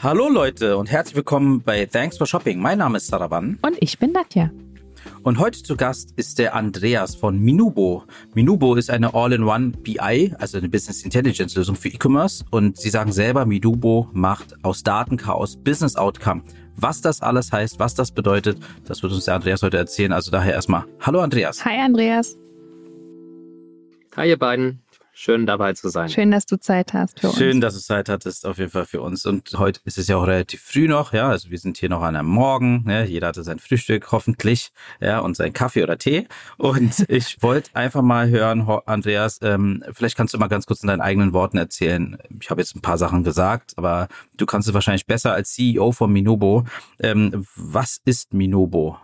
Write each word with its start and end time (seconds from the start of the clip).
Hallo 0.00 0.28
Leute 0.28 0.76
und 0.76 0.92
herzlich 0.92 1.16
willkommen 1.16 1.60
bei 1.60 1.84
Thanks 1.84 2.18
for 2.18 2.26
Shopping. 2.28 2.60
Mein 2.60 2.78
Name 2.78 2.98
ist 2.98 3.08
Saravan. 3.08 3.58
Und 3.62 3.76
ich 3.80 3.98
bin 3.98 4.12
Nadja. 4.12 4.52
Und 5.24 5.40
heute 5.40 5.60
zu 5.60 5.76
Gast 5.76 6.12
ist 6.14 6.38
der 6.38 6.54
Andreas 6.54 7.16
von 7.16 7.36
Minubo. 7.40 8.04
Minubo 8.32 8.76
ist 8.76 8.90
eine 8.90 9.12
All-in-One 9.12 9.70
BI, 9.82 10.36
also 10.38 10.56
eine 10.56 10.68
Business 10.68 11.02
Intelligence 11.02 11.56
Lösung 11.56 11.74
für 11.74 11.88
E-Commerce. 11.88 12.44
Und 12.52 12.76
sie 12.76 12.90
sagen 12.90 13.10
selber, 13.10 13.44
Minubo 13.44 14.08
macht 14.12 14.54
aus 14.62 14.84
Datenchaos 14.84 15.56
Business 15.56 15.96
Outcome. 15.96 16.42
Was 16.76 17.00
das 17.00 17.20
alles 17.20 17.50
heißt, 17.50 17.80
was 17.80 17.96
das 17.96 18.12
bedeutet, 18.12 18.60
das 18.84 19.02
wird 19.02 19.12
uns 19.12 19.24
der 19.24 19.34
Andreas 19.34 19.62
heute 19.64 19.78
erzählen. 19.78 20.12
Also 20.12 20.30
daher 20.30 20.52
erstmal, 20.52 20.84
hallo 21.00 21.18
Andreas. 21.18 21.64
Hi 21.64 21.76
Andreas. 21.76 22.38
Hi 24.14 24.28
ihr 24.28 24.38
beiden. 24.38 24.80
Schön 25.20 25.46
dabei 25.46 25.72
zu 25.72 25.88
sein. 25.88 26.08
Schön, 26.08 26.30
dass 26.30 26.46
du 26.46 26.60
Zeit 26.60 26.92
hast 26.92 27.18
für 27.18 27.26
uns. 27.26 27.38
Schön, 27.38 27.60
dass 27.60 27.74
du 27.74 27.80
Zeit 27.80 28.08
hattest, 28.08 28.46
auf 28.46 28.58
jeden 28.58 28.70
Fall 28.70 28.84
für 28.84 29.00
uns. 29.00 29.26
Und 29.26 29.52
heute 29.58 29.80
ist 29.84 29.98
es 29.98 30.06
ja 30.06 30.16
auch 30.16 30.28
relativ 30.28 30.60
früh 30.60 30.86
noch, 30.86 31.12
ja. 31.12 31.28
Also 31.28 31.50
wir 31.50 31.58
sind 31.58 31.76
hier 31.76 31.88
noch 31.88 32.02
an 32.02 32.14
einem 32.14 32.28
Morgen, 32.28 32.84
ja. 32.88 33.02
Jeder 33.02 33.26
hatte 33.26 33.42
sein 33.42 33.58
Frühstück, 33.58 34.12
hoffentlich, 34.12 34.70
ja, 35.00 35.18
und 35.18 35.36
seinen 35.36 35.52
Kaffee 35.52 35.82
oder 35.82 35.98
Tee. 35.98 36.28
Und 36.56 37.04
ich 37.08 37.42
wollte 37.42 37.74
einfach 37.74 38.00
mal 38.00 38.28
hören, 38.28 38.68
Andreas, 38.86 39.40
ähm, 39.42 39.82
vielleicht 39.90 40.16
kannst 40.16 40.34
du 40.34 40.38
mal 40.38 40.46
ganz 40.46 40.66
kurz 40.66 40.84
in 40.84 40.86
deinen 40.86 41.00
eigenen 41.00 41.32
Worten 41.32 41.58
erzählen. 41.58 42.16
Ich 42.40 42.48
habe 42.48 42.60
jetzt 42.60 42.76
ein 42.76 42.80
paar 42.80 42.96
Sachen 42.96 43.24
gesagt, 43.24 43.72
aber 43.74 44.06
du 44.36 44.46
kannst 44.46 44.68
es 44.68 44.74
wahrscheinlich 44.74 45.06
besser 45.06 45.32
als 45.32 45.52
CEO 45.52 45.90
von 45.90 46.12
Minobo. 46.12 46.62
Ähm, 47.00 47.44
was 47.56 48.00
ist 48.04 48.34
Minobo? 48.34 48.98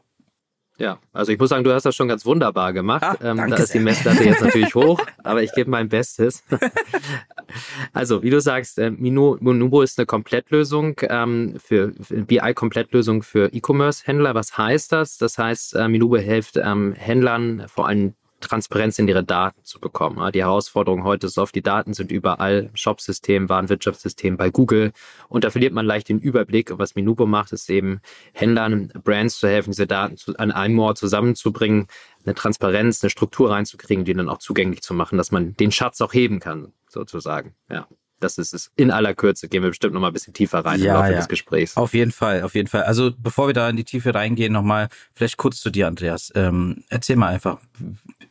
Ja, 0.76 0.98
also 1.12 1.30
ich 1.30 1.38
muss 1.38 1.50
sagen, 1.50 1.62
du 1.62 1.72
hast 1.72 1.86
das 1.86 1.94
schon 1.94 2.08
ganz 2.08 2.26
wunderbar 2.26 2.72
gemacht. 2.72 3.04
Ah, 3.04 3.16
ähm, 3.22 3.36
da 3.36 3.56
ist 3.56 3.72
die 3.74 3.78
Messlatte 3.78 4.24
jetzt 4.24 4.40
natürlich 4.42 4.74
hoch, 4.74 5.00
aber 5.22 5.42
ich 5.42 5.52
gebe 5.52 5.70
mein 5.70 5.88
Bestes. 5.88 6.42
also, 7.92 8.24
wie 8.24 8.30
du 8.30 8.40
sagst, 8.40 8.78
äh, 8.78 8.90
Minubo 8.90 9.82
ist 9.82 9.98
eine 9.98 10.06
Komplettlösung 10.06 10.96
ähm, 11.02 11.54
für, 11.64 11.92
für 12.00 12.22
BI-Komplettlösung 12.22 13.22
für 13.22 13.52
E-Commerce-Händler. 13.52 14.34
Was 14.34 14.58
heißt 14.58 14.90
das? 14.90 15.16
Das 15.16 15.38
heißt, 15.38 15.76
äh, 15.76 15.88
Minubo 15.88 16.16
hilft 16.16 16.56
ähm, 16.56 16.92
Händlern, 16.92 17.66
vor 17.68 17.86
allem 17.86 18.14
Transparenz 18.44 18.98
in 18.98 19.08
ihre 19.08 19.24
Daten 19.24 19.64
zu 19.64 19.80
bekommen. 19.80 20.32
Die 20.32 20.42
Herausforderung 20.42 21.04
heute 21.04 21.26
ist 21.26 21.38
oft, 21.38 21.54
die 21.54 21.62
Daten 21.62 21.94
sind 21.94 22.12
überall, 22.12 22.70
Shopsystem, 22.74 23.48
Warenwirtschaftssystem 23.48 24.36
bei 24.36 24.50
Google 24.50 24.92
und 25.28 25.44
da 25.44 25.50
verliert 25.50 25.72
man 25.72 25.86
leicht 25.86 26.08
den 26.08 26.18
Überblick. 26.18 26.70
Und 26.70 26.78
was 26.78 26.94
Minubo 26.94 27.26
macht, 27.26 27.52
ist 27.52 27.68
eben 27.70 28.00
Händlern, 28.32 28.92
Brands 29.02 29.38
zu 29.38 29.48
helfen, 29.48 29.70
diese 29.70 29.86
Daten 29.86 30.16
zu, 30.16 30.36
an 30.38 30.52
einem 30.52 30.78
Ort 30.78 30.98
zusammenzubringen, 30.98 31.86
eine 32.24 32.34
Transparenz, 32.34 33.02
eine 33.02 33.10
Struktur 33.10 33.50
reinzukriegen, 33.50 34.04
die 34.04 34.14
dann 34.14 34.28
auch 34.28 34.38
zugänglich 34.38 34.82
zu 34.82 34.94
machen, 34.94 35.18
dass 35.18 35.30
man 35.30 35.56
den 35.56 35.72
Schatz 35.72 36.00
auch 36.00 36.12
heben 36.12 36.40
kann, 36.40 36.72
sozusagen. 36.88 37.54
Ja. 37.70 37.86
Das 38.24 38.38
ist 38.38 38.54
es. 38.54 38.70
In 38.76 38.90
aller 38.90 39.12
Kürze 39.12 39.48
gehen 39.48 39.62
wir 39.62 39.68
bestimmt 39.68 39.92
noch 39.92 40.00
mal 40.00 40.06
ein 40.06 40.12
bisschen 40.14 40.32
tiefer 40.32 40.64
rein 40.64 40.80
ja, 40.80 40.94
im 40.94 41.00
Laufe 41.00 41.12
ja. 41.12 41.18
des 41.18 41.28
Gesprächs. 41.28 41.76
Auf 41.76 41.92
jeden 41.92 42.10
Fall, 42.10 42.42
auf 42.42 42.54
jeden 42.54 42.68
Fall. 42.68 42.84
Also 42.84 43.12
bevor 43.14 43.48
wir 43.48 43.52
da 43.52 43.68
in 43.68 43.76
die 43.76 43.84
Tiefe 43.84 44.14
reingehen, 44.14 44.54
noch 44.54 44.62
mal 44.62 44.88
vielleicht 45.12 45.36
kurz 45.36 45.60
zu 45.60 45.68
dir, 45.68 45.88
Andreas. 45.88 46.32
Ähm, 46.34 46.84
erzähl 46.88 47.16
mal 47.16 47.28
einfach, 47.28 47.58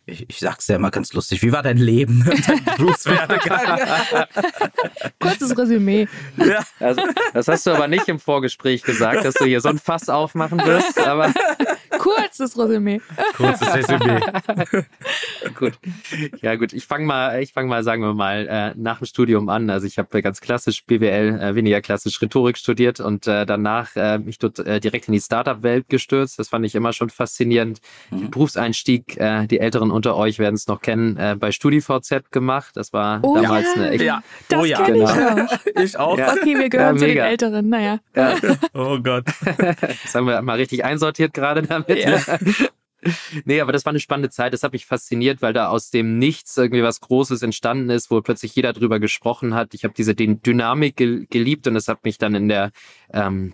ich, 0.07 0.27
ich 0.27 0.39
sag's 0.39 0.67
ja 0.67 0.77
immer 0.77 0.89
ganz 0.89 1.13
lustig, 1.13 1.43
wie 1.43 1.51
war 1.51 1.61
dein 1.61 1.77
Leben, 1.77 2.25
dein 2.47 2.65
Berufswerdegang? 2.75 3.79
Kurzes 5.19 5.55
Resümee. 5.55 6.07
Ja. 6.37 6.63
Also, 6.79 7.03
das 7.35 7.47
hast 7.47 7.67
du 7.67 7.71
aber 7.71 7.87
nicht 7.87 8.07
im 8.07 8.19
Vorgespräch 8.19 8.81
gesagt, 8.81 9.23
dass 9.25 9.35
du 9.35 9.45
hier 9.45 9.61
so 9.61 9.69
ein 9.69 9.77
Fass 9.77 10.09
aufmachen 10.09 10.57
wirst, 10.65 10.97
aber 10.99 11.31
kurzes 12.03 12.57
Resümee. 12.57 13.01
Kurzes 13.37 13.73
Resümee. 13.73 14.19
gut. 15.57 15.73
Ja 16.41 16.55
gut, 16.55 16.73
ich 16.73 16.85
fange 16.85 17.05
mal, 17.05 17.41
ich 17.41 17.53
fange 17.53 17.69
mal, 17.69 17.83
sagen 17.83 18.01
wir 18.01 18.13
mal, 18.13 18.47
äh, 18.47 18.73
nach 18.75 18.97
dem 18.99 19.05
Studium 19.05 19.49
an. 19.49 19.69
Also 19.69 19.87
ich 19.87 19.97
habe 19.97 20.21
ganz 20.21 20.41
klassisch 20.41 20.85
BWL, 20.85 21.39
äh, 21.39 21.55
weniger 21.55 21.81
klassisch 21.81 22.21
Rhetorik 22.21 22.57
studiert 22.57 22.99
und 22.99 23.27
äh, 23.27 23.45
danach 23.45 23.95
mich 24.19 24.39
dort 24.39 24.57
direkt 24.57 25.07
in 25.07 25.13
die 25.13 25.19
Startup-Welt 25.19 25.87
gestürzt. 25.89 26.39
Das 26.39 26.49
fand 26.49 26.65
ich 26.65 26.75
immer 26.75 26.93
schon 26.93 27.09
faszinierend. 27.09 27.79
Mhm. 28.11 28.31
Berufseinstieg, 28.31 29.17
die 29.49 29.59
Älteren 29.59 29.91
unter 29.91 30.15
euch 30.15 30.39
werden 30.39 30.55
es 30.55 30.67
noch 30.67 30.81
kennen, 30.81 31.39
bei 31.39 31.51
StudiVZ 31.51 32.31
gemacht. 32.31 32.75
Das 32.75 32.93
war 32.93 33.19
oh, 33.23 33.35
damals 33.35 33.67
ja. 33.75 33.81
eine 33.81 33.91
echt. 33.91 34.03
Ja. 34.03 34.23
Das 34.49 34.61
oh 34.61 34.65
ja, 34.65 34.85
genau. 34.85 35.05
ich 35.75 35.77
auch. 35.77 35.83
ich 35.83 35.97
auch. 35.97 36.17
Ja. 36.17 36.33
Okay, 36.33 36.57
wir 36.57 36.69
gehören 36.69 36.95
ja, 36.95 36.99
zu 36.99 37.07
den 37.07 37.17
Älteren, 37.17 37.69
naja. 37.69 37.99
Ja. 38.15 38.35
Oh 38.73 38.99
Gott. 38.99 39.25
Das 40.03 40.15
haben 40.15 40.27
wir 40.27 40.41
mal 40.41 40.57
richtig 40.57 40.83
einsortiert 40.83 41.33
gerade 41.33 41.61
damit. 41.61 41.92
Ja. 41.97 42.21
Nee, 43.43 43.59
aber 43.59 43.73
das 43.73 43.85
war 43.85 43.91
eine 43.91 43.99
spannende 43.99 44.29
Zeit. 44.29 44.53
Das 44.53 44.63
hat 44.63 44.71
mich 44.71 44.85
fasziniert, 44.85 45.41
weil 45.41 45.51
da 45.51 45.67
aus 45.67 45.89
dem 45.89 46.19
Nichts 46.19 46.55
irgendwie 46.57 46.83
was 46.83 47.01
Großes 47.01 47.41
entstanden 47.41 47.89
ist, 47.89 48.09
wo 48.09 48.21
plötzlich 48.21 48.55
jeder 48.55 48.71
drüber 48.71 48.99
gesprochen 48.99 49.53
hat. 49.53 49.73
Ich 49.73 49.83
habe 49.83 49.93
diese 49.93 50.15
Dynamik 50.15 50.95
geliebt 50.95 51.67
und 51.67 51.73
das 51.73 51.89
hat 51.89 52.05
mich 52.05 52.17
dann 52.17 52.33
in 52.33 52.47
der 52.47 52.71
ähm, 53.11 53.53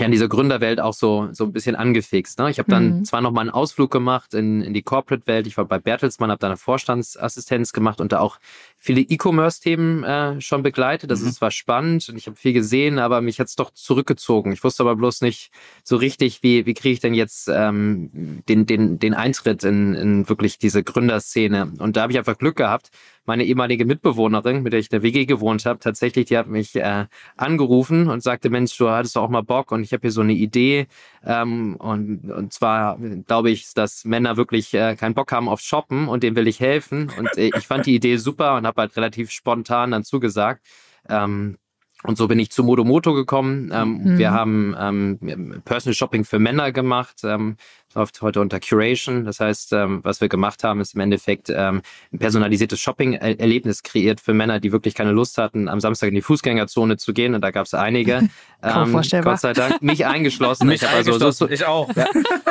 ja, 0.00 0.06
in 0.06 0.12
dieser 0.12 0.28
Gründerwelt 0.28 0.80
auch 0.80 0.94
so, 0.94 1.28
so 1.32 1.44
ein 1.44 1.52
bisschen 1.52 1.76
angefixt. 1.76 2.38
Ne? 2.38 2.50
Ich 2.50 2.58
habe 2.58 2.70
dann 2.70 2.98
mhm. 2.98 3.04
zwar 3.04 3.20
noch 3.20 3.32
mal 3.32 3.42
einen 3.42 3.50
Ausflug 3.50 3.90
gemacht 3.90 4.34
in, 4.34 4.62
in 4.62 4.72
die 4.72 4.82
Corporate-Welt. 4.82 5.46
Ich 5.46 5.56
war 5.56 5.66
bei 5.66 5.78
Bertelsmann, 5.78 6.30
habe 6.30 6.40
da 6.40 6.46
eine 6.46 6.56
Vorstandsassistenz 6.56 7.72
gemacht 7.72 8.00
und 8.00 8.12
da 8.12 8.20
auch 8.20 8.38
viele 8.76 9.02
E-Commerce-Themen 9.02 10.04
äh, 10.04 10.40
schon 10.40 10.62
begleitet. 10.62 11.10
Das 11.10 11.20
mhm. 11.20 11.28
ist 11.28 11.34
zwar 11.36 11.50
spannend 11.50 12.08
und 12.08 12.16
ich 12.16 12.26
habe 12.26 12.36
viel 12.36 12.52
gesehen, 12.52 12.98
aber 12.98 13.20
mich 13.20 13.40
hat's 13.40 13.56
doch 13.56 13.70
zurückgezogen. 13.72 14.52
Ich 14.52 14.64
wusste 14.64 14.82
aber 14.82 14.96
bloß 14.96 15.20
nicht 15.20 15.50
so 15.84 15.96
richtig, 15.96 16.42
wie, 16.42 16.64
wie 16.66 16.74
kriege 16.74 16.94
ich 16.94 17.00
denn 17.00 17.14
jetzt 17.14 17.48
ähm, 17.52 18.42
den, 18.48 18.66
den, 18.66 18.98
den 18.98 19.14
Eintritt 19.14 19.64
in, 19.64 19.94
in 19.94 20.28
wirklich 20.28 20.58
diese 20.58 20.82
Gründerszene. 20.82 21.72
Und 21.78 21.96
da 21.96 22.02
habe 22.02 22.12
ich 22.12 22.18
einfach 22.18 22.38
Glück 22.38 22.56
gehabt. 22.56 22.90
Meine 23.30 23.44
ehemalige 23.44 23.84
Mitbewohnerin, 23.84 24.64
mit 24.64 24.72
der 24.72 24.80
ich 24.80 24.86
in 24.86 24.96
der 24.96 25.02
WG 25.04 25.24
gewohnt 25.24 25.64
habe, 25.64 25.78
tatsächlich, 25.78 26.24
die 26.24 26.36
hat 26.36 26.48
mich 26.48 26.74
äh, 26.74 27.06
angerufen 27.36 28.08
und 28.08 28.24
sagte, 28.24 28.50
Mensch, 28.50 28.76
du 28.76 28.90
hattest 28.90 29.14
doch 29.14 29.22
auch 29.22 29.28
mal 29.28 29.44
Bock 29.44 29.70
und 29.70 29.84
ich 29.84 29.92
habe 29.92 30.00
hier 30.00 30.10
so 30.10 30.20
eine 30.20 30.32
Idee. 30.32 30.88
Ähm, 31.24 31.76
und, 31.76 32.28
und 32.28 32.52
zwar 32.52 32.98
glaube 33.28 33.52
ich, 33.52 33.72
dass 33.72 34.04
Männer 34.04 34.36
wirklich 34.36 34.74
äh, 34.74 34.96
keinen 34.96 35.14
Bock 35.14 35.30
haben 35.30 35.48
auf 35.48 35.60
Shoppen 35.60 36.08
und 36.08 36.24
dem 36.24 36.34
will 36.34 36.48
ich 36.48 36.58
helfen. 36.58 37.08
Und 37.16 37.38
äh, 37.38 37.52
ich 37.56 37.68
fand 37.68 37.86
die 37.86 37.94
Idee 37.94 38.16
super 38.16 38.56
und 38.56 38.66
habe 38.66 38.80
halt 38.80 38.96
relativ 38.96 39.30
spontan 39.30 39.92
dann 39.92 40.02
zugesagt. 40.02 40.66
Ähm, 41.08 41.56
und 42.02 42.16
so 42.18 42.26
bin 42.26 42.40
ich 42.40 42.50
zu 42.50 42.64
Modomoto 42.64 43.12
gekommen. 43.12 43.70
Ähm, 43.72 44.00
mhm. 44.02 44.18
Wir 44.18 44.32
haben 44.32 44.74
ähm, 44.76 45.62
Personal 45.64 45.94
Shopping 45.94 46.24
für 46.24 46.40
Männer 46.40 46.72
gemacht. 46.72 47.20
Ähm, 47.22 47.56
läuft 47.94 48.22
heute 48.22 48.40
unter 48.40 48.60
Curation. 48.60 49.24
Das 49.24 49.40
heißt, 49.40 49.72
ähm, 49.72 50.00
was 50.02 50.20
wir 50.20 50.28
gemacht 50.28 50.62
haben, 50.64 50.80
ist 50.80 50.94
im 50.94 51.00
Endeffekt 51.00 51.50
ähm, 51.50 51.82
ein 52.12 52.18
personalisiertes 52.18 52.80
Shopping-Erlebnis 52.80 53.82
kreiert 53.82 54.20
für 54.20 54.32
Männer, 54.32 54.60
die 54.60 54.72
wirklich 54.72 54.94
keine 54.94 55.12
Lust 55.12 55.38
hatten, 55.38 55.68
am 55.68 55.80
Samstag 55.80 56.08
in 56.08 56.14
die 56.14 56.22
Fußgängerzone 56.22 56.96
zu 56.96 57.12
gehen. 57.12 57.34
Und 57.34 57.40
da 57.40 57.50
gab 57.50 57.66
es 57.66 57.74
einige. 57.74 58.28
ähm, 58.62 58.92
Gott 59.22 59.40
sei 59.40 59.52
Dank. 59.52 59.82
Mich 59.82 60.06
eingeschlossen. 60.06 60.68
Mich 60.68 60.82
ich 60.82 60.88
eingeschlossen. 60.88 61.24
Also 61.24 61.46
so, 61.46 61.48
ich 61.48 61.66
auch. 61.66 61.88
Ja, 61.96 62.06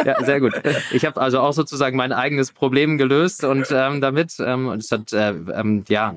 ja, 0.06 0.24
sehr 0.24 0.40
gut. 0.40 0.54
Ich 0.92 1.06
habe 1.06 1.20
also 1.22 1.40
auch 1.40 1.54
sozusagen 1.54 1.96
mein 1.96 2.12
eigenes 2.12 2.52
Problem 2.52 2.98
gelöst 2.98 3.44
und 3.44 3.68
ähm, 3.72 4.02
damit. 4.02 4.36
Ähm, 4.40 4.68
und 4.68 4.84
es 4.84 4.92
hat, 4.92 5.14
äh, 5.14 5.30
ähm, 5.30 5.86
ja, 5.88 6.16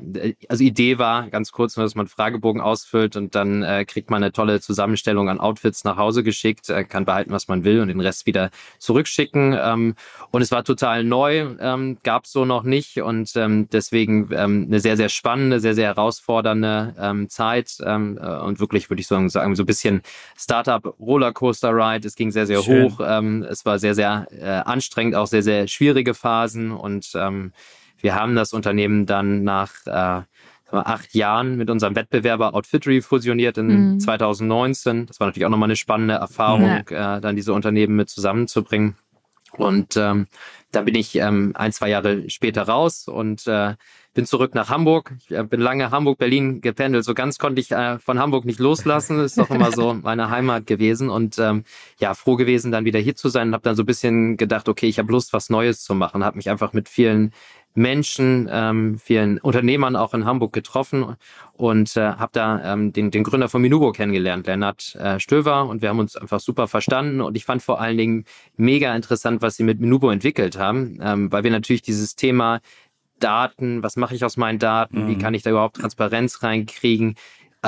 also 0.49 0.65
Idee 0.65 0.99
war 0.99 1.29
ganz 1.29 1.53
kurz, 1.53 1.75
dass 1.75 1.95
man 1.95 2.07
einen 2.07 2.09
Fragebogen 2.09 2.61
ausfüllt 2.61 3.17
und 3.17 3.35
dann 3.35 3.63
äh, 3.63 3.85
kriegt 3.85 4.11
man 4.11 4.23
eine 4.23 4.33
tolle 4.33 4.61
Zusammenstellung 4.61 5.29
an 5.29 5.39
Outfits 5.39 5.85
nach 5.85 5.97
Hause 5.97 6.23
geschickt, 6.23 6.69
äh, 6.71 6.85
kann 6.85 7.05
behalten, 7.05 7.31
was 7.31 7.49
man 7.49 7.65
will 7.65 7.81
und 7.81 7.89
den 7.89 8.01
Rest 8.01 8.27
wieder 8.27 8.51
zurück 8.79 9.09
schicken. 9.13 9.57
Ähm, 9.59 9.95
und 10.31 10.43
es 10.43 10.51
war 10.51 10.65
total 10.65 11.05
neu, 11.05 11.55
ähm, 11.61 11.99
gab 12.03 12.25
es 12.25 12.33
so 12.33 12.45
noch 12.45 12.63
nicht. 12.63 13.01
Und 13.01 13.35
ähm, 13.37 13.69
deswegen 13.71 14.29
ähm, 14.33 14.67
eine 14.69 14.81
sehr, 14.81 14.97
sehr 14.97 15.09
spannende, 15.09 15.61
sehr, 15.61 15.75
sehr 15.75 15.89
herausfordernde 15.89 16.95
ähm, 16.99 17.29
Zeit. 17.29 17.77
Ähm, 17.85 18.19
äh, 18.21 18.39
und 18.39 18.61
wirklich, 18.61 18.91
würde 18.91 19.01
ich 19.01 19.07
sagen, 19.07 19.29
sagen, 19.29 19.55
so 19.55 19.63
ein 19.63 19.67
bisschen 19.67 20.03
Startup-Rollercoaster-Ride. 20.37 22.07
Es 22.07 22.17
ging 22.17 22.31
sehr, 22.31 22.47
sehr 22.47 22.63
Schön. 22.63 22.85
hoch. 22.85 23.01
Ähm, 23.05 23.47
es 23.49 23.65
war 23.65 23.79
sehr, 23.79 23.95
sehr 23.95 24.27
äh, 24.31 24.47
anstrengend, 24.49 25.15
auch 25.15 25.27
sehr, 25.27 25.43
sehr 25.43 25.69
schwierige 25.69 26.15
Phasen. 26.15 26.73
Und 26.73 27.13
ähm, 27.15 27.53
wir 28.01 28.15
haben 28.15 28.35
das 28.35 28.53
Unternehmen 28.53 29.07
dann 29.07 29.45
nach 29.45 29.73
äh, 29.87 30.23
acht 30.73 31.15
Jahren 31.15 31.57
mit 31.57 31.71
unserem 31.71 31.95
Wettbewerber 31.95 32.55
Outfittery 32.55 33.03
fusioniert 33.03 33.59
in 33.59 33.95
mhm. 33.95 34.01
2019. 34.01 35.07
Das 35.07 35.21
war 35.21 35.27
natürlich 35.27 35.47
auch 35.47 35.51
nochmal 35.51 35.69
eine 35.69 35.77
spannende 35.77 36.15
Erfahrung, 36.15 36.83
ja. 36.91 37.17
äh, 37.17 37.21
dann 37.21 37.37
diese 37.37 37.53
Unternehmen 37.53 37.97
mit 37.97 38.09
zusammenzubringen. 38.09 38.97
Und 39.57 39.97
ähm, 39.97 40.27
dann 40.71 40.87
bin 40.87 40.95
ich 40.95 41.15
ähm, 41.17 41.53
ein, 41.55 41.73
zwei 41.73 41.91
Jahre 41.91 42.29
später 42.31 42.63
raus 42.63 43.07
und 43.07 43.47
äh, 43.47 43.75
bin 44.15 44.27
zurück 44.27 44.55
nach 44.55 44.71
Hamburg. 44.71 45.15
Ich 45.19 45.31
äh, 45.31 45.45
bin 45.45 45.61
lange 45.61 45.91
Hamburg, 45.91 46.19
Berlin 46.19 46.61
gependelt. 46.61 47.05
So 47.05 47.15
ganz 47.15 47.39
konnte 47.39 47.61
ich 47.61 47.71
äh, 47.71 47.99
von 47.99 48.19
Hamburg 48.19 48.47
nicht 48.47 48.59
loslassen. 48.59 49.21
Ist 49.21 49.39
doch 49.39 49.51
immer 49.51 49.73
so 49.73 49.95
meine 50.03 50.31
Heimat 50.31 50.67
gewesen. 50.67 51.11
Und 51.11 51.39
ähm, 51.39 51.65
ja, 51.99 52.15
froh 52.15 52.37
gewesen, 52.37 52.73
dann 52.73 52.87
wieder 52.87 53.01
hier 53.01 53.15
zu 53.15 53.29
sein. 53.29 53.49
Und 53.49 53.55
habe 53.55 53.65
dann 53.65 53.77
so 53.77 53.83
ein 53.83 53.87
bisschen 53.87 54.37
gedacht, 54.39 54.69
okay, 54.69 54.87
ich 54.87 54.99
habe 54.99 55.13
Lust, 55.13 55.33
was 55.35 55.51
Neues 55.51 55.83
zu 55.83 55.95
machen. 55.95 56.25
Habe 56.25 56.37
mich 56.37 56.49
einfach 56.49 56.73
mit 56.73 56.89
vielen 56.89 57.33
Menschen, 57.75 58.49
ähm, 58.51 58.99
vielen 58.99 59.39
Unternehmern 59.39 59.97
auch 59.97 60.15
in 60.15 60.25
Hamburg 60.25 60.53
getroffen 60.53 61.17
und 61.55 61.97
äh, 61.97 62.01
habe 62.01 62.33
da 62.33 62.73
ähm, 62.73 62.93
den, 62.93 63.11
den 63.11 63.25
Gründer 63.25 63.49
von 63.49 63.63
Minubo 63.63 63.93
kennengelernt, 63.93 64.47
Lennart 64.47 64.95
äh, 64.97 65.19
Stöver, 65.19 65.67
und 65.67 65.83
wir 65.83 65.89
haben 65.89 65.99
uns 65.99 66.17
einfach 66.17 66.41
super 66.41 66.69
verstanden. 66.69 67.21
Und 67.21 67.37
ich 67.37 67.45
fand 67.45 67.63
vor 67.63 67.81
allen 67.81 67.97
Dingen 67.97 68.25
mega 68.57 68.95
interessant, 68.95 69.43
was 69.43 69.57
sie 69.57 69.65
mit 69.65 69.81
Minubo 69.81 70.11
entwickelt 70.11 70.59
haben, 70.59 70.99
ähm, 71.03 71.33
weil 71.33 71.45
wir 71.45 71.51
natürlich 71.51 71.83
dieses 71.83 72.17
Thema 72.17 72.61
Daten, 73.19 73.83
was 73.83 73.97
mache 73.97 74.15
ich 74.15 74.25
aus 74.25 74.37
meinen 74.37 74.59
Daten, 74.59 75.05
mhm. 75.05 75.09
wie 75.09 75.19
kann 75.19 75.35
ich 75.35 75.43
da 75.43 75.51
überhaupt 75.51 75.77
Transparenz 75.77 76.43
reinkriegen, 76.43 77.15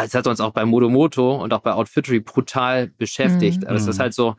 es 0.02 0.14
hat 0.14 0.26
uns 0.26 0.40
auch 0.40 0.52
bei 0.52 0.64
Modomoto 0.64 1.36
und 1.36 1.52
auch 1.52 1.60
bei 1.60 1.72
Outfittery 1.72 2.20
brutal 2.20 2.88
beschäftigt. 2.88 3.62
Mhm. 3.62 3.68
Aber 3.68 3.76
es 3.76 3.86
ist 3.86 4.00
halt 4.00 4.12
so, 4.12 4.34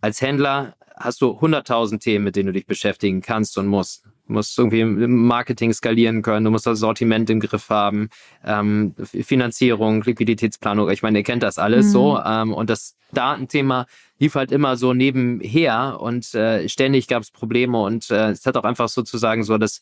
als 0.00 0.20
Händler 0.20 0.76
hast 0.96 1.20
du 1.20 1.30
100.000 1.32 1.98
Themen, 2.00 2.24
mit 2.24 2.36
denen 2.36 2.48
du 2.48 2.52
dich 2.52 2.66
beschäftigen 2.66 3.20
kannst 3.20 3.58
und 3.58 3.66
musst. 3.66 4.04
Du 4.30 4.34
musst 4.34 4.56
irgendwie 4.56 4.84
Marketing 4.84 5.72
skalieren 5.72 6.22
können, 6.22 6.44
du 6.44 6.52
musst 6.52 6.64
das 6.64 6.78
Sortiment 6.78 7.28
im 7.30 7.40
Griff 7.40 7.68
haben, 7.68 8.10
ähm, 8.44 8.94
Finanzierung, 9.04 10.04
Liquiditätsplanung. 10.04 10.88
Ich 10.90 11.02
meine, 11.02 11.18
ihr 11.18 11.24
kennt 11.24 11.42
das 11.42 11.58
alles 11.58 11.86
mhm. 11.86 11.90
so. 11.90 12.20
Ähm, 12.24 12.54
und 12.54 12.70
das 12.70 12.96
Datenthema 13.12 13.86
lief 14.20 14.36
halt 14.36 14.52
immer 14.52 14.76
so 14.76 14.94
nebenher 14.94 15.98
und 16.00 16.32
äh, 16.36 16.68
ständig 16.68 17.08
gab 17.08 17.24
es 17.24 17.32
Probleme 17.32 17.82
und 17.82 18.08
äh, 18.12 18.30
es 18.30 18.46
hat 18.46 18.56
auch 18.56 18.62
einfach 18.62 18.88
sozusagen 18.88 19.42
so 19.42 19.58
das 19.58 19.80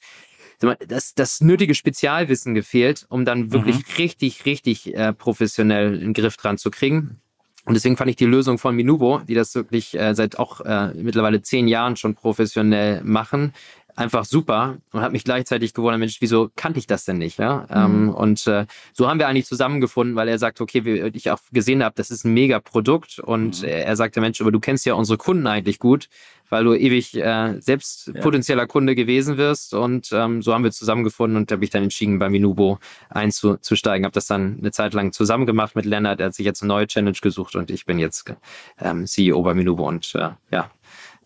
das, 0.60 1.14
das 1.14 1.40
nötige 1.40 1.74
Spezialwissen 1.74 2.54
gefehlt, 2.54 3.06
um 3.10 3.24
dann 3.24 3.52
wirklich 3.52 3.76
mhm. 3.76 3.94
richtig, 3.98 4.44
richtig 4.44 4.92
äh, 4.94 5.12
professionell 5.12 6.00
einen 6.00 6.14
Griff 6.14 6.36
dran 6.36 6.58
zu 6.58 6.70
kriegen. 6.70 7.20
Und 7.64 7.74
deswegen 7.74 7.98
fand 7.98 8.08
ich 8.08 8.16
die 8.16 8.24
Lösung 8.24 8.56
von 8.56 8.74
Minubo, 8.74 9.20
die 9.28 9.34
das 9.34 9.54
wirklich 9.54 9.96
äh, 9.96 10.14
seit 10.14 10.38
auch 10.38 10.62
äh, 10.62 10.94
mittlerweile 10.94 11.42
zehn 11.42 11.68
Jahren 11.68 11.96
schon 11.96 12.14
professionell 12.14 13.04
machen, 13.04 13.52
einfach 13.98 14.24
super 14.24 14.78
und 14.92 15.00
habe 15.00 15.12
mich 15.12 15.24
gleichzeitig 15.24 15.74
gewundert, 15.74 15.98
Mensch, 15.98 16.18
wieso 16.20 16.50
kannte 16.54 16.78
ich 16.78 16.86
das 16.86 17.04
denn 17.04 17.18
nicht? 17.18 17.38
Ja? 17.38 17.66
Ähm, 17.70 18.02
mhm. 18.02 18.08
Ähm, 18.08 18.14
und 18.14 18.46
äh, 18.46 18.66
so 18.92 19.08
haben 19.08 19.18
wir 19.18 19.26
eigentlich 19.28 19.46
zusammengefunden, 19.46 20.14
weil 20.16 20.28
er 20.28 20.38
sagt, 20.38 20.60
okay, 20.60 20.84
wie 20.84 21.00
ich 21.14 21.30
auch 21.30 21.40
gesehen 21.52 21.82
habe, 21.82 21.94
das 21.96 22.10
ist 22.10 22.24
ein 22.24 22.32
mega 22.32 22.60
Produkt 22.60 23.18
und 23.18 23.62
mhm. 23.62 23.68
er 23.68 23.96
sagte, 23.96 24.20
Mensch, 24.20 24.40
aber 24.40 24.52
du 24.52 24.60
kennst 24.60 24.86
ja 24.86 24.94
unsere 24.94 25.18
Kunden 25.18 25.46
eigentlich 25.46 25.80
gut, 25.80 26.08
weil 26.48 26.64
du 26.64 26.74
ewig 26.74 27.14
äh, 27.16 27.60
selbst 27.60 28.12
ja. 28.14 28.20
potenzieller 28.22 28.66
Kunde 28.66 28.94
gewesen 28.94 29.36
wirst 29.36 29.74
und 29.74 30.10
ähm, 30.12 30.42
so 30.42 30.54
haben 30.54 30.64
wir 30.64 30.70
zusammengefunden 30.70 31.36
und 31.36 31.50
da 31.50 31.56
habe 31.56 31.64
ich 31.64 31.70
dann 31.70 31.82
entschieden, 31.82 32.18
bei 32.18 32.28
Minubo 32.28 32.78
einzusteigen, 33.10 34.04
habe 34.04 34.14
das 34.14 34.26
dann 34.26 34.58
eine 34.58 34.70
Zeit 34.70 34.94
lang 34.94 35.12
zusammen 35.12 35.44
gemacht 35.44 35.74
mit 35.74 35.84
Lennart, 35.84 36.20
er 36.20 36.26
hat 36.26 36.34
sich 36.34 36.46
jetzt 36.46 36.62
eine 36.62 36.68
neue 36.68 36.86
Challenge 36.86 37.18
gesucht 37.20 37.56
und 37.56 37.70
ich 37.70 37.84
bin 37.84 37.98
jetzt 37.98 38.32
ähm, 38.80 39.06
CEO 39.06 39.42
bei 39.42 39.54
Minubo 39.54 39.88
und 39.88 40.14
äh, 40.14 40.30
ja, 40.50 40.70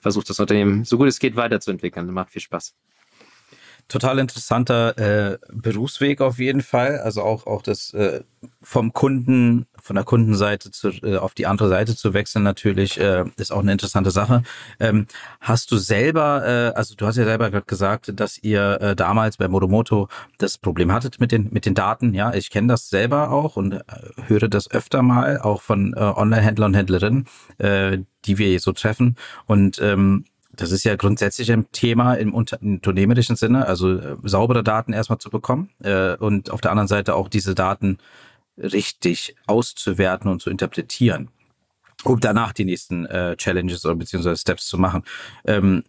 versucht 0.02 0.28
das 0.28 0.40
Unternehmen 0.40 0.84
so 0.84 0.98
gut 0.98 1.08
es 1.08 1.18
geht 1.20 1.36
weiterzuentwickeln. 1.36 2.12
Macht 2.12 2.30
viel 2.30 2.42
Spaß. 2.42 2.74
Total 3.88 4.18
interessanter 4.18 4.96
äh, 5.32 5.38
Berufsweg 5.52 6.20
auf 6.20 6.38
jeden 6.38 6.62
Fall. 6.62 6.98
Also 7.00 7.22
auch, 7.22 7.46
auch 7.46 7.62
das 7.62 7.92
äh, 7.92 8.22
vom 8.62 8.92
Kunden, 8.92 9.66
von 9.80 9.96
der 9.96 10.04
Kundenseite 10.04 10.70
zu, 10.70 10.88
äh, 11.02 11.16
auf 11.16 11.34
die 11.34 11.46
andere 11.46 11.68
Seite 11.68 11.94
zu 11.94 12.14
wechseln 12.14 12.42
natürlich, 12.42 12.98
äh, 12.98 13.24
ist 13.36 13.52
auch 13.52 13.60
eine 13.60 13.72
interessante 13.72 14.10
Sache. 14.10 14.42
Ähm, 14.80 15.06
hast 15.40 15.70
du 15.70 15.76
selber, 15.76 16.42
äh, 16.46 16.76
also 16.76 16.94
du 16.94 17.06
hast 17.06 17.16
ja 17.16 17.24
selber 17.24 17.50
gerade 17.50 17.66
gesagt, 17.66 18.12
dass 18.18 18.38
ihr 18.38 18.80
äh, 18.80 18.96
damals 18.96 19.36
bei 19.36 19.48
Modomoto 19.48 20.08
das 20.38 20.58
Problem 20.58 20.90
hattet 20.92 21.20
mit 21.20 21.32
den, 21.32 21.48
mit 21.52 21.66
den 21.66 21.74
Daten. 21.74 22.14
Ja, 22.14 22.32
ich 22.34 22.50
kenne 22.50 22.68
das 22.68 22.88
selber 22.88 23.30
auch 23.30 23.56
und 23.56 23.72
äh, 23.74 23.82
höre 24.26 24.48
das 24.48 24.70
öfter 24.70 25.02
mal, 25.02 25.38
auch 25.38 25.62
von 25.62 25.94
äh, 25.94 26.00
Online-Händlern 26.00 26.70
und 26.70 26.76
Händlerinnen, 26.76 27.26
äh, 27.58 27.98
die 28.24 28.38
wir 28.38 28.58
so 28.60 28.72
treffen. 28.72 29.16
Und 29.46 29.80
ähm, 29.82 30.24
das 30.54 30.70
ist 30.70 30.84
ja 30.84 30.96
grundsätzlich 30.96 31.50
ein 31.50 31.70
Thema 31.72 32.14
im 32.14 32.34
unternehmerischen 32.34 33.36
Sinne, 33.36 33.66
also 33.66 33.98
äh, 33.98 34.16
saubere 34.24 34.62
Daten 34.62 34.92
erstmal 34.92 35.18
zu 35.18 35.30
bekommen 35.30 35.70
äh, 35.82 36.14
und 36.16 36.50
auf 36.50 36.60
der 36.60 36.70
anderen 36.70 36.88
Seite 36.88 37.14
auch 37.14 37.28
diese 37.28 37.54
Daten 37.54 37.98
richtig 38.56 39.34
auszuwerten 39.46 40.30
und 40.30 40.42
zu 40.42 40.50
interpretieren, 40.50 41.28
um 42.04 42.20
danach 42.20 42.52
die 42.52 42.64
nächsten 42.64 43.06
äh, 43.06 43.36
Challenges 43.36 43.84
oder 43.86 43.94
beziehungsweise 43.94 44.40
Steps 44.40 44.66
zu 44.66 44.78
machen. 44.78 45.04
Ähm, 45.46 45.84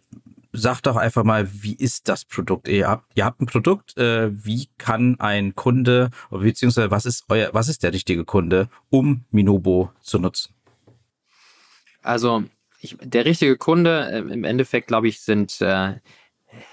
sag 0.52 0.80
doch 0.82 0.96
einfach 0.96 1.24
mal, 1.24 1.48
wie 1.62 1.74
ist 1.74 2.08
das 2.08 2.24
Produkt? 2.24 2.68
Ihr 2.68 2.88
habt, 2.88 3.10
ihr 3.16 3.24
habt 3.24 3.40
ein 3.40 3.46
Produkt, 3.46 3.98
äh, 3.98 4.30
wie 4.32 4.68
kann 4.78 5.20
ein 5.20 5.54
Kunde, 5.54 6.10
beziehungsweise 6.30 6.90
was 6.90 7.04
ist 7.04 7.24
euer, 7.28 7.50
was 7.52 7.68
ist 7.68 7.82
der 7.82 7.92
richtige 7.92 8.24
Kunde, 8.24 8.68
um 8.88 9.24
Minobo 9.30 9.90
zu 10.00 10.18
nutzen? 10.18 10.54
Also 12.02 12.44
ich, 12.84 12.96
der 13.00 13.24
richtige 13.24 13.56
Kunde 13.56 14.10
äh, 14.10 14.18
im 14.18 14.44
Endeffekt, 14.44 14.88
glaube 14.88 15.08
ich, 15.08 15.20
sind 15.20 15.60
äh, 15.60 15.94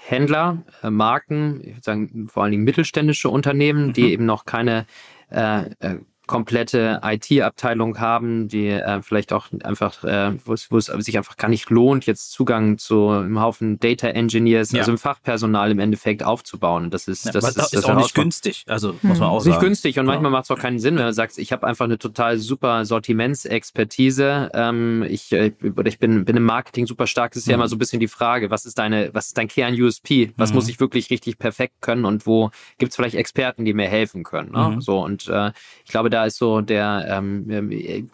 Händler, 0.06 0.64
äh, 0.82 0.90
Marken, 0.90 1.60
ich 1.62 1.74
würde 1.74 1.82
sagen 1.82 2.28
vor 2.28 2.44
allen 2.44 2.52
Dingen 2.52 2.64
mittelständische 2.64 3.28
Unternehmen, 3.28 3.88
mhm. 3.88 3.92
die 3.94 4.12
eben 4.12 4.26
noch 4.26 4.44
keine 4.44 4.86
äh, 5.30 5.62
äh 5.80 5.98
komplette 6.26 7.00
IT-Abteilung 7.02 7.98
haben, 7.98 8.48
die 8.48 8.68
äh, 8.68 9.02
vielleicht 9.02 9.32
auch 9.32 9.48
einfach, 9.64 10.04
äh, 10.04 10.32
wo 10.44 10.54
es 10.54 10.86
sich 10.86 11.18
einfach 11.18 11.36
gar 11.36 11.48
nicht 11.48 11.68
lohnt, 11.68 12.06
jetzt 12.06 12.30
Zugang 12.30 12.78
zu 12.78 13.08
einem 13.08 13.40
Haufen 13.40 13.80
Data 13.80 14.08
Engineers, 14.08 14.72
ja. 14.72 14.80
also 14.80 14.92
im 14.92 14.98
Fachpersonal 14.98 15.70
im 15.70 15.80
Endeffekt 15.80 16.22
aufzubauen. 16.22 16.90
Das 16.90 17.08
ist, 17.08 17.26
ja, 17.26 17.32
das, 17.32 17.48
ist, 17.48 17.58
das 17.58 17.72
ist 17.72 17.84
auch 17.84 17.96
nicht 17.96 18.14
günstig, 18.14 18.64
also 18.68 18.94
muss 19.02 19.18
man 19.18 19.28
auch 19.28 19.40
sagen. 19.40 19.50
Nicht 19.50 19.60
günstig 19.60 19.98
und 19.98 20.06
ja. 20.06 20.12
manchmal 20.12 20.30
macht 20.30 20.44
es 20.44 20.50
auch 20.52 20.58
keinen 20.58 20.78
Sinn, 20.78 20.96
wenn 20.96 21.06
du 21.06 21.12
sagst, 21.12 21.38
ich 21.38 21.52
habe 21.52 21.66
einfach 21.66 21.86
eine 21.86 21.98
total 21.98 22.38
super 22.38 22.84
Sortimentsexpertise. 22.84 24.50
Ähm, 24.54 25.04
ich, 25.08 25.32
äh, 25.32 25.52
ich 25.84 25.98
bin, 25.98 26.24
bin 26.24 26.36
im 26.36 26.44
Marketing 26.44 26.86
super 26.86 27.08
stark. 27.08 27.32
Das 27.32 27.42
ist 27.42 27.46
mhm. 27.46 27.50
ja 27.50 27.54
immer 27.56 27.68
so 27.68 27.76
ein 27.76 27.78
bisschen 27.80 28.00
die 28.00 28.08
Frage, 28.08 28.50
was 28.50 28.64
ist 28.64 28.78
deine, 28.78 29.10
was 29.12 29.26
ist 29.26 29.38
dein 29.38 29.48
Kern-USP? 29.48 30.32
Was 30.36 30.50
mhm. 30.50 30.54
muss 30.54 30.68
ich 30.68 30.78
wirklich 30.78 31.10
richtig 31.10 31.38
perfekt 31.38 31.80
können 31.80 32.04
und 32.04 32.26
wo 32.26 32.50
gibt 32.78 32.90
es 32.90 32.96
vielleicht 32.96 33.16
Experten, 33.16 33.64
die 33.64 33.74
mir 33.74 33.88
helfen 33.88 34.22
können? 34.22 34.52
Ne? 34.52 34.76
Mhm. 34.76 34.80
So 34.80 35.02
und 35.02 35.28
äh, 35.28 35.50
ich 35.84 35.90
glaube, 35.90 36.10
da 36.12 36.26
ist 36.26 36.36
so 36.36 36.60
der, 36.60 37.06
ähm, 37.08 37.70
e 37.70 38.04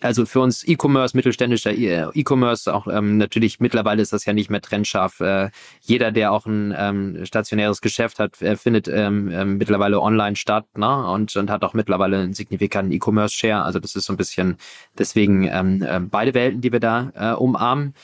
also 0.00 0.26
für 0.26 0.40
uns 0.40 0.66
E-Commerce, 0.66 1.16
mittelständischer 1.16 1.72
E-Commerce, 1.72 2.72
auch 2.72 2.86
ähm, 2.86 3.18
natürlich 3.18 3.60
mittlerweile 3.60 4.02
ist 4.02 4.12
das 4.12 4.24
ja 4.24 4.32
nicht 4.32 4.50
mehr 4.50 4.60
trennscharf. 4.60 5.20
Äh, 5.20 5.50
jeder, 5.80 6.12
der 6.12 6.32
auch 6.32 6.46
ein 6.46 6.74
ähm, 6.76 7.24
stationäres 7.24 7.80
Geschäft 7.80 8.18
hat, 8.18 8.40
äh, 8.42 8.56
findet 8.56 8.88
ähm, 8.88 9.30
äh, 9.30 9.44
mittlerweile 9.44 10.00
online 10.00 10.36
statt 10.36 10.66
ne? 10.76 11.06
und, 11.08 11.34
und 11.36 11.50
hat 11.50 11.62
auch 11.62 11.74
mittlerweile 11.74 12.18
einen 12.18 12.34
signifikanten 12.34 12.92
E-Commerce-Share. 12.92 13.62
Also 13.62 13.78
das 13.78 13.94
ist 13.94 14.06
so 14.06 14.12
ein 14.12 14.16
bisschen 14.16 14.56
deswegen 14.98 15.44
ähm, 15.44 15.82
äh, 15.82 16.00
beide 16.00 16.34
Welten, 16.34 16.60
die 16.60 16.72
wir 16.72 16.80
da 16.80 17.12
äh, 17.14 17.34
umarmen. 17.34 17.94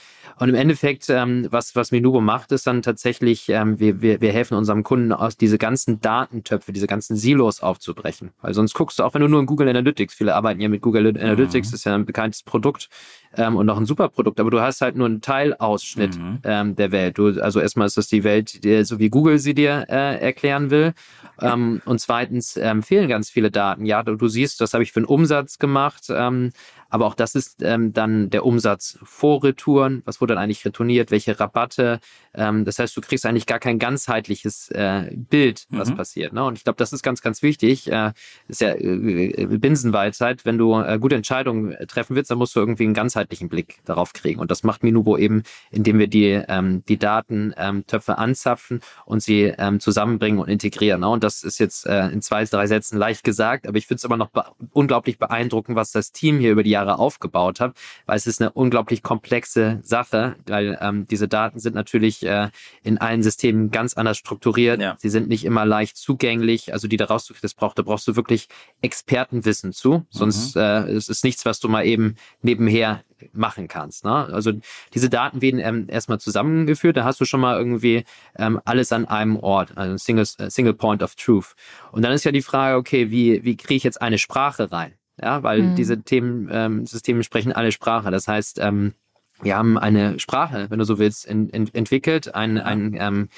Und 0.40 0.48
im 0.48 0.54
Endeffekt, 0.54 1.10
ähm, 1.10 1.48
was, 1.50 1.76
was 1.76 1.90
Minubo 1.90 2.22
macht, 2.22 2.50
ist 2.50 2.66
dann 2.66 2.80
tatsächlich, 2.80 3.50
ähm, 3.50 3.78
wir, 3.78 4.00
wir, 4.00 4.22
wir 4.22 4.32
helfen 4.32 4.56
unserem 4.56 4.82
Kunden 4.84 5.12
aus, 5.12 5.36
diese 5.36 5.58
ganzen 5.58 6.00
Datentöpfe, 6.00 6.72
diese 6.72 6.86
ganzen 6.86 7.14
Silos 7.14 7.60
aufzubrechen. 7.60 8.30
Weil 8.40 8.54
sonst 8.54 8.72
guckst 8.72 8.98
du, 8.98 9.02
auch 9.04 9.12
wenn 9.12 9.20
du 9.20 9.28
nur 9.30 9.40
in 9.40 9.46
Google 9.46 9.68
Analytics, 9.68 10.14
viele 10.14 10.34
arbeiten 10.34 10.60
ja 10.60 10.68
mit 10.68 10.82
Google 10.82 11.06
Analytics, 11.06 11.70
mhm. 11.70 11.74
ist 11.74 11.84
ja 11.84 11.94
ein 11.94 12.06
bekanntes 12.06 12.42
Produkt 12.42 12.88
ähm, 13.36 13.56
und 13.56 13.66
noch 13.66 13.78
ein 13.78 13.86
super 13.86 14.08
Produkt, 14.08 14.40
aber 14.40 14.50
du 14.50 14.60
hast 14.60 14.80
halt 14.80 14.96
nur 14.96 15.06
einen 15.06 15.20
Teilausschnitt 15.20 16.18
mhm. 16.18 16.38
ähm, 16.44 16.76
der 16.76 16.92
Welt. 16.92 17.18
Du, 17.18 17.40
also 17.40 17.60
erstmal 17.60 17.86
ist 17.86 17.96
das 17.96 18.08
die 18.08 18.24
Welt, 18.24 18.64
die, 18.64 18.84
so 18.84 18.98
wie 18.98 19.08
Google 19.08 19.38
sie 19.38 19.54
dir 19.54 19.86
äh, 19.88 20.20
erklären 20.20 20.70
will. 20.70 20.94
Ähm, 21.40 21.80
und 21.84 22.00
zweitens 22.00 22.56
ähm, 22.56 22.82
fehlen 22.82 23.08
ganz 23.08 23.30
viele 23.30 23.50
Daten. 23.50 23.86
Ja, 23.86 24.02
du, 24.02 24.16
du 24.16 24.28
siehst, 24.28 24.60
das 24.60 24.74
habe 24.74 24.82
ich 24.82 24.92
für 24.92 25.00
einen 25.00 25.06
Umsatz 25.06 25.58
gemacht. 25.58 26.06
Ähm, 26.10 26.50
aber 26.92 27.06
auch 27.06 27.14
das 27.14 27.36
ist 27.36 27.62
ähm, 27.62 27.92
dann 27.92 28.30
der 28.30 28.44
Umsatz 28.44 28.98
vor 29.04 29.44
Retouren. 29.44 30.02
Was 30.06 30.20
wurde 30.20 30.34
dann 30.34 30.42
eigentlich 30.42 30.64
retourniert? 30.64 31.12
Welche 31.12 31.38
Rabatte? 31.38 32.00
Das 32.32 32.78
heißt, 32.78 32.96
du 32.96 33.00
kriegst 33.00 33.26
eigentlich 33.26 33.46
gar 33.46 33.58
kein 33.58 33.80
ganzheitliches 33.80 34.70
äh, 34.70 35.10
Bild, 35.14 35.66
was 35.70 35.90
mhm. 35.90 35.96
passiert. 35.96 36.32
Ne? 36.32 36.44
Und 36.44 36.56
ich 36.58 36.62
glaube, 36.62 36.76
das 36.76 36.92
ist 36.92 37.02
ganz, 37.02 37.22
ganz 37.22 37.42
wichtig. 37.42 37.90
Äh, 37.90 38.12
ist 38.46 38.60
ja 38.60 38.72
äh, 38.74 39.46
Binsenweisheit. 39.46 40.44
Wenn 40.44 40.56
du 40.56 40.78
äh, 40.80 40.98
gute 41.00 41.16
Entscheidungen 41.16 41.76
treffen 41.88 42.14
willst, 42.14 42.30
dann 42.30 42.38
musst 42.38 42.54
du 42.54 42.60
irgendwie 42.60 42.84
einen 42.84 42.94
ganzheitlichen 43.20 43.48
Blick 43.48 43.80
darauf 43.84 44.12
kriegen. 44.12 44.40
Und 44.40 44.50
das 44.50 44.62
macht 44.62 44.82
Minubo 44.82 45.16
eben, 45.16 45.42
indem 45.70 45.98
wir 45.98 46.06
die, 46.06 46.42
ähm, 46.48 46.82
die 46.88 46.98
Datentöpfe 46.98 48.12
ähm, 48.12 48.18
anzapfen 48.18 48.80
und 49.04 49.22
sie 49.22 49.52
ähm, 49.58 49.80
zusammenbringen 49.80 50.40
und 50.40 50.48
integrieren. 50.48 51.04
Und 51.04 51.22
das 51.22 51.42
ist 51.42 51.58
jetzt 51.58 51.86
äh, 51.86 52.08
in 52.08 52.22
zwei, 52.22 52.44
drei 52.44 52.66
Sätzen 52.66 52.98
leicht 52.98 53.24
gesagt, 53.24 53.66
aber 53.66 53.76
ich 53.76 53.86
finde 53.86 53.98
es 53.98 54.04
immer 54.04 54.16
noch 54.16 54.30
be 54.30 54.44
unglaublich 54.72 55.18
beeindruckend, 55.18 55.76
was 55.76 55.92
das 55.92 56.12
Team 56.12 56.38
hier 56.38 56.52
über 56.52 56.62
die 56.62 56.70
Jahre 56.70 56.98
aufgebaut 56.98 57.60
habe, 57.60 57.74
weil 58.06 58.16
es 58.16 58.26
ist 58.26 58.40
eine 58.40 58.50
unglaublich 58.52 59.02
komplexe 59.02 59.80
Sache, 59.82 60.36
weil 60.46 60.78
ähm, 60.80 61.06
diese 61.06 61.28
Daten 61.28 61.58
sind 61.58 61.74
natürlich 61.74 62.24
äh, 62.24 62.48
in 62.82 62.98
allen 62.98 63.22
Systemen 63.22 63.70
ganz 63.70 63.94
anders 63.94 64.16
strukturiert. 64.16 64.80
Ja. 64.80 64.96
Sie 64.98 65.10
sind 65.10 65.28
nicht 65.28 65.44
immer 65.44 65.66
leicht 65.66 65.96
zugänglich. 65.96 66.72
Also 66.72 66.88
die 66.88 66.96
da 66.96 67.06
rauszukriegen, 67.06 67.42
das 67.42 67.54
braucht, 67.54 67.78
da 67.78 67.82
brauchst 67.82 68.08
du 68.08 68.16
wirklich 68.16 68.48
Expertenwissen 68.80 69.72
zu. 69.72 70.06
Sonst 70.10 70.56
mhm. 70.56 70.62
äh, 70.62 70.80
es 70.92 71.08
ist 71.08 71.24
nichts, 71.24 71.44
was 71.44 71.60
du 71.60 71.68
mal 71.68 71.84
eben 71.84 72.16
nebenher 72.42 73.02
machen 73.32 73.68
kannst. 73.68 74.04
Ne? 74.04 74.12
Also 74.12 74.52
diese 74.94 75.08
Daten 75.08 75.40
werden 75.42 75.60
ähm, 75.60 75.86
erstmal 75.88 76.20
zusammengeführt, 76.20 76.96
da 76.96 77.04
hast 77.04 77.20
du 77.20 77.24
schon 77.24 77.40
mal 77.40 77.56
irgendwie 77.56 78.04
ähm, 78.36 78.60
alles 78.64 78.92
an 78.92 79.06
einem 79.06 79.36
Ort, 79.36 79.76
also 79.76 79.96
Single, 79.96 80.26
äh, 80.38 80.50
Single 80.50 80.74
Point 80.74 81.02
of 81.02 81.14
Truth. 81.14 81.54
Und 81.92 82.02
dann 82.02 82.12
ist 82.12 82.24
ja 82.24 82.32
die 82.32 82.42
Frage, 82.42 82.76
okay, 82.76 83.10
wie, 83.10 83.44
wie 83.44 83.56
kriege 83.56 83.74
ich 83.74 83.84
jetzt 83.84 84.00
eine 84.00 84.18
Sprache 84.18 84.70
rein? 84.70 84.94
ja, 85.22 85.42
weil 85.42 85.62
mhm. 85.62 85.76
diese 85.76 86.02
Themen, 86.02 86.48
ähm, 86.50 86.86
Systeme 86.86 87.22
sprechen 87.22 87.52
alle 87.52 87.72
Sprache. 87.72 88.10
Das 88.10 88.28
heißt, 88.28 88.58
ähm, 88.60 88.94
wir 89.42 89.56
haben 89.56 89.78
eine 89.78 90.18
Sprache, 90.18 90.66
wenn 90.70 90.78
du 90.78 90.84
so 90.84 90.98
willst, 90.98 91.26
in, 91.26 91.48
in, 91.48 91.72
entwickelt, 91.74 92.34
ein, 92.34 92.58
ein 92.58 92.94
ähm, 92.98 93.28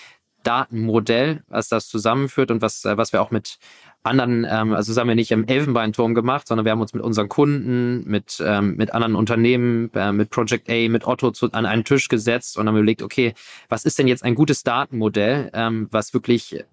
Datenmodell, 0.42 1.42
was 1.48 1.68
das 1.68 1.88
zusammenführt 1.88 2.50
und 2.50 2.62
was, 2.62 2.84
äh, 2.84 2.96
was 2.96 3.12
wir 3.12 3.22
auch 3.22 3.30
mit 3.30 3.58
anderen, 4.02 4.46
ähm, 4.48 4.72
also 4.72 4.92
das 4.92 4.98
haben 4.98 5.08
wir 5.08 5.14
nicht 5.14 5.30
im 5.30 5.46
Elfenbeinturm 5.46 6.14
gemacht, 6.14 6.48
sondern 6.48 6.64
wir 6.64 6.72
haben 6.72 6.80
uns 6.80 6.92
mit 6.92 7.02
unseren 7.02 7.28
Kunden, 7.28 8.02
mit, 8.08 8.42
ähm, 8.44 8.76
mit 8.76 8.94
anderen 8.94 9.14
Unternehmen, 9.14 9.90
äh, 9.94 10.12
mit 10.12 10.30
Project 10.30 10.68
A, 10.68 10.88
mit 10.88 11.06
Otto 11.06 11.30
zu, 11.30 11.52
an 11.52 11.66
einen 11.66 11.84
Tisch 11.84 12.08
gesetzt 12.08 12.58
und 12.58 12.66
haben 12.66 12.76
überlegt, 12.76 13.02
okay, 13.02 13.34
was 13.68 13.84
ist 13.84 13.98
denn 13.98 14.08
jetzt 14.08 14.24
ein 14.24 14.34
gutes 14.34 14.64
Datenmodell, 14.64 15.50
ähm, 15.54 15.88
was 15.90 16.14
wirklich 16.14 16.64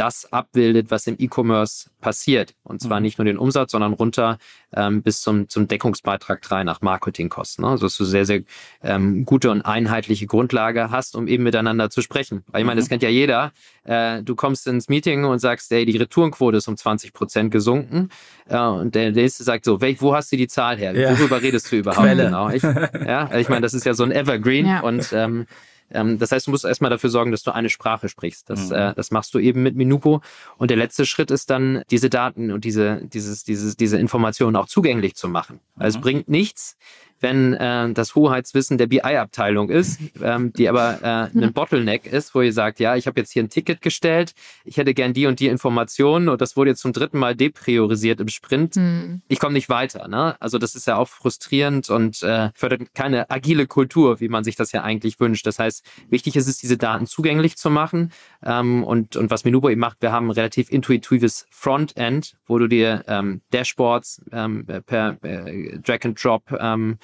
das 0.00 0.32
abbildet, 0.32 0.90
was 0.90 1.06
im 1.06 1.16
E-Commerce 1.18 1.90
passiert. 2.00 2.54
Und 2.62 2.80
zwar 2.80 3.00
mhm. 3.00 3.02
nicht 3.04 3.18
nur 3.18 3.26
den 3.26 3.36
Umsatz, 3.36 3.72
sondern 3.72 3.92
runter 3.92 4.38
ähm, 4.74 5.02
bis 5.02 5.20
zum, 5.20 5.50
zum 5.50 5.68
Deckungsbeitrag 5.68 6.40
3 6.40 6.64
nach 6.64 6.80
Marketingkosten. 6.80 7.64
Ne? 7.64 7.72
Also 7.72 7.84
dass 7.84 7.98
du 7.98 8.06
sehr, 8.06 8.24
sehr 8.24 8.40
ähm, 8.82 9.26
gute 9.26 9.50
und 9.50 9.60
einheitliche 9.60 10.26
Grundlage 10.26 10.90
hast, 10.90 11.16
um 11.16 11.28
eben 11.28 11.44
miteinander 11.44 11.90
zu 11.90 12.00
sprechen. 12.00 12.44
Weil 12.46 12.62
ich 12.62 12.66
meine, 12.66 12.80
das 12.80 12.88
mhm. 12.88 12.92
kennt 12.92 13.02
ja 13.02 13.10
jeder. 13.10 13.52
Äh, 13.84 14.22
du 14.22 14.34
kommst 14.36 14.66
ins 14.66 14.88
Meeting 14.88 15.26
und 15.26 15.38
sagst, 15.38 15.70
ey, 15.70 15.84
die 15.84 15.98
Retourenquote 15.98 16.56
ist 16.56 16.68
um 16.68 16.78
20 16.78 17.12
Prozent 17.12 17.50
gesunken. 17.50 18.08
Äh, 18.48 18.58
und 18.58 18.94
der 18.94 19.12
nächste 19.12 19.44
sagt 19.44 19.66
so, 19.66 19.82
wel, 19.82 19.96
wo 20.00 20.14
hast 20.14 20.32
du 20.32 20.38
die 20.38 20.48
Zahl 20.48 20.78
her? 20.78 20.96
Ja. 20.96 21.10
Worüber 21.18 21.42
redest 21.42 21.70
du 21.70 21.76
überhaupt? 21.76 22.06
Quelle. 22.06 22.24
Genau. 22.24 22.48
Ich, 22.48 22.62
ja, 22.62 23.36
ich 23.36 23.50
meine, 23.50 23.60
das 23.60 23.74
ist 23.74 23.84
ja 23.84 23.92
so 23.92 24.04
ein 24.04 24.12
Evergreen 24.12 24.66
ja. 24.66 24.80
und 24.80 25.12
ähm, 25.12 25.46
ähm, 25.92 26.18
das 26.18 26.32
heißt, 26.32 26.46
du 26.46 26.50
musst 26.50 26.64
erstmal 26.64 26.90
dafür 26.90 27.10
sorgen, 27.10 27.30
dass 27.30 27.42
du 27.42 27.52
eine 27.52 27.68
Sprache 27.68 28.08
sprichst. 28.08 28.48
Das, 28.48 28.68
mhm. 28.68 28.76
äh, 28.76 28.94
das 28.94 29.10
machst 29.10 29.34
du 29.34 29.38
eben 29.38 29.62
mit 29.62 29.76
Minupo. 29.76 30.20
Und 30.56 30.70
der 30.70 30.76
letzte 30.76 31.06
Schritt 31.06 31.30
ist 31.30 31.50
dann, 31.50 31.82
diese 31.90 32.10
Daten 32.10 32.50
und 32.50 32.64
diese, 32.64 33.02
dieses, 33.04 33.44
dieses, 33.44 33.76
diese 33.76 33.98
Informationen 33.98 34.56
auch 34.56 34.66
zugänglich 34.66 35.14
zu 35.14 35.28
machen. 35.28 35.60
Also 35.76 35.98
mhm. 35.98 36.00
es 36.00 36.02
bringt 36.02 36.28
nichts, 36.28 36.76
wenn 37.20 37.54
äh, 37.54 37.92
das 37.92 38.14
Hoheitswissen 38.14 38.78
der 38.78 38.86
BI-Abteilung 38.86 39.70
ist, 39.70 40.00
ähm, 40.22 40.52
die 40.52 40.68
aber 40.68 40.98
äh, 41.02 41.38
ein 41.38 41.52
Bottleneck 41.52 42.06
ist, 42.06 42.34
wo 42.34 42.40
ihr 42.40 42.52
sagt, 42.52 42.80
ja, 42.80 42.96
ich 42.96 43.06
habe 43.06 43.20
jetzt 43.20 43.32
hier 43.32 43.42
ein 43.42 43.48
Ticket 43.48 43.82
gestellt, 43.82 44.32
ich 44.64 44.76
hätte 44.76 44.94
gern 44.94 45.12
die 45.12 45.26
und 45.26 45.40
die 45.40 45.48
Informationen 45.48 46.28
und 46.28 46.40
das 46.40 46.56
wurde 46.56 46.70
jetzt 46.70 46.80
zum 46.80 46.92
dritten 46.92 47.18
Mal 47.18 47.34
depriorisiert 47.36 48.20
im 48.20 48.28
Sprint. 48.28 48.76
Mhm. 48.76 49.22
Ich 49.28 49.38
komme 49.38 49.52
nicht 49.52 49.68
weiter. 49.68 50.08
Ne? 50.08 50.36
Also 50.40 50.58
das 50.58 50.74
ist 50.74 50.86
ja 50.86 50.96
auch 50.96 51.08
frustrierend 51.08 51.90
und 51.90 52.22
äh, 52.22 52.50
fördert 52.54 52.94
keine 52.94 53.30
agile 53.30 53.66
Kultur, 53.66 54.20
wie 54.20 54.28
man 54.28 54.44
sich 54.44 54.56
das 54.56 54.72
ja 54.72 54.82
eigentlich 54.82 55.20
wünscht. 55.20 55.46
Das 55.46 55.58
heißt, 55.58 55.84
wichtig 56.08 56.36
ist 56.36 56.48
es, 56.48 56.58
diese 56.58 56.76
Daten 56.76 57.06
zugänglich 57.06 57.56
zu 57.56 57.70
machen. 57.70 58.12
Ähm, 58.42 58.84
und, 58.84 59.16
und 59.16 59.30
was 59.30 59.44
Minubo 59.44 59.68
eben 59.68 59.80
macht, 59.80 59.98
wir 60.00 60.12
haben 60.12 60.28
ein 60.28 60.32
relativ 60.32 60.70
intuitives 60.70 61.46
Frontend, 61.50 62.36
wo 62.46 62.58
du 62.58 62.66
dir 62.66 63.04
ähm, 63.06 63.42
Dashboards 63.52 64.22
ähm, 64.32 64.66
per 64.86 65.16
äh, 65.22 65.78
Drag 65.78 66.04
and 66.04 66.22
Drop 66.22 66.42
ähm, 66.58 66.92
äh, 66.92 66.96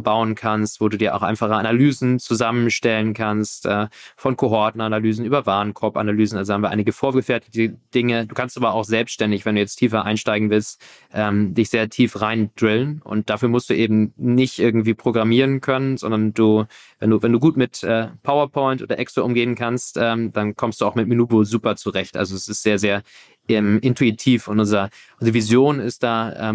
bauen 0.00 0.34
kannst, 0.34 0.80
wo 0.80 0.88
du 0.88 0.96
dir 0.96 1.14
auch 1.14 1.22
einfache 1.22 1.54
Analysen 1.54 2.18
zusammenstellen 2.18 3.14
kannst, 3.14 3.66
äh, 3.66 3.88
von 4.16 4.36
Kohortenanalysen 4.36 5.24
über 5.24 5.46
Warenkorbanalysen. 5.46 6.38
Also 6.38 6.52
haben 6.52 6.62
wir 6.62 6.70
einige 6.70 6.92
vorgefertigte 6.92 7.76
Dinge. 7.94 8.26
Du 8.26 8.34
kannst 8.34 8.56
aber 8.56 8.74
auch 8.74 8.84
selbstständig, 8.84 9.44
wenn 9.44 9.54
du 9.54 9.60
jetzt 9.60 9.76
tiefer 9.76 10.04
einsteigen 10.04 10.50
willst, 10.50 10.80
ähm, 11.12 11.54
dich 11.54 11.70
sehr 11.70 11.88
tief 11.88 12.20
rein 12.20 12.50
drillen. 12.56 13.02
Und 13.02 13.30
dafür 13.30 13.48
musst 13.48 13.70
du 13.70 13.74
eben 13.74 14.12
nicht 14.16 14.58
irgendwie 14.58 14.94
programmieren 14.94 15.60
können, 15.60 15.96
sondern 15.96 16.32
du, 16.34 16.64
wenn 16.98 17.10
du, 17.10 17.22
wenn 17.22 17.32
du 17.32 17.40
gut 17.40 17.56
mit 17.56 17.82
äh, 17.82 18.08
PowerPoint 18.22 18.82
oder 18.82 18.98
Excel 18.98 19.24
umgehen 19.24 19.54
kannst, 19.54 19.96
ähm, 20.00 20.32
dann 20.32 20.56
kommst 20.56 20.80
du 20.80 20.86
auch 20.86 20.94
mit 20.94 21.08
Minubo 21.08 21.44
super 21.44 21.76
zurecht. 21.76 22.16
Also 22.16 22.34
es 22.34 22.48
ist 22.48 22.62
sehr, 22.62 22.78
sehr 22.78 23.02
ähm, 23.48 23.78
intuitiv 23.80 24.48
und 24.48 24.60
unser, 24.60 24.90
unsere 25.18 25.34
Vision 25.34 25.80
ist 25.80 26.02
da, 26.02 26.52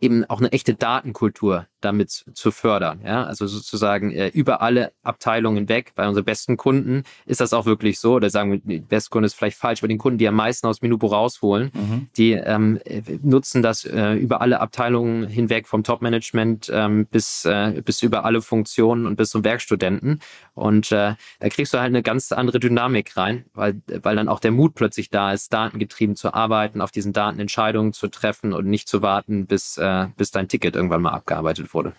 eben 0.00 0.24
auch 0.26 0.38
eine 0.38 0.52
echte 0.52 0.74
Datenkultur 0.74 1.66
damit 1.80 2.24
zu 2.32 2.50
fördern. 2.50 3.00
Ja? 3.04 3.24
Also 3.24 3.46
sozusagen 3.46 4.12
äh, 4.12 4.28
über 4.28 4.62
alle 4.62 4.92
Abteilungen 5.02 5.68
weg. 5.68 5.92
Bei 5.94 6.08
unseren 6.08 6.24
besten 6.24 6.56
Kunden 6.56 7.04
ist 7.26 7.40
das 7.40 7.52
auch 7.52 7.66
wirklich 7.66 8.00
so. 8.00 8.14
Oder 8.14 8.30
sagen 8.30 8.52
wir, 8.52 8.58
die 8.58 8.80
beste 8.80 9.10
Kunde 9.10 9.26
ist 9.26 9.34
vielleicht 9.34 9.58
falsch, 9.58 9.80
bei 9.80 9.88
den 9.88 9.98
Kunden, 9.98 10.18
die 10.18 10.28
am 10.28 10.34
meisten 10.34 10.66
aus 10.66 10.82
Minubo 10.82 11.06
rausholen, 11.06 11.70
mhm. 11.74 12.08
die 12.16 12.32
ähm, 12.32 12.80
nutzen 13.22 13.62
das 13.62 13.84
äh, 13.84 14.14
über 14.14 14.40
alle 14.40 14.60
Abteilungen 14.60 15.26
hinweg, 15.26 15.66
vom 15.68 15.84
Top-Management 15.84 16.70
ähm, 16.72 17.06
bis, 17.06 17.44
äh, 17.44 17.82
bis 17.84 18.02
über 18.02 18.24
alle 18.24 18.42
Funktionen 18.42 19.06
und 19.06 19.16
bis 19.16 19.30
zum 19.30 19.44
Werkstudenten. 19.44 20.20
Und 20.54 20.90
äh, 20.92 21.14
da 21.40 21.48
kriegst 21.48 21.72
du 21.72 21.78
halt 21.78 21.88
eine 21.88 22.02
ganz 22.02 22.32
andere 22.32 22.58
Dynamik 22.58 23.16
rein, 23.16 23.44
weil, 23.54 23.80
weil 24.02 24.16
dann 24.16 24.28
auch 24.28 24.40
der 24.40 24.50
Mut 24.50 24.74
plötzlich 24.74 25.10
da 25.10 25.32
ist, 25.32 25.52
datengetrieben 25.52 26.16
zu 26.16 26.34
arbeiten, 26.34 26.80
auf 26.80 26.90
diesen 26.90 27.12
Daten 27.12 27.38
Entscheidungen 27.38 27.92
zu 27.92 28.08
treffen 28.08 28.52
und 28.52 28.66
nicht 28.66 28.88
zu 28.88 29.02
warten, 29.02 29.46
bis, 29.46 29.76
äh, 29.78 30.06
bis 30.16 30.30
dein 30.30 30.48
Ticket 30.48 30.74
irgendwann 30.74 31.02
mal 31.02 31.12
abgearbeitet 31.12 31.67
verwendet 31.68 31.74
wurde. 31.74 31.92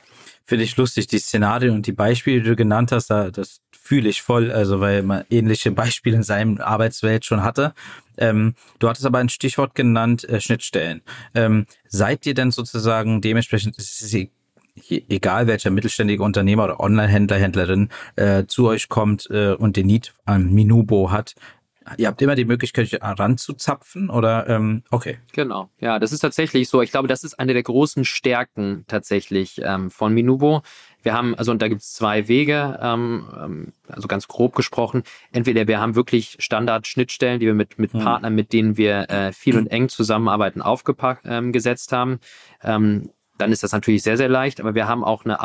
Finde 0.45 0.63
ich 0.63 0.75
lustig, 0.77 1.07
die 1.07 1.19
Szenarien 1.19 1.75
und 1.75 1.85
die 1.85 1.91
Beispiele, 1.91 2.41
die 2.41 2.49
du 2.49 2.55
genannt 2.55 2.91
hast, 2.91 3.09
da, 3.09 3.29
das 3.29 3.61
fühle 3.71 4.09
ich 4.09 4.21
voll, 4.21 4.51
also 4.51 4.79
weil 4.79 5.03
man 5.03 5.23
ähnliche 5.29 5.71
Beispiele 5.71 6.17
in 6.17 6.23
seinem 6.23 6.59
Arbeitswelt 6.59 7.25
schon 7.25 7.43
hatte. 7.43 7.73
Ähm, 8.17 8.55
du 8.79 8.89
hattest 8.89 9.05
aber 9.05 9.19
ein 9.19 9.29
Stichwort 9.29 9.75
genannt, 9.75 10.27
äh, 10.27 10.41
Schnittstellen. 10.41 11.01
Ähm, 11.35 11.65
seid 11.87 12.25
ihr 12.25 12.33
denn 12.33 12.51
sozusagen 12.51 13.21
dementsprechend, 13.21 13.77
ist 13.77 14.01
es 14.01 14.15
egal 14.89 15.47
welcher 15.47 15.71
mittelständige 15.71 16.23
Unternehmer 16.23 16.63
oder 16.65 16.79
Online-Händler, 16.79 17.37
Händlerin 17.37 17.89
äh, 18.15 18.45
zu 18.45 18.67
euch 18.67 18.89
kommt 18.89 19.29
äh, 19.29 19.53
und 19.53 19.75
den 19.75 19.87
Need 19.87 20.13
an 20.25 20.51
Minubo 20.53 21.11
hat, 21.11 21.35
ihr 21.97 22.07
habt 22.07 22.21
immer 22.21 22.35
die 22.35 22.45
Möglichkeit, 22.45 22.97
ranzuzapfen 23.01 24.09
oder 24.09 24.47
ähm, 24.47 24.83
okay. 24.91 25.17
Genau, 25.33 25.69
ja, 25.79 25.99
das 25.99 26.11
ist 26.11 26.19
tatsächlich 26.19 26.69
so. 26.69 26.81
Ich 26.81 26.91
glaube, 26.91 27.07
das 27.07 27.23
ist 27.23 27.39
eine 27.39 27.53
der 27.53 27.63
großen 27.63 28.05
Stärken 28.05 28.85
tatsächlich 28.87 29.61
ähm, 29.63 29.91
von 29.91 30.13
Minubo. 30.13 30.61
Wir 31.01 31.13
haben, 31.13 31.35
also 31.35 31.51
und 31.51 31.61
da 31.61 31.67
gibt 31.67 31.81
es 31.81 31.93
zwei 31.93 32.27
Wege, 32.27 32.77
ähm, 32.81 33.27
ähm, 33.41 33.73
also 33.87 34.07
ganz 34.07 34.27
grob 34.27 34.55
gesprochen. 34.55 35.03
Entweder 35.31 35.67
wir 35.67 35.79
haben 35.79 35.95
wirklich 35.95 36.35
Standard-Schnittstellen, 36.39 37.39
die 37.39 37.45
wir 37.45 37.53
mit, 37.53 37.79
mit 37.79 37.93
mhm. 37.93 37.99
Partnern, 37.99 38.35
mit 38.35 38.51
denen 38.51 38.77
wir 38.77 39.09
äh, 39.09 39.31
viel 39.31 39.57
und 39.57 39.67
eng 39.67 39.89
zusammenarbeiten, 39.89 40.61
aufgepackt 40.61 41.25
ähm, 41.25 41.51
gesetzt 41.51 41.93
haben. 41.93 42.19
Ähm, 42.63 43.11
dann 43.39 43.51
ist 43.51 43.63
das 43.63 43.71
natürlich 43.71 44.03
sehr, 44.03 44.17
sehr 44.17 44.29
leicht. 44.29 44.59
Aber 44.59 44.75
wir 44.75 44.87
haben 44.87 45.03
auch 45.03 45.25
eine 45.25 45.41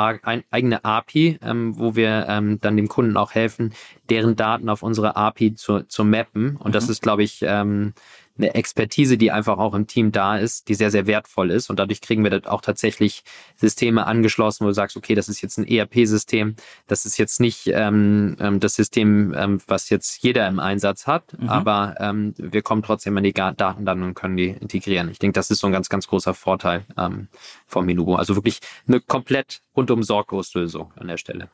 eigene 0.50 0.84
API, 0.84 1.38
ähm, 1.42 1.78
wo 1.78 1.96
wir 1.96 2.26
ähm, 2.28 2.60
dann 2.60 2.76
dem 2.76 2.88
Kunden 2.88 3.16
auch 3.16 3.34
helfen, 3.34 3.72
deren 4.10 4.36
Daten 4.36 4.68
auf 4.68 4.82
unsere 4.82 5.16
API 5.16 5.54
zu, 5.54 5.82
zu 5.82 6.04
mappen. 6.04 6.56
Und 6.56 6.68
mhm. 6.68 6.72
das 6.72 6.88
ist, 6.88 7.02
glaube 7.02 7.22
ich, 7.22 7.40
ähm, 7.42 7.94
eine 8.36 8.54
Expertise, 8.54 9.16
die 9.16 9.30
einfach 9.30 9.58
auch 9.58 9.74
im 9.74 9.86
Team 9.86 10.10
da 10.10 10.36
ist, 10.36 10.68
die 10.68 10.74
sehr, 10.74 10.90
sehr 10.90 11.06
wertvoll 11.06 11.50
ist. 11.50 11.70
Und 11.70 11.78
dadurch 11.78 12.00
kriegen 12.00 12.24
wir 12.24 12.30
dann 12.30 12.46
auch 12.46 12.60
tatsächlich 12.60 13.22
Systeme 13.56 14.06
angeschlossen, 14.06 14.64
wo 14.64 14.68
du 14.68 14.74
sagst, 14.74 14.96
okay, 14.96 15.14
das 15.14 15.28
ist 15.28 15.40
jetzt 15.40 15.56
ein 15.58 15.66
ERP-System, 15.66 16.56
das 16.88 17.06
ist 17.06 17.16
jetzt 17.16 17.38
nicht 17.40 17.68
ähm, 17.68 18.36
ähm, 18.40 18.58
das 18.58 18.74
System, 18.74 19.32
ähm, 19.36 19.60
was 19.68 19.88
jetzt 19.88 20.22
jeder 20.22 20.48
im 20.48 20.58
Einsatz 20.58 21.06
hat, 21.06 21.38
mhm. 21.38 21.48
aber 21.48 21.94
ähm, 22.00 22.34
wir 22.36 22.62
kommen 22.62 22.82
trotzdem 22.82 23.16
an 23.16 23.22
die 23.22 23.32
Daten 23.32 23.84
dann 23.84 24.02
und 24.02 24.14
können 24.14 24.36
die 24.36 24.48
integrieren. 24.48 25.10
Ich 25.10 25.20
denke, 25.20 25.34
das 25.34 25.50
ist 25.50 25.60
so 25.60 25.68
ein 25.68 25.72
ganz, 25.72 25.88
ganz 25.88 26.08
großer 26.08 26.34
Vorteil 26.34 26.84
ähm, 26.98 27.28
vom 27.66 27.86
Minubo. 27.86 28.16
Also 28.16 28.34
wirklich 28.34 28.58
eine 28.88 29.00
komplett 29.00 29.60
rundum 29.76 30.02
sorglos 30.02 30.54
Lösung 30.54 30.92
an 30.96 31.06
der 31.06 31.18
Stelle. 31.18 31.50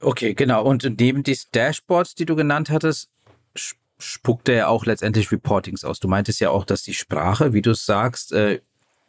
Okay, 0.00 0.32
genau. 0.32 0.64
Und 0.64 0.98
neben 0.98 1.22
diesen 1.22 1.50
Dashboards, 1.52 2.14
die 2.14 2.24
du 2.24 2.34
genannt 2.34 2.70
hattest, 2.70 3.10
spuckt 4.00 4.48
er 4.48 4.54
ja 4.54 4.66
auch 4.68 4.86
letztendlich 4.86 5.30
Reportings 5.30 5.84
aus. 5.84 6.00
Du 6.00 6.08
meintest 6.08 6.40
ja 6.40 6.50
auch, 6.50 6.64
dass 6.64 6.82
die 6.82 6.94
Sprache, 6.94 7.52
wie 7.52 7.62
du 7.62 7.70
es 7.70 7.86
sagst, 7.86 8.32
äh, 8.32 8.60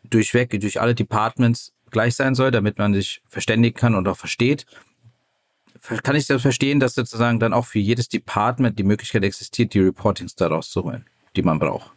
durchweg, 0.04 0.60
durch 0.60 0.80
alle 0.82 0.96
Departments 0.96 1.74
gleich 1.90 2.16
sein 2.16 2.36
soll, 2.36 2.52
damit 2.52 2.78
man 2.78 2.94
sich 2.94 3.22
verständigen 3.28 3.76
kann 3.76 3.96
und 3.96 4.08
auch 4.08 4.18
versteht. 4.18 4.66
Kann 6.04 6.16
ich 6.16 6.28
das 6.28 6.42
verstehen, 6.42 6.80
dass 6.80 6.94
sozusagen 6.94 7.40
dann 7.40 7.54
auch 7.54 7.66
für 7.66 7.80
jedes 7.80 8.08
Department 8.08 8.78
die 8.78 8.84
Möglichkeit 8.84 9.24
existiert, 9.24 9.74
die 9.74 9.80
Reportings 9.80 10.36
daraus 10.36 10.70
zu 10.70 10.84
holen, 10.84 11.06
die 11.36 11.42
man 11.42 11.60
braucht? 11.60 11.92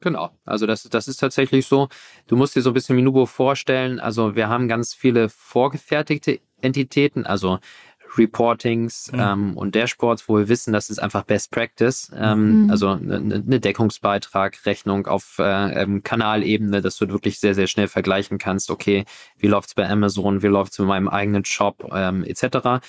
Genau, 0.00 0.30
also 0.44 0.66
das, 0.66 0.84
das 0.84 1.08
ist 1.08 1.16
tatsächlich 1.16 1.66
so. 1.66 1.88
Du 2.28 2.36
musst 2.36 2.54
dir 2.54 2.62
so 2.62 2.70
ein 2.70 2.74
bisschen 2.74 2.94
Minubo 2.94 3.26
vorstellen. 3.26 3.98
Also 3.98 4.36
wir 4.36 4.48
haben 4.48 4.68
ganz 4.68 4.94
viele 4.94 5.28
vorgefertigte 5.28 6.40
Entitäten, 6.60 7.26
also 7.26 7.58
Reportings 8.16 9.12
mhm. 9.12 9.20
ähm, 9.20 9.56
und 9.56 9.74
Dashboards, 9.74 10.28
wo 10.28 10.38
wir 10.38 10.48
wissen, 10.48 10.72
das 10.72 10.90
ist 10.90 10.98
einfach 10.98 11.24
Best 11.24 11.50
Practice. 11.50 12.10
Ähm, 12.16 12.64
mhm. 12.64 12.70
Also 12.70 12.88
eine, 12.88 13.16
eine 13.16 13.60
Deckungsbeitrag, 13.60 14.64
Rechnung 14.64 15.06
auf 15.06 15.38
äh, 15.38 15.82
ähm, 15.82 16.02
Kanalebene, 16.02 16.80
dass 16.80 16.96
du 16.96 17.08
wirklich 17.08 17.38
sehr, 17.40 17.54
sehr 17.54 17.66
schnell 17.66 17.88
vergleichen 17.88 18.38
kannst, 18.38 18.70
okay, 18.70 19.04
wie 19.38 19.48
läuft's 19.48 19.74
bei 19.74 19.88
Amazon, 19.88 20.42
wie 20.42 20.46
läuft's 20.46 20.78
mit 20.78 20.88
meinem 20.88 21.08
eigenen 21.08 21.44
Shop, 21.44 21.90
ähm, 21.92 22.24
etc 22.24 22.80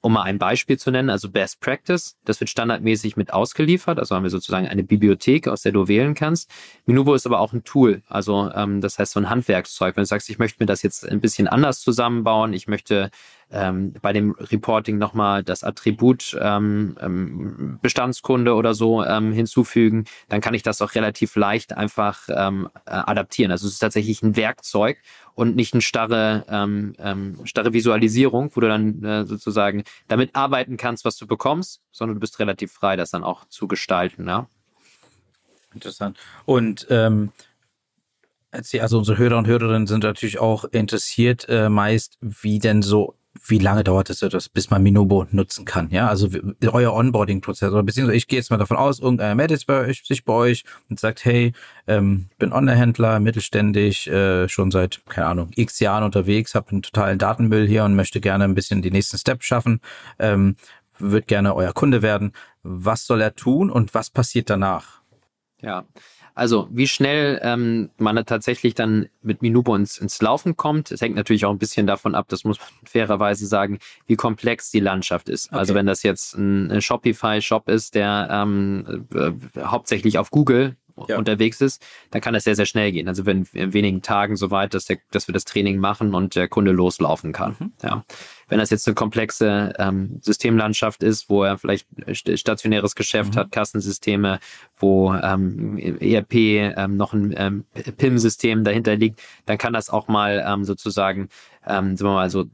um 0.00 0.12
mal 0.12 0.22
ein 0.22 0.38
Beispiel 0.38 0.78
zu 0.78 0.90
nennen, 0.90 1.10
also 1.10 1.30
Best 1.30 1.60
Practice, 1.60 2.16
das 2.24 2.40
wird 2.40 2.50
standardmäßig 2.50 3.16
mit 3.16 3.32
ausgeliefert, 3.32 3.98
also 3.98 4.14
haben 4.14 4.22
wir 4.22 4.30
sozusagen 4.30 4.66
eine 4.66 4.82
Bibliothek, 4.82 5.48
aus 5.48 5.62
der 5.62 5.72
du 5.72 5.88
wählen 5.88 6.14
kannst. 6.14 6.50
Minuvo 6.86 7.14
ist 7.14 7.26
aber 7.26 7.40
auch 7.40 7.52
ein 7.52 7.64
Tool, 7.64 8.02
also 8.08 8.50
ähm, 8.54 8.80
das 8.80 8.98
heißt 8.98 9.12
so 9.12 9.20
ein 9.20 9.30
Handwerkszeug. 9.30 9.96
Wenn 9.96 10.02
du 10.02 10.06
sagst, 10.06 10.28
ich 10.30 10.38
möchte 10.38 10.62
mir 10.62 10.66
das 10.66 10.82
jetzt 10.82 11.08
ein 11.08 11.20
bisschen 11.20 11.48
anders 11.48 11.80
zusammenbauen, 11.80 12.52
ich 12.52 12.66
möchte 12.66 13.10
ähm, 13.50 13.94
bei 14.02 14.12
dem 14.12 14.32
Reporting 14.32 14.98
nochmal 14.98 15.42
das 15.42 15.62
Attribut 15.62 16.36
ähm, 16.40 16.96
ähm, 17.00 17.78
Bestandskunde 17.80 18.54
oder 18.54 18.74
so 18.74 19.04
ähm, 19.04 19.32
hinzufügen, 19.32 20.04
dann 20.28 20.40
kann 20.40 20.54
ich 20.54 20.62
das 20.62 20.82
auch 20.82 20.94
relativ 20.94 21.36
leicht 21.36 21.72
einfach 21.72 22.28
ähm, 22.28 22.68
äh, 22.86 22.90
adaptieren. 22.90 23.52
Also 23.52 23.66
es 23.66 23.74
ist 23.74 23.78
tatsächlich 23.78 24.22
ein 24.22 24.36
Werkzeug 24.36 24.98
und 25.34 25.54
nicht 25.54 25.74
eine 25.74 25.82
starre, 25.82 26.44
ähm, 26.48 26.94
ähm, 26.98 27.38
starre 27.44 27.72
Visualisierung, 27.72 28.50
wo 28.54 28.60
du 28.60 28.68
dann 28.68 29.04
äh, 29.04 29.24
sozusagen 29.26 29.84
damit 30.08 30.34
arbeiten 30.34 30.76
kannst, 30.76 31.04
was 31.04 31.16
du 31.16 31.26
bekommst, 31.26 31.82
sondern 31.92 32.16
du 32.16 32.20
bist 32.20 32.38
relativ 32.40 32.72
frei, 32.72 32.96
das 32.96 33.10
dann 33.10 33.22
auch 33.22 33.46
zu 33.48 33.68
gestalten. 33.68 34.26
Ja? 34.26 34.48
Interessant. 35.72 36.18
Und 36.46 36.86
ähm, 36.90 37.30
also 38.50 38.98
unsere 38.98 39.18
Hörer 39.18 39.38
und 39.38 39.46
Hörerinnen 39.46 39.86
sind 39.86 40.04
natürlich 40.04 40.38
auch 40.38 40.64
interessiert 40.64 41.46
äh, 41.48 41.68
meist, 41.68 42.16
wie 42.20 42.58
denn 42.58 42.82
so 42.82 43.14
wie 43.44 43.58
lange 43.58 43.84
dauert 43.84 44.10
es 44.10 44.20
das, 44.20 44.48
bis 44.48 44.70
man 44.70 44.82
Minobo 44.82 45.26
nutzen 45.30 45.64
kann? 45.64 45.90
Ja, 45.90 46.08
also 46.08 46.28
euer 46.66 46.92
Onboarding-Prozess 46.92 47.72
oder 47.72 47.82
beziehungsweise 47.82 48.16
ich 48.16 48.28
gehe 48.28 48.38
jetzt 48.38 48.50
mal 48.50 48.56
davon 48.56 48.76
aus, 48.76 48.98
irgendeiner 49.00 49.34
meldet 49.34 49.60
sich 49.60 50.24
bei 50.24 50.32
euch 50.34 50.64
und 50.88 51.00
sagt, 51.00 51.24
hey, 51.24 51.52
ähm, 51.86 52.28
bin 52.38 52.52
Online-Händler, 52.52 53.20
mittelständig, 53.20 54.08
äh, 54.08 54.48
schon 54.48 54.70
seit, 54.70 55.02
keine 55.08 55.28
Ahnung, 55.28 55.50
x 55.54 55.80
Jahren 55.80 56.04
unterwegs, 56.04 56.54
habe 56.54 56.70
einen 56.70 56.82
totalen 56.82 57.18
Datenmüll 57.18 57.66
hier 57.66 57.84
und 57.84 57.94
möchte 57.94 58.20
gerne 58.20 58.44
ein 58.44 58.54
bisschen 58.54 58.82
die 58.82 58.90
nächsten 58.90 59.18
Steps 59.18 59.46
schaffen, 59.46 59.80
ähm, 60.18 60.56
wird 60.98 61.26
gerne 61.26 61.54
euer 61.54 61.72
Kunde 61.72 62.02
werden. 62.02 62.32
Was 62.62 63.06
soll 63.06 63.20
er 63.20 63.34
tun 63.34 63.70
und 63.70 63.94
was 63.94 64.10
passiert 64.10 64.50
danach? 64.50 65.00
Ja, 65.62 65.84
also 66.36 66.68
wie 66.70 66.86
schnell 66.86 67.40
ähm, 67.42 67.88
man 67.96 68.24
tatsächlich 68.26 68.74
dann 68.74 69.08
mit 69.22 69.40
Minubo 69.40 69.74
ins, 69.74 69.96
ins 69.96 70.20
Laufen 70.20 70.54
kommt, 70.56 70.92
es 70.92 71.00
hängt 71.00 71.16
natürlich 71.16 71.46
auch 71.46 71.50
ein 71.50 71.58
bisschen 71.58 71.86
davon 71.86 72.14
ab, 72.14 72.26
das 72.28 72.44
muss 72.44 72.58
man 72.60 72.68
fairerweise 72.84 73.46
sagen, 73.46 73.78
wie 74.06 74.16
komplex 74.16 74.70
die 74.70 74.80
Landschaft 74.80 75.30
ist. 75.30 75.46
Also 75.46 75.54
okay. 75.54 75.60
Also 75.60 75.74
wenn 75.74 75.86
das 75.86 76.02
jetzt 76.02 76.34
ein, 76.36 76.70
ein 76.70 76.82
Shopify-Shop 76.82 77.70
ist, 77.70 77.94
der 77.94 78.28
ähm, 78.30 79.06
äh, 79.14 79.32
hauptsächlich 79.62 80.18
auf 80.18 80.30
Google 80.30 80.76
ja. 81.08 81.16
unterwegs 81.16 81.62
ist, 81.62 81.82
dann 82.10 82.20
kann 82.20 82.34
das 82.34 82.44
sehr, 82.44 82.54
sehr 82.54 82.66
schnell 82.66 82.92
gehen. 82.92 83.08
Also 83.08 83.24
wenn 83.24 83.46
in 83.54 83.72
wenigen 83.72 84.02
Tagen 84.02 84.36
so 84.36 84.50
weit, 84.50 84.74
dass, 84.74 84.84
der, 84.84 84.98
dass 85.10 85.28
wir 85.28 85.32
das 85.32 85.46
Training 85.46 85.78
machen 85.78 86.14
und 86.14 86.36
der 86.36 86.48
Kunde 86.48 86.72
loslaufen 86.72 87.32
kann. 87.32 87.56
Mhm. 87.58 87.72
Ja. 87.82 88.04
Wenn 88.48 88.58
das 88.58 88.70
jetzt 88.70 88.86
eine 88.86 88.94
komplexe 88.94 89.72
ähm, 89.78 90.18
Systemlandschaft 90.22 91.02
ist, 91.02 91.28
wo 91.28 91.42
er 91.42 91.58
vielleicht 91.58 91.86
stationäres 92.38 92.94
Geschäft 92.94 93.34
mhm. 93.34 93.38
hat, 93.38 93.52
Kassensysteme, 93.52 94.38
wo 94.76 95.12
ähm, 95.14 95.76
ERP 95.78 96.34
ähm, 96.34 96.96
noch 96.96 97.12
ein 97.12 97.34
ähm, 97.36 97.64
PIM-System 97.96 98.64
dahinter 98.64 98.96
liegt, 98.96 99.20
dann 99.46 99.58
kann 99.58 99.72
das 99.72 99.90
auch 99.90 100.08
mal 100.08 100.44
ähm, 100.46 100.64
sozusagen, 100.64 101.28
ähm, 101.66 101.96
sagen 101.96 102.10
wir 102.10 102.14
mal 102.14 102.30
so, 102.30 102.46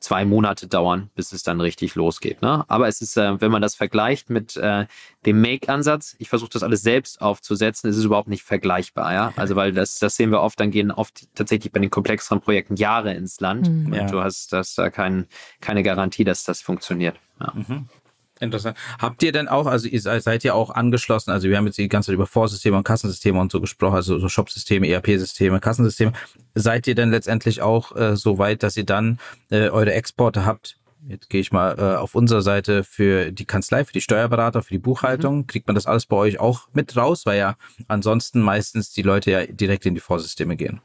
zwei 0.00 0.24
Monate 0.24 0.66
dauern, 0.66 1.10
bis 1.14 1.32
es 1.32 1.42
dann 1.42 1.60
richtig 1.60 1.94
losgeht. 1.94 2.42
Ne? 2.42 2.64
Aber 2.68 2.88
es 2.88 3.00
ist, 3.00 3.16
äh, 3.16 3.40
wenn 3.40 3.50
man 3.50 3.62
das 3.62 3.74
vergleicht 3.74 4.30
mit 4.30 4.56
äh, 4.56 4.86
dem 5.24 5.40
Make-Ansatz, 5.40 6.16
ich 6.18 6.28
versuche 6.28 6.50
das 6.50 6.62
alles 6.62 6.82
selbst 6.82 7.20
aufzusetzen, 7.20 7.88
ist 7.88 7.96
es 7.96 8.04
überhaupt 8.04 8.28
nicht 8.28 8.42
vergleichbar. 8.42 9.12
Ja? 9.12 9.32
Also 9.36 9.56
weil 9.56 9.72
das, 9.72 9.98
das 9.98 10.16
sehen 10.16 10.30
wir 10.30 10.40
oft, 10.40 10.58
dann 10.60 10.70
gehen 10.70 10.90
oft 10.90 11.26
tatsächlich 11.34 11.72
bei 11.72 11.80
den 11.80 11.90
komplexeren 11.90 12.40
Projekten 12.40 12.76
Jahre 12.76 13.14
ins 13.14 13.40
Land 13.40 13.68
mhm. 13.68 13.86
und 13.86 13.94
ja. 13.94 14.06
du 14.06 14.22
hast 14.22 14.52
das 14.52 14.74
da 14.74 14.90
kein, 14.92 15.26
keine 15.60 15.82
Garantie, 15.82 16.24
dass 16.24 16.44
das 16.44 16.60
funktioniert. 16.60 17.16
Ja. 17.40 17.52
Mhm. 17.54 17.88
Interessant. 18.42 18.76
Habt 18.98 19.22
ihr 19.22 19.30
denn 19.30 19.46
auch, 19.46 19.66
also 19.66 19.86
ihr 19.86 20.00
seid 20.00 20.42
ja 20.42 20.54
auch 20.54 20.70
angeschlossen, 20.70 21.30
also 21.30 21.48
wir 21.48 21.56
haben 21.56 21.66
jetzt 21.66 21.78
die 21.78 21.88
ganze 21.88 22.06
Zeit 22.06 22.14
über 22.14 22.26
Vorsysteme 22.26 22.76
und 22.76 22.82
Kassensysteme 22.82 23.38
und 23.38 23.52
so 23.52 23.60
gesprochen, 23.60 23.94
also 23.94 24.18
so 24.18 24.28
Shop-Systeme, 24.28 24.88
ERP-Systeme, 24.88 25.60
Kassensysteme. 25.60 26.12
Seid 26.56 26.88
ihr 26.88 26.96
denn 26.96 27.10
letztendlich 27.10 27.62
auch 27.62 27.94
äh, 27.94 28.16
so 28.16 28.38
weit, 28.38 28.64
dass 28.64 28.76
ihr 28.76 28.84
dann 28.84 29.20
äh, 29.50 29.68
eure 29.68 29.92
Exporte 29.92 30.44
habt? 30.44 30.76
Jetzt 31.06 31.30
gehe 31.30 31.40
ich 31.40 31.52
mal 31.52 31.78
äh, 31.78 31.96
auf 31.96 32.16
unserer 32.16 32.42
Seite 32.42 32.82
für 32.82 33.30
die 33.30 33.44
Kanzlei, 33.44 33.84
für 33.84 33.92
die 33.92 34.00
Steuerberater, 34.00 34.62
für 34.62 34.74
die 34.74 34.78
Buchhaltung. 34.78 35.38
Mhm. 35.38 35.46
Kriegt 35.46 35.68
man 35.68 35.76
das 35.76 35.86
alles 35.86 36.06
bei 36.06 36.16
euch 36.16 36.40
auch 36.40 36.68
mit 36.72 36.96
raus, 36.96 37.26
weil 37.26 37.38
ja 37.38 37.56
ansonsten 37.86 38.40
meistens 38.40 38.92
die 38.92 39.02
Leute 39.02 39.30
ja 39.30 39.46
direkt 39.46 39.86
in 39.86 39.94
die 39.94 40.00
Vorsysteme 40.00 40.56
gehen 40.56 40.80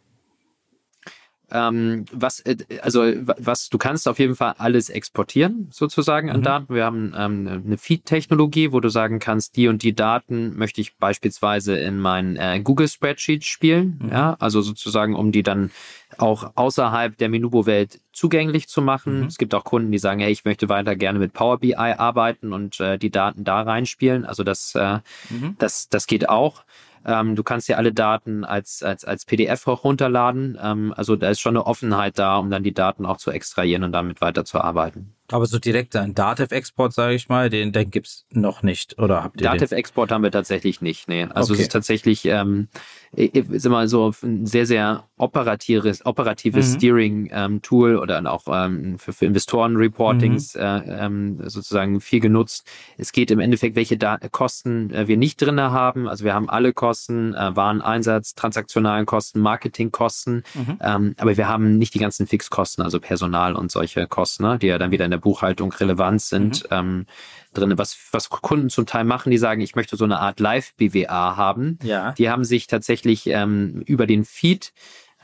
ähm, 1.51 2.05
was, 2.11 2.41
äh, 2.41 2.57
also 2.81 3.03
was, 3.37 3.69
du 3.69 3.77
kannst 3.77 4.07
auf 4.07 4.19
jeden 4.19 4.35
Fall 4.35 4.55
alles 4.57 4.89
exportieren, 4.89 5.67
sozusagen 5.71 6.29
an 6.29 6.39
mhm. 6.39 6.43
Daten. 6.43 6.73
Wir 6.73 6.85
haben 6.85 7.13
ähm, 7.15 7.63
eine 7.65 7.77
Feed-Technologie, 7.77 8.71
wo 8.71 8.79
du 8.79 8.89
sagen 8.89 9.19
kannst, 9.19 9.55
die 9.55 9.67
und 9.67 9.83
die 9.83 9.93
Daten 9.93 10.57
möchte 10.57 10.81
ich 10.81 10.97
beispielsweise 10.97 11.77
in 11.77 11.99
mein 11.99 12.35
äh, 12.35 12.59
Google 12.61 12.87
Spreadsheet 12.87 13.45
spielen. 13.45 13.99
Mhm. 14.01 14.09
Ja, 14.09 14.35
also 14.39 14.61
sozusagen, 14.61 15.15
um 15.15 15.31
die 15.31 15.43
dann 15.43 15.71
auch 16.17 16.51
außerhalb 16.55 17.17
der 17.17 17.29
Minubo-Welt 17.29 17.99
zugänglich 18.11 18.67
zu 18.67 18.81
machen. 18.81 19.21
Mhm. 19.21 19.27
Es 19.27 19.37
gibt 19.37 19.53
auch 19.53 19.63
Kunden, 19.63 19.91
die 19.91 19.99
sagen, 19.99 20.19
hey, 20.19 20.31
ich 20.31 20.45
möchte 20.45 20.69
weiter 20.69 20.95
gerne 20.95 21.19
mit 21.19 21.33
Power 21.33 21.59
BI 21.59 21.75
arbeiten 21.75 22.53
und 22.53 22.79
äh, 22.79 22.97
die 22.97 23.11
Daten 23.11 23.43
da 23.43 23.61
reinspielen. 23.61 24.25
Also 24.25 24.43
das, 24.43 24.75
äh, 24.75 24.99
mhm. 25.29 25.55
das, 25.59 25.89
das 25.89 26.07
geht 26.07 26.27
auch. 26.27 26.63
Ähm, 27.07 27.35
du 27.35 27.43
kannst 27.43 27.67
dir 27.69 27.77
alle 27.77 27.93
Daten 27.93 28.43
als, 28.43 28.83
als, 28.83 29.05
als 29.05 29.25
PDF 29.25 29.65
auch 29.67 29.83
runterladen. 29.83 30.57
Ähm, 30.61 30.93
also 30.95 31.15
da 31.15 31.29
ist 31.29 31.39
schon 31.39 31.55
eine 31.55 31.65
Offenheit 31.65 32.19
da, 32.19 32.37
um 32.37 32.51
dann 32.51 32.63
die 32.63 32.73
Daten 32.73 33.05
auch 33.05 33.17
zu 33.17 33.31
extrahieren 33.31 33.83
und 33.83 33.93
damit 33.93 34.21
weiterzuarbeiten. 34.21 35.16
Aber 35.29 35.45
so 35.45 35.59
direkt 35.59 35.95
ein 35.97 36.15
Datev-Export, 36.15 36.93
sage 36.93 37.15
ich 37.15 37.27
mal, 37.27 37.49
den, 37.49 37.73
den 37.73 37.91
gibt's 37.91 38.25
noch 38.31 38.63
nicht, 38.63 38.97
oder 38.97 39.23
habt 39.23 39.41
ihr 39.41 39.49
Datev-Export 39.49 40.11
haben 40.11 40.23
wir 40.23 40.31
tatsächlich 40.31 40.81
nicht, 40.81 41.09
nee. 41.09 41.27
Also 41.33 41.53
okay. 41.53 41.61
es 41.61 41.67
ist 41.67 41.71
tatsächlich, 41.73 42.25
ähm, 42.25 42.69
ist 43.11 43.65
immer 43.65 43.87
so 43.89 44.13
ein 44.23 44.45
sehr, 44.45 44.65
sehr 44.65 45.03
operatives, 45.17 46.05
operatives 46.05 46.73
mhm. 46.73 46.77
Steering-Tool 46.77 47.91
ähm, 47.91 47.99
oder 47.99 48.31
auch 48.31 48.43
ähm, 48.47 48.99
für, 48.99 49.11
für 49.11 49.25
Investoren-Reportings 49.25 50.55
mhm. 50.55 50.61
äh, 50.61 51.05
ähm, 51.05 51.39
sozusagen 51.49 51.99
viel 51.99 52.19
genutzt. 52.19 52.65
Es 52.97 53.11
geht 53.11 53.31
im 53.31 53.39
Endeffekt, 53.39 53.75
welche 53.75 53.97
da 53.97 54.17
Kosten 54.31 54.93
äh, 54.93 55.07
wir 55.07 55.17
nicht 55.17 55.41
drinne 55.41 55.71
haben. 55.71 56.07
Also 56.07 56.23
wir 56.23 56.33
haben 56.33 56.49
alle 56.49 56.71
Kosten, 56.71 57.33
äh, 57.33 57.55
Wareneinsatz, 57.55 58.35
transaktionalen 58.35 59.05
Kosten, 59.05 59.39
Marketingkosten, 59.39 60.43
mhm. 60.53 60.77
ähm, 60.81 61.15
aber 61.17 61.35
wir 61.35 61.47
haben 61.47 61.77
nicht 61.77 61.93
die 61.93 61.99
ganzen 61.99 62.27
Fixkosten, 62.27 62.83
also 62.83 62.99
Personal 62.99 63.55
und 63.55 63.71
solche 63.71 64.07
Kosten, 64.07 64.43
ne, 64.43 64.59
die 64.59 64.67
ja 64.67 64.77
dann 64.77 64.91
wieder 64.91 65.05
in 65.05 65.11
der 65.11 65.16
Buchhaltung 65.17 65.71
relevant 65.71 66.21
sind. 66.21 66.63
Mhm. 66.63 66.77
Ähm, 66.77 67.05
drin. 67.53 67.77
Was, 67.77 67.97
was 68.11 68.29
Kunden 68.29 68.69
zum 68.69 68.85
Teil 68.85 69.03
machen, 69.03 69.31
die 69.31 69.37
sagen, 69.37 69.61
ich 69.61 69.75
möchte 69.75 69.97
so 69.97 70.05
eine 70.05 70.19
Art 70.19 70.39
Live-BWA 70.39 71.35
haben. 71.37 71.79
Ja. 71.83 72.11
Die 72.13 72.29
haben 72.29 72.43
sich 72.43 72.67
tatsächlich 72.67 73.27
ähm, 73.27 73.81
über 73.85 74.05
den 74.05 74.25
Feed 74.25 74.73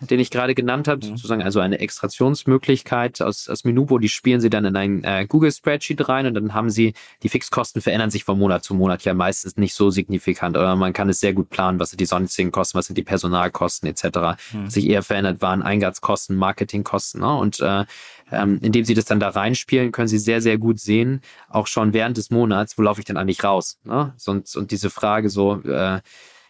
den 0.10 0.19
ich 0.19 0.32
gerade 0.32 0.56
genannt 0.56 0.88
habe, 0.88 1.06
mhm. 1.06 1.12
sozusagen 1.12 1.43
also 1.43 1.60
eine 1.60 1.79
Extraktionsmöglichkeit 1.79 3.21
aus, 3.21 3.47
aus 3.47 3.63
Minubo, 3.63 3.99
die 3.99 4.10
spielen 4.10 4.41
sie 4.41 4.49
dann 4.49 4.65
in 4.65 4.75
ein 4.75 5.03
äh, 5.03 5.25
Google 5.27 5.51
Spreadsheet 5.51 6.10
rein 6.10 6.25
und 6.25 6.34
dann 6.34 6.53
haben 6.53 6.69
sie, 6.69 6.93
die 7.21 7.29
Fixkosten 7.29 7.82
verändern 7.82 8.10
sich 8.10 8.23
von 8.23 8.38
Monat 8.38 8.63
zu 8.63 8.73
Monat 8.73 9.03
ja 9.03 9.13
meistens 9.13 9.58
nicht 9.58 9.73
so 9.73 9.89
signifikant, 9.89 10.58
aber 10.58 10.75
man 10.75 10.93
kann 10.93 11.10
es 11.10 11.19
sehr 11.19 11.34
gut 11.34 11.49
planen, 11.49 11.79
was 11.79 11.91
sind 11.91 12.01
die 12.01 12.06
sonstigen 12.06 12.51
Kosten, 12.51 12.77
was 12.77 12.88
sind 12.88 12.97
die 12.97 13.03
Personalkosten 13.03 13.88
etc. 13.89 14.03
Mhm. 14.51 14.65
Was 14.65 14.73
sich 14.73 14.88
eher 14.88 15.03
verändert 15.03 15.41
waren 15.41 15.62
Eingangskosten, 15.62 16.36
Marketingkosten 16.36 17.21
ne? 17.21 17.36
und 17.36 17.60
äh, 17.62 17.86
ähm, 18.34 18.60
indem 18.62 18.86
sie 18.86 18.93
das 18.93 19.06
dann 19.06 19.19
da 19.19 19.30
reinspielen, 19.30 19.91
können 19.91 20.08
sie 20.08 20.17
sehr, 20.17 20.41
sehr 20.41 20.58
gut 20.58 20.80
sehen, 20.80 21.22
auch 21.50 21.67
schon 21.67 21.93
während 21.93 22.17
des 22.17 22.30
Monats, 22.30 22.78
wo 22.78 22.82
laufe 22.82 23.00
ich 23.00 23.06
denn 23.06 23.17
eigentlich 23.17 23.43
raus? 23.43 23.80
Ne? 23.84 24.13
Und, 24.26 24.56
und 24.56 24.72
diese 24.72 24.89
Frage 24.89 25.30
so, 25.30 25.62
äh, 25.63 26.02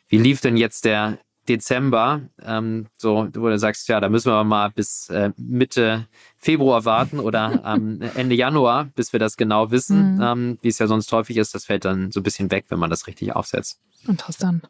wie 0.08 0.18
lief 0.18 0.42
denn 0.42 0.58
jetzt 0.58 0.86
der 0.86 1.18
Dezember, 1.50 2.22
ähm, 2.42 2.88
so, 2.98 3.28
wo 3.34 3.50
du 3.50 3.60
sagst, 3.60 3.90
ja, 3.90 4.00
da 4.00 4.08
müssen 4.08 4.32
wir 4.32 4.44
mal 4.44 4.70
bis 4.70 5.10
äh, 5.10 5.32
Mitte 5.38 6.08
Februar 6.38 6.86
warten 6.86 7.20
oder 7.20 7.62
ähm, 7.66 8.00
Ende 8.16 8.36
Januar, 8.36 8.86
bis 8.96 9.12
wir 9.12 9.20
das 9.20 9.36
genau 9.36 9.72
wissen, 9.72 10.16
mhm. 10.16 10.22
ähm, 10.22 10.58
wie 10.62 10.70
es 10.70 10.80
ja 10.80 10.88
sonst 10.88 11.12
häufig 11.12 11.38
ist. 11.38 11.54
Das 11.54 11.66
fällt 11.66 11.86
dann 11.86 12.12
so 12.12 12.22
ein 12.22 12.24
bisschen 12.24 12.50
weg, 12.50 12.66
wenn 12.70 12.80
man 12.80 12.90
das 12.90 13.08
richtig 13.08 13.36
aufsetzt. 13.36 13.80
Interessant. 14.08 14.70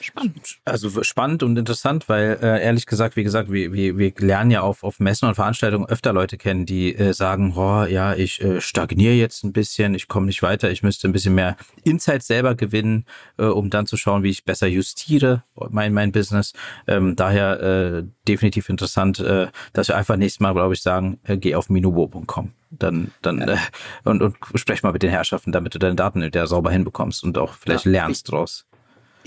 Spannend. 0.00 0.58
Also 0.64 1.02
spannend 1.02 1.42
und 1.42 1.56
interessant, 1.58 2.08
weil 2.08 2.38
äh, 2.40 2.62
ehrlich 2.62 2.86
gesagt, 2.86 3.16
wie 3.16 3.24
gesagt, 3.24 3.50
wir, 3.50 3.72
wir, 3.72 3.98
wir 3.98 4.12
lernen 4.18 4.50
ja 4.50 4.60
auf, 4.60 4.84
auf 4.84 5.00
Messen 5.00 5.28
und 5.28 5.34
Veranstaltungen 5.34 5.86
öfter 5.86 6.12
Leute 6.12 6.38
kennen, 6.38 6.66
die 6.66 6.94
äh, 6.94 7.12
sagen, 7.12 7.54
oh, 7.56 7.84
ja, 7.84 8.14
ich 8.14 8.40
äh, 8.40 8.60
stagniere 8.60 9.14
jetzt 9.14 9.44
ein 9.44 9.52
bisschen, 9.52 9.94
ich 9.94 10.08
komme 10.08 10.26
nicht 10.26 10.42
weiter, 10.42 10.70
ich 10.70 10.82
müsste 10.82 11.08
ein 11.08 11.12
bisschen 11.12 11.34
mehr 11.34 11.56
Insight 11.84 12.22
selber 12.22 12.54
gewinnen, 12.54 13.06
äh, 13.38 13.44
um 13.44 13.70
dann 13.70 13.86
zu 13.86 13.96
schauen, 13.96 14.22
wie 14.22 14.30
ich 14.30 14.44
besser 14.44 14.66
justiere 14.66 15.42
mein, 15.70 15.92
mein 15.92 16.12
Business. 16.12 16.52
Ähm, 16.86 17.16
daher 17.16 17.60
äh, 17.60 18.04
definitiv 18.26 18.68
interessant, 18.68 19.18
äh, 19.20 19.48
dass 19.72 19.88
wir 19.88 19.96
einfach 19.96 20.16
nächstes 20.16 20.40
Mal, 20.40 20.52
glaube 20.52 20.74
ich, 20.74 20.82
sagen, 20.82 21.18
äh, 21.24 21.36
geh 21.36 21.54
auf 21.54 21.70
minubo.com 21.70 22.52
dann 22.70 23.12
dann 23.22 23.38
ja. 23.38 23.54
äh, 23.54 23.58
und 24.04 24.22
und 24.22 24.36
sprech 24.54 24.82
mal 24.82 24.92
mit 24.92 25.02
den 25.02 25.10
Herrschaften, 25.10 25.52
damit 25.52 25.74
du 25.74 25.78
deine 25.78 25.94
Daten 25.94 26.22
wieder 26.22 26.46
sauber 26.46 26.70
hinbekommst 26.70 27.24
und 27.24 27.38
auch 27.38 27.54
vielleicht 27.54 27.86
ja, 27.86 27.92
lernst 27.92 28.30
draus. 28.30 28.67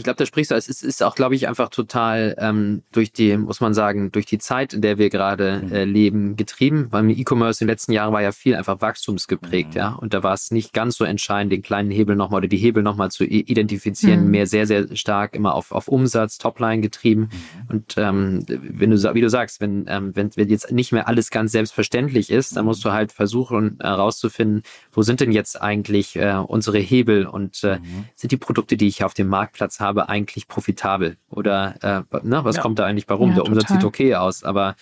Ich 0.01 0.03
glaube, 0.03 0.17
da 0.17 0.25
sprichst 0.25 0.49
du, 0.49 0.55
es 0.55 0.67
ist, 0.67 0.83
ist 0.83 1.03
auch, 1.03 1.13
glaube 1.13 1.35
ich, 1.35 1.47
einfach 1.47 1.69
total 1.69 2.35
ähm, 2.39 2.81
durch 2.91 3.11
die, 3.11 3.37
muss 3.37 3.61
man 3.61 3.75
sagen, 3.75 4.11
durch 4.11 4.25
die 4.25 4.39
Zeit, 4.39 4.73
in 4.73 4.81
der 4.81 4.97
wir 4.97 5.11
gerade 5.11 5.61
mhm. 5.63 5.71
äh, 5.71 5.85
leben, 5.85 6.35
getrieben. 6.35 6.87
Weil 6.89 7.11
E-Commerce 7.11 7.63
in 7.63 7.67
den 7.67 7.73
letzten 7.73 7.91
Jahren 7.91 8.11
war 8.11 8.23
ja 8.23 8.31
viel 8.31 8.55
einfach 8.55 8.81
wachstumsgeprägt, 8.81 9.75
mhm. 9.75 9.77
ja. 9.77 9.89
Und 9.89 10.15
da 10.15 10.23
war 10.23 10.33
es 10.33 10.49
nicht 10.49 10.73
ganz 10.73 10.97
so 10.97 11.03
entscheidend, 11.03 11.53
den 11.53 11.61
kleinen 11.61 11.91
Hebel 11.91 12.15
nochmal 12.15 12.39
oder 12.39 12.47
die 12.47 12.57
Hebel 12.57 12.81
nochmal 12.81 13.11
zu 13.11 13.25
identifizieren, 13.25 14.25
mhm. 14.25 14.31
mehr 14.31 14.47
sehr, 14.47 14.65
sehr 14.65 14.95
stark 14.95 15.35
immer 15.35 15.53
auf, 15.53 15.71
auf 15.71 15.87
Umsatz, 15.87 16.39
Topline 16.39 16.81
getrieben. 16.81 17.21
Mhm. 17.21 17.69
Und 17.69 17.95
ähm, 17.97 18.43
wenn 18.47 18.89
du, 18.89 19.13
wie 19.13 19.21
du 19.21 19.29
sagst, 19.29 19.61
wenn, 19.61 19.85
ähm, 19.87 20.15
wenn, 20.15 20.31
wenn 20.35 20.49
jetzt 20.49 20.71
nicht 20.71 20.91
mehr 20.91 21.07
alles 21.07 21.29
ganz 21.29 21.51
selbstverständlich 21.51 22.31
ist, 22.31 22.57
dann 22.57 22.65
musst 22.65 22.83
du 22.83 22.91
halt 22.91 23.11
versuchen 23.11 23.77
herauszufinden, 23.79 24.63
wo 24.91 25.03
sind 25.03 25.19
denn 25.19 25.31
jetzt 25.31 25.61
eigentlich 25.61 26.15
äh, 26.15 26.33
unsere 26.47 26.79
Hebel 26.79 27.27
und 27.27 27.63
äh, 27.63 27.77
mhm. 27.77 28.05
sind 28.15 28.31
die 28.31 28.37
Produkte, 28.37 28.77
die 28.77 28.87
ich 28.87 29.03
auf 29.03 29.13
dem 29.13 29.27
Marktplatz 29.27 29.79
habe, 29.79 29.90
habe, 29.91 30.10
eigentlich 30.10 30.47
profitabel? 30.47 31.17
Oder 31.30 31.75
äh, 31.82 32.19
na, 32.23 32.43
was 32.43 32.58
ja. 32.58 32.62
kommt 32.62 32.80
da 32.80 32.86
eigentlich 32.86 33.08
bei 33.08 33.15
rum? 33.15 33.30
Ja, 33.30 33.36
Der 33.36 33.45
Umsatz 33.45 33.63
total. 33.63 33.77
sieht 33.77 33.86
okay 33.86 34.15
aus, 34.15 34.43
aber 34.43 34.75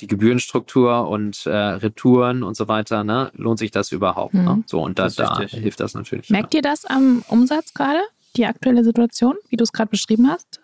die 0.00 0.06
Gebührenstruktur 0.06 1.08
und 1.08 1.44
äh, 1.46 1.50
Retouren 1.50 2.42
und 2.42 2.56
so 2.56 2.68
weiter, 2.68 3.04
ne, 3.04 3.32
lohnt 3.34 3.58
sich 3.58 3.70
das 3.70 3.92
überhaupt? 3.92 4.34
Ne? 4.34 4.40
Mhm. 4.40 4.46
Ne? 4.46 4.64
So, 4.66 4.82
und 4.82 4.98
da, 4.98 5.08
da 5.08 5.40
hilft 5.40 5.80
das 5.80 5.94
natürlich. 5.94 6.30
Merkt 6.30 6.54
ja. 6.54 6.58
ihr 6.58 6.62
das 6.62 6.84
am 6.86 7.24
Umsatz 7.28 7.74
gerade, 7.74 8.00
die 8.36 8.46
aktuelle 8.46 8.84
Situation, 8.84 9.34
wie 9.48 9.56
du 9.56 9.64
es 9.64 9.72
gerade 9.72 9.90
beschrieben 9.90 10.30
hast? 10.30 10.60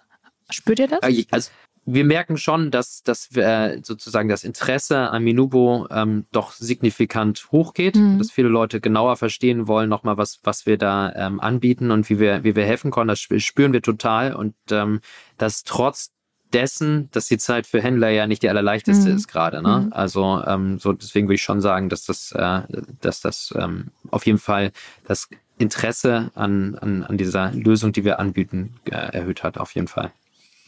Spürt 0.51 0.79
ihr 0.79 0.89
das? 0.89 1.03
Also, 1.03 1.51
wir 1.87 2.05
merken 2.05 2.37
schon, 2.37 2.73
dass, 2.73 3.05
dass 3.05 3.35
wir 3.35 3.79
sozusagen 3.83 4.29
das 4.29 4.43
Interesse 4.43 4.99
an 5.11 5.23
Minubo 5.23 5.87
ähm, 5.91 6.27
doch 6.33 6.53
signifikant 6.53 7.47
hochgeht, 7.53 7.95
mhm. 7.95 8.19
dass 8.19 8.33
viele 8.33 8.49
Leute 8.49 8.81
genauer 8.81 9.17
verstehen 9.17 9.69
wollen, 9.69 9.89
nochmal 9.89 10.17
was, 10.17 10.41
was 10.43 10.67
wir 10.67 10.79
da 10.79 11.13
ähm, 11.15 11.39
anbieten 11.39 11.93
und 11.93 12.11
wie 12.11 12.19
wir, 12.19 12.43
wie 12.43 12.57
wir 12.57 12.65
helfen 12.65 12.91
können. 12.91 13.09
Das 13.09 13.21
spüren 13.21 13.73
wir 13.73 13.83
total 13.83 14.35
und 14.35 14.55
ähm, 14.71 15.01
dass 15.39 15.63
trotz 15.63 16.11
dessen, 16.53 17.09
dass 17.13 17.27
die 17.27 17.39
Zeit 17.39 17.67
für 17.67 17.81
Händler 17.81 18.11
ja 18.11 18.27
nicht 18.27 18.43
die 18.43 18.49
allerleichteste 18.49 19.11
mhm. 19.11 19.17
ist 19.17 19.29
gerade. 19.29 19.63
Ne? 19.63 19.87
Mhm. 19.87 19.93
Also 19.93 20.43
ähm, 20.45 20.79
so 20.79 20.93
deswegen 20.93 21.29
würde 21.29 21.37
ich 21.37 21.43
schon 21.43 21.61
sagen, 21.61 21.89
dass 21.89 22.05
das, 22.05 22.33
äh, 22.33 22.63
dass 23.01 23.21
das 23.21 23.55
ähm, 23.57 23.89
auf 24.11 24.27
jeden 24.27 24.39
Fall 24.39 24.73
das 25.07 25.29
Interesse 25.59 26.31
an, 26.35 26.77
an, 26.77 27.05
an 27.05 27.17
dieser 27.17 27.53
Lösung, 27.53 27.93
die 27.93 28.05
wir 28.05 28.19
anbieten, 28.19 28.75
äh, 28.85 28.91
erhöht 28.91 29.43
hat, 29.43 29.59
auf 29.59 29.75
jeden 29.75 29.89
Fall. 29.89 30.13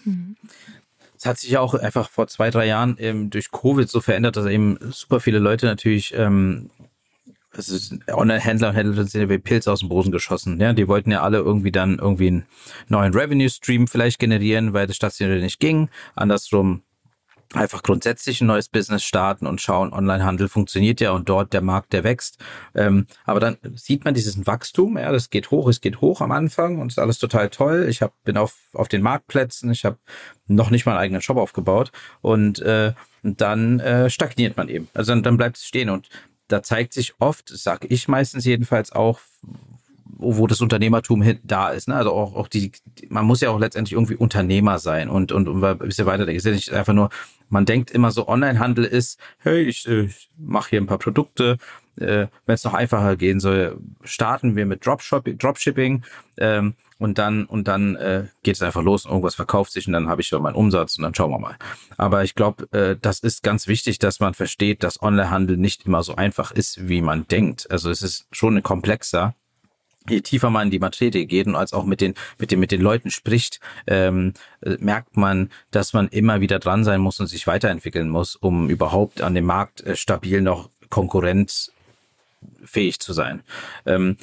Mhm. 0.04 0.36
Es 1.18 1.26
hat 1.26 1.38
sich 1.38 1.50
ja 1.50 1.60
auch 1.60 1.74
einfach 1.74 2.08
vor 2.10 2.28
zwei, 2.28 2.50
drei 2.50 2.66
Jahren 2.66 2.96
ähm, 3.00 3.28
durch 3.28 3.50
Covid 3.50 3.88
so 3.88 4.00
verändert, 4.00 4.36
dass 4.36 4.46
eben 4.46 4.78
super 4.92 5.18
viele 5.18 5.40
Leute 5.40 5.66
natürlich 5.66 6.14
ähm, 6.16 6.70
also 7.52 7.96
Online-Händler 8.12 8.68
und 8.68 8.74
Händler 8.74 9.04
sind 9.04 9.28
wie 9.28 9.38
Pilze 9.38 9.72
aus 9.72 9.80
dem 9.80 9.88
Boden 9.88 10.12
geschossen. 10.12 10.60
Ja, 10.60 10.72
die 10.72 10.86
wollten 10.86 11.10
ja 11.10 11.22
alle 11.22 11.38
irgendwie 11.38 11.72
dann 11.72 11.98
irgendwie 11.98 12.28
einen 12.28 12.46
neuen 12.88 13.12
Revenue-Stream 13.12 13.88
vielleicht 13.88 14.20
generieren, 14.20 14.74
weil 14.74 14.86
das 14.86 14.96
stationär 14.96 15.40
nicht 15.40 15.58
ging. 15.58 15.88
Andersrum 16.14 16.82
einfach 17.54 17.82
grundsätzlich 17.82 18.40
ein 18.40 18.46
neues 18.46 18.68
Business 18.68 19.02
starten 19.02 19.46
und 19.46 19.60
schauen, 19.60 19.92
Onlinehandel 19.92 20.48
funktioniert 20.48 21.00
ja 21.00 21.12
und 21.12 21.28
dort 21.28 21.52
der 21.52 21.62
Markt, 21.62 21.92
der 21.92 22.04
wächst. 22.04 22.38
Ähm, 22.74 23.06
aber 23.24 23.40
dann 23.40 23.56
sieht 23.74 24.04
man 24.04 24.14
dieses 24.14 24.46
Wachstum, 24.46 24.98
ja, 24.98 25.10
das 25.12 25.30
geht 25.30 25.50
hoch, 25.50 25.68
es 25.68 25.80
geht 25.80 26.00
hoch 26.00 26.20
am 26.20 26.32
Anfang 26.32 26.78
und 26.78 26.92
ist 26.92 26.98
alles 26.98 27.18
total 27.18 27.48
toll. 27.48 27.86
Ich 27.88 28.02
hab, 28.02 28.12
bin 28.24 28.36
auf, 28.36 28.56
auf 28.74 28.88
den 28.88 29.02
Marktplätzen, 29.02 29.70
ich 29.70 29.84
habe 29.84 29.98
noch 30.46 30.70
nicht 30.70 30.86
mal 30.86 30.92
einen 30.92 31.00
eigenen 31.00 31.22
Shop 31.22 31.36
aufgebaut 31.36 31.90
und 32.20 32.60
äh, 32.60 32.92
dann 33.22 33.80
äh, 33.80 34.10
stagniert 34.10 34.56
man 34.56 34.68
eben. 34.68 34.88
Also 34.94 35.12
dann, 35.12 35.22
dann 35.22 35.36
bleibt 35.36 35.56
es 35.56 35.64
stehen 35.64 35.90
und 35.90 36.08
da 36.48 36.62
zeigt 36.62 36.94
sich 36.94 37.14
oft, 37.18 37.48
sag 37.48 37.90
ich 37.90 38.08
meistens 38.08 38.44
jedenfalls 38.44 38.92
auch, 38.92 39.20
wo 40.16 40.46
das 40.46 40.60
Unternehmertum 40.60 41.22
hin, 41.22 41.38
da 41.44 41.70
ist. 41.70 41.88
Ne? 41.88 41.94
Also 41.94 42.12
auch, 42.12 42.34
auch 42.34 42.48
die, 42.48 42.72
man 43.08 43.26
muss 43.26 43.40
ja 43.40 43.50
auch 43.50 43.58
letztendlich 43.58 43.92
irgendwie 43.92 44.16
Unternehmer 44.16 44.78
sein 44.78 45.08
und, 45.08 45.32
und, 45.32 45.48
und 45.48 45.62
ein 45.62 45.78
bisschen 45.78 46.06
weiter. 46.06 46.26
Ist 46.28 46.46
ja 46.46 46.52
nicht 46.52 46.72
einfach 46.72 46.94
nur, 46.94 47.10
man 47.48 47.64
denkt 47.64 47.90
immer 47.90 48.10
so, 48.10 48.28
Onlinehandel 48.28 48.84
ist, 48.84 49.18
hey, 49.38 49.62
ich, 49.62 49.86
ich 49.86 50.30
mache 50.36 50.70
hier 50.70 50.80
ein 50.80 50.86
paar 50.86 50.98
Produkte. 50.98 51.58
Äh, 51.96 52.28
Wenn 52.46 52.54
es 52.54 52.64
noch 52.64 52.74
einfacher 52.74 53.16
gehen 53.16 53.40
soll, 53.40 53.78
starten 54.04 54.56
wir 54.56 54.66
mit 54.66 54.86
Dropshipping, 54.86 55.38
Dropshipping 55.38 56.04
ähm, 56.38 56.74
und 56.98 57.18
dann 57.18 57.44
und 57.44 57.66
dann 57.66 57.96
äh, 57.96 58.26
geht 58.42 58.56
es 58.56 58.62
einfach 58.62 58.82
los, 58.82 59.04
irgendwas 59.04 59.34
verkauft 59.34 59.72
sich 59.72 59.86
und 59.86 59.92
dann 59.94 60.08
habe 60.08 60.20
ich 60.20 60.28
schon 60.28 60.42
meinen 60.42 60.54
Umsatz 60.54 60.96
und 60.96 61.02
dann 61.02 61.14
schauen 61.14 61.30
wir 61.30 61.38
mal. 61.38 61.56
Aber 61.96 62.22
ich 62.22 62.34
glaube, 62.34 62.70
äh, 62.72 62.96
das 63.00 63.20
ist 63.20 63.42
ganz 63.42 63.66
wichtig, 63.66 63.98
dass 63.98 64.20
man 64.20 64.34
versteht, 64.34 64.84
dass 64.84 65.02
Onlinehandel 65.02 65.56
nicht 65.56 65.86
immer 65.86 66.02
so 66.02 66.14
einfach 66.14 66.52
ist, 66.52 66.88
wie 66.88 67.02
man 67.02 67.26
denkt. 67.26 67.68
Also 67.70 67.90
es 67.90 68.02
ist 68.02 68.26
schon 68.30 68.62
komplexer 68.62 69.34
je 70.08 70.20
tiefer 70.20 70.50
man 70.50 70.64
in 70.64 70.70
die 70.70 70.78
Materie 70.78 71.26
geht 71.26 71.46
und 71.46 71.54
als 71.54 71.72
auch 71.72 71.84
mit 71.84 72.00
den, 72.00 72.14
mit 72.38 72.50
den, 72.50 72.60
mit 72.60 72.72
den 72.72 72.80
Leuten 72.80 73.10
spricht, 73.10 73.60
ähm, 73.86 74.34
äh, 74.60 74.76
merkt 74.78 75.16
man, 75.16 75.50
dass 75.70 75.92
man 75.92 76.08
immer 76.08 76.40
wieder 76.40 76.58
dran 76.58 76.84
sein 76.84 77.00
muss 77.00 77.20
und 77.20 77.26
sich 77.26 77.46
weiterentwickeln 77.46 78.08
muss, 78.08 78.36
um 78.36 78.70
überhaupt 78.70 79.22
an 79.22 79.34
dem 79.34 79.46
Markt 79.46 79.82
äh, 79.82 79.96
stabil 79.96 80.40
noch 80.40 80.70
konkurrenzfähig 80.90 82.98
zu 82.98 83.12
sein. 83.12 83.42
Ähm, 83.86 84.16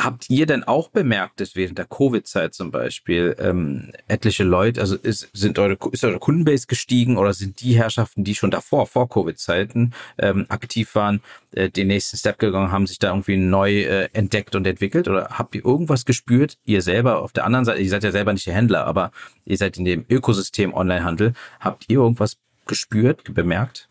Habt 0.00 0.30
ihr 0.30 0.46
denn 0.46 0.62
auch 0.62 0.90
bemerkt, 0.90 1.40
dass 1.40 1.56
während 1.56 1.76
der 1.76 1.84
Covid-Zeit 1.84 2.54
zum 2.54 2.70
Beispiel 2.70 3.34
ähm, 3.40 3.90
etliche 4.06 4.44
Leute, 4.44 4.80
also 4.80 4.94
ist, 4.94 5.28
sind 5.32 5.58
eure, 5.58 5.76
ist 5.90 6.04
eure 6.04 6.20
Kundenbase 6.20 6.68
gestiegen 6.68 7.16
oder 7.16 7.34
sind 7.34 7.60
die 7.62 7.76
Herrschaften, 7.76 8.22
die 8.22 8.36
schon 8.36 8.52
davor, 8.52 8.86
vor 8.86 9.08
Covid-Zeiten 9.08 9.92
ähm, 10.18 10.46
aktiv 10.50 10.94
waren, 10.94 11.20
äh, 11.50 11.68
den 11.68 11.88
nächsten 11.88 12.16
Step 12.16 12.38
gegangen, 12.38 12.70
haben 12.70 12.86
sich 12.86 13.00
da 13.00 13.08
irgendwie 13.08 13.38
neu 13.38 13.80
äh, 13.82 14.08
entdeckt 14.12 14.54
und 14.54 14.68
entwickelt? 14.68 15.08
Oder 15.08 15.30
habt 15.30 15.56
ihr 15.56 15.64
irgendwas 15.64 16.04
gespürt, 16.04 16.58
ihr 16.64 16.80
selber 16.80 17.20
auf 17.20 17.32
der 17.32 17.44
anderen 17.44 17.64
Seite, 17.64 17.80
ihr 17.80 17.90
seid 17.90 18.04
ja 18.04 18.12
selber 18.12 18.32
nicht 18.32 18.46
der 18.46 18.54
Händler, 18.54 18.86
aber 18.86 19.10
ihr 19.46 19.56
seid 19.56 19.78
in 19.78 19.84
dem 19.84 20.04
Ökosystem 20.08 20.74
Onlinehandel, 20.74 21.32
habt 21.58 21.86
ihr 21.88 21.98
irgendwas 21.98 22.36
gespürt, 22.68 23.34
bemerkt? 23.34 23.87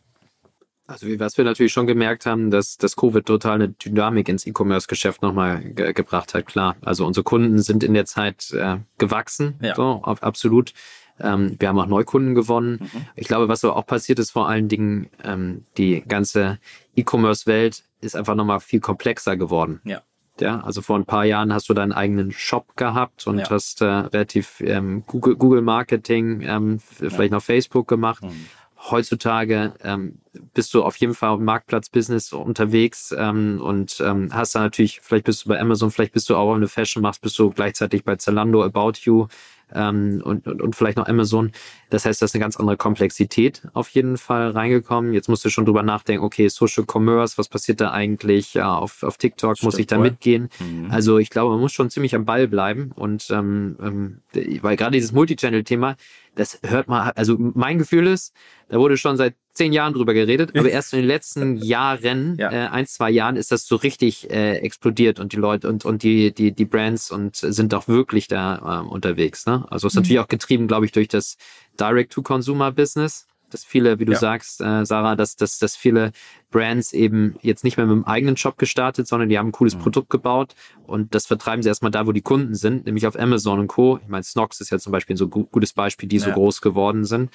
Also 0.88 1.08
was 1.20 1.38
wir 1.38 1.44
natürlich 1.44 1.74
schon 1.74 1.86
gemerkt 1.86 2.26
haben, 2.26 2.50
dass 2.50 2.78
das 2.78 2.96
Covid 2.96 3.26
total 3.26 3.56
eine 3.56 3.70
Dynamik 3.70 4.30
ins 4.30 4.48
E-Commerce-Geschäft 4.48 5.22
nochmal 5.22 5.60
ge 5.62 5.92
gebracht 5.92 6.34
hat, 6.34 6.46
klar. 6.46 6.78
Also 6.82 7.06
unsere 7.06 7.26
Kunden 7.26 7.62
sind 7.62 7.84
in 7.84 7.94
der 7.94 8.06
Zeit 8.06 8.52
äh, 8.52 8.78
gewachsen, 8.98 9.56
ja. 9.62 9.76
so, 9.76 10.02
absolut. 10.04 10.74
Ähm, 11.20 11.58
wir 11.60 11.68
haben 11.68 11.80
auch 11.80 11.88
Neukunden 11.88 12.36
gewonnen. 12.36 12.80
Mhm. 12.82 13.06
Ich 13.16 13.28
glaube, 13.28 13.50
was 13.50 13.62
so 13.62 13.74
auch 13.74 13.86
passiert 13.86 14.20
ist, 14.20 14.32
vor 14.32 14.48
allen 14.48 14.70
Dingen, 14.70 15.10
ähm, 15.24 15.66
die 15.78 16.04
ganze 16.08 16.58
E-Commerce-Welt 16.96 17.84
ist 18.00 18.16
einfach 18.16 18.36
nochmal 18.36 18.62
viel 18.62 18.80
komplexer 18.80 19.36
geworden. 19.36 19.82
Ja. 19.84 20.02
Ja, 20.40 20.60
also 20.60 20.84
vor 20.84 20.98
ein 20.98 21.06
paar 21.06 21.26
Jahren 21.26 21.52
hast 21.52 21.68
du 21.68 21.74
deinen 21.74 21.94
eigenen 21.94 22.32
Shop 22.32 22.78
gehabt 22.78 23.26
und 23.26 23.40
ja. 23.40 23.50
hast 23.50 23.82
äh, 23.82 23.86
relativ 23.86 24.62
ähm, 24.62 25.04
Google, 25.08 25.36
Google 25.36 25.64
Marketing, 25.64 26.42
ähm, 26.42 26.80
vielleicht 26.80 27.32
ja. 27.32 27.38
noch 27.38 27.44
Facebook 27.44 27.88
gemacht. 27.88 28.24
Mhm 28.24 28.46
heutzutage 28.78 29.74
ähm, 29.84 30.20
bist 30.54 30.74
du 30.74 30.84
auf 30.84 30.96
jeden 30.98 31.14
Fall 31.14 31.38
im 31.38 31.46
Marktplatz-Business 31.46 32.34
unterwegs 32.34 33.14
ähm, 33.18 33.60
und 33.62 34.00
ähm, 34.06 34.30
hast 34.34 34.56
da 34.56 34.60
natürlich, 34.60 35.02
vielleicht 35.02 35.26
bist 35.26 35.46
du 35.46 35.50
bei 35.50 35.60
Amazon, 35.60 35.92
vielleicht 35.92 36.14
bist 36.14 36.30
du 36.30 36.36
auch 36.36 36.54
in 36.54 36.62
der 36.62 36.70
Fashion, 36.70 37.02
machst, 37.02 37.22
bist 37.22 37.38
du 37.40 37.50
gleichzeitig 37.50 38.04
bei 38.04 38.16
Zalando, 38.16 38.64
About 38.64 38.94
You 39.04 39.28
ähm, 39.74 40.22
und, 40.24 40.48
und, 40.48 40.62
und 40.62 40.76
vielleicht 40.76 40.98
noch 40.98 41.08
Amazon. 41.08 41.52
Das 41.90 42.06
heißt, 42.06 42.22
da 42.22 42.26
ist 42.26 42.36
eine 42.36 42.42
ganz 42.42 42.58
andere 42.58 42.78
Komplexität 42.78 43.62
auf 43.74 43.90
jeden 43.90 44.18
Fall 44.18 44.52
reingekommen. 44.52 45.14
Jetzt 45.14 45.30
musst 45.30 45.46
du 45.46 45.50
schon 45.50 45.66
drüber 45.66 45.84
nachdenken, 45.84 46.24
okay, 46.24 46.48
Social 46.50 46.86
Commerce, 46.86 47.38
was 47.38 47.48
passiert 47.48 47.80
da 47.80 47.92
eigentlich? 47.92 48.54
Ja, 48.54 48.76
auf, 48.76 49.04
auf 49.04 49.18
TikTok 49.18 49.58
Stimmt 49.58 49.66
muss 49.66 49.80
ich 49.80 49.88
da 49.88 49.98
wohl. 49.98 50.06
mitgehen. 50.06 50.50
Mhm. 50.60 50.92
Also 50.92 51.18
ich 51.18 51.30
glaube, 51.30 51.52
man 51.52 51.62
muss 51.62 51.72
schon 51.72 51.90
ziemlich 51.90 52.14
am 52.16 52.26
Ball 52.26 52.48
bleiben 52.48 52.92
und 52.96 53.30
ähm, 53.30 53.78
ähm, 53.82 54.22
weil 54.62 54.76
gerade 54.76 54.92
dieses 54.92 55.12
Multichannel-Thema, 55.12 55.96
das 56.36 56.60
hört 56.64 56.88
man, 56.88 57.12
also 57.16 57.36
mein 57.38 57.78
Gefühl 57.78 58.08
ist, 58.08 58.34
da 58.70 58.78
wurde 58.78 58.98
schon 58.98 59.18
seit 59.18 59.36
zehn 59.54 59.74
Jahren 59.74 59.94
drüber 59.94 60.14
geredet, 60.14 60.56
aber 60.56 60.70
erst 60.70 60.94
in 60.94 61.00
den 61.00 61.08
letzten 61.08 61.58
Jahren, 61.58 62.38
ja. 62.38 62.52
äh, 62.52 62.68
ein, 62.68 62.86
zwei 62.86 63.10
Jahren, 63.10 63.36
ist 63.36 63.52
das 63.52 63.66
so 63.66 63.76
richtig 63.76 64.30
äh, 64.30 64.58
explodiert 64.58 65.20
und 65.20 65.34
die 65.34 65.38
Leute 65.38 65.68
und, 65.68 65.84
und 65.84 66.04
die, 66.04 66.34
die, 66.34 66.52
die 66.52 66.66
Brands 66.66 67.12
und 67.12 67.36
sind 67.36 67.74
auch 67.74 67.88
wirklich 67.88 68.28
da 68.28 68.84
äh, 68.84 68.88
unterwegs. 68.88 69.46
Ne? 69.46 69.66
Also 69.70 69.88
ist 69.88 69.96
mhm. 69.96 70.02
natürlich 70.02 70.20
auch 70.20 70.28
getrieben, 70.28 70.68
glaube 70.68 70.86
ich, 70.86 70.92
durch 70.92 71.08
das 71.08 71.38
Direct-to-Consumer-Business 71.80 73.28
dass 73.50 73.64
viele, 73.64 74.00
wie 74.00 74.06
du 74.06 74.14
ja. 74.14 74.18
sagst, 74.18 74.62
äh, 74.62 74.86
Sarah, 74.86 75.16
dass, 75.16 75.36
dass, 75.36 75.58
dass 75.58 75.76
viele 75.76 76.12
Brands 76.52 76.94
eben 76.94 77.36
jetzt 77.42 77.64
nicht 77.64 77.78
mehr 77.78 77.86
mit 77.86 77.96
dem 77.96 78.06
eigenen 78.06 78.38
Shop 78.38 78.58
gestartet, 78.58 79.08
sondern 79.08 79.30
die 79.30 79.38
haben 79.38 79.50
ein 79.50 79.52
cooles 79.52 79.76
mhm. 79.76 79.80
Produkt 79.80 80.10
gebaut 80.10 80.56
und 80.88 81.14
das 81.14 81.26
vertreiben 81.26 81.62
sie 81.62 81.70
erstmal 81.70 81.92
da, 81.92 82.08
wo 82.08 82.14
die 82.14 82.22
Kunden 82.22 82.56
sind, 82.56 82.86
nämlich 82.86 83.06
auf 83.06 83.20
Amazon 83.20 83.60
und 83.60 83.68
Co. 83.68 84.00
Ich 84.02 84.08
meine, 84.08 84.24
Snox 84.24 84.62
ist 84.62 84.70
ja 84.70 84.80
zum 84.80 84.94
Beispiel 84.94 85.16
ein 85.16 85.18
so 85.18 85.28
gutes 85.28 85.74
Beispiel, 85.74 86.08
die 86.08 86.18
ja. 86.18 86.26
so 86.26 86.32
groß 86.32 86.62
geworden 86.62 87.04
sind. 87.04 87.30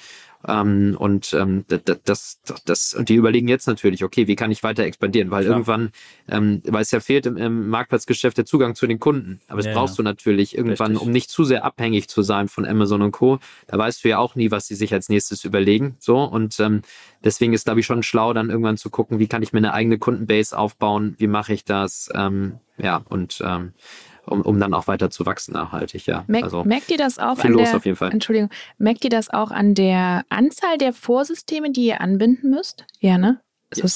Ähm, 0.45 0.95
und 0.99 1.33
ähm, 1.33 1.63
das, 1.67 1.99
das, 2.03 2.39
das, 2.65 2.93
und 2.93 3.09
die 3.09 3.15
überlegen 3.15 3.47
jetzt 3.47 3.67
natürlich, 3.67 4.03
okay, 4.03 4.27
wie 4.27 4.35
kann 4.35 4.51
ich 4.51 4.63
weiter 4.63 4.83
expandieren? 4.83 5.31
Weil 5.31 5.43
Klar. 5.43 5.53
irgendwann, 5.53 5.91
ähm, 6.27 6.61
weil 6.65 6.81
es 6.81 6.91
ja 6.91 6.99
fehlt 6.99 7.27
im, 7.27 7.37
im 7.37 7.69
Marktplatzgeschäft 7.69 8.37
der 8.37 8.45
Zugang 8.45 8.75
zu 8.75 8.87
den 8.87 8.99
Kunden. 8.99 9.39
Aber 9.47 9.59
es 9.59 9.67
ja, 9.67 9.73
brauchst 9.73 9.97
du 9.97 10.03
natürlich 10.03 10.57
irgendwann, 10.57 10.91
Richtig. 10.91 11.07
um 11.07 11.13
nicht 11.13 11.29
zu 11.29 11.43
sehr 11.43 11.63
abhängig 11.63 12.09
zu 12.09 12.23
sein 12.23 12.47
von 12.49 12.65
Amazon 12.65 13.03
und 13.03 13.11
Co. 13.11 13.39
Da 13.67 13.77
weißt 13.77 14.03
du 14.03 14.09
ja 14.09 14.17
auch 14.17 14.35
nie, 14.35 14.51
was 14.51 14.67
sie 14.67 14.75
sich 14.75 14.93
als 14.93 15.07
nächstes 15.07 15.45
überlegen. 15.45 15.95
So 15.99 16.23
und 16.23 16.59
ähm, 16.59 16.81
deswegen 17.23 17.53
ist, 17.53 17.65
glaube 17.65 17.79
ich, 17.79 17.85
schon 17.85 18.03
schlau, 18.03 18.33
dann 18.33 18.49
irgendwann 18.49 18.77
zu 18.77 18.89
gucken, 18.89 19.19
wie 19.19 19.27
kann 19.27 19.43
ich 19.43 19.53
mir 19.53 19.59
eine 19.59 19.73
eigene 19.73 19.97
Kundenbase 19.97 20.57
aufbauen, 20.57 21.15
wie 21.17 21.27
mache 21.27 21.53
ich 21.53 21.65
das, 21.65 22.09
ähm, 22.13 22.59
ja, 22.77 23.01
und 23.09 23.41
ähm, 23.45 23.73
um, 24.25 24.41
um 24.41 24.59
dann 24.59 24.73
auch 24.73 24.87
weiter 24.87 25.09
zu 25.09 25.25
wachsen 25.25 25.53
nachhaltig, 25.53 26.05
ja. 26.05 26.23
Merk, 26.27 26.45
also 26.45 26.63
merkt 26.63 26.89
ihr 26.91 26.97
das 26.97 27.19
auch 27.19 27.39
an 27.39 27.57
der, 27.57 28.11
Entschuldigung, 28.11 28.49
merkt 28.77 29.03
ihr 29.03 29.09
das 29.09 29.29
auch 29.29 29.51
an 29.51 29.75
der 29.75 30.23
Anzahl 30.29 30.77
der 30.77 30.93
Vorsysteme, 30.93 31.71
die 31.71 31.87
ihr 31.87 32.01
anbinden 32.01 32.49
müsst? 32.49 32.85
Ja, 32.99 33.17
ne? 33.17 33.41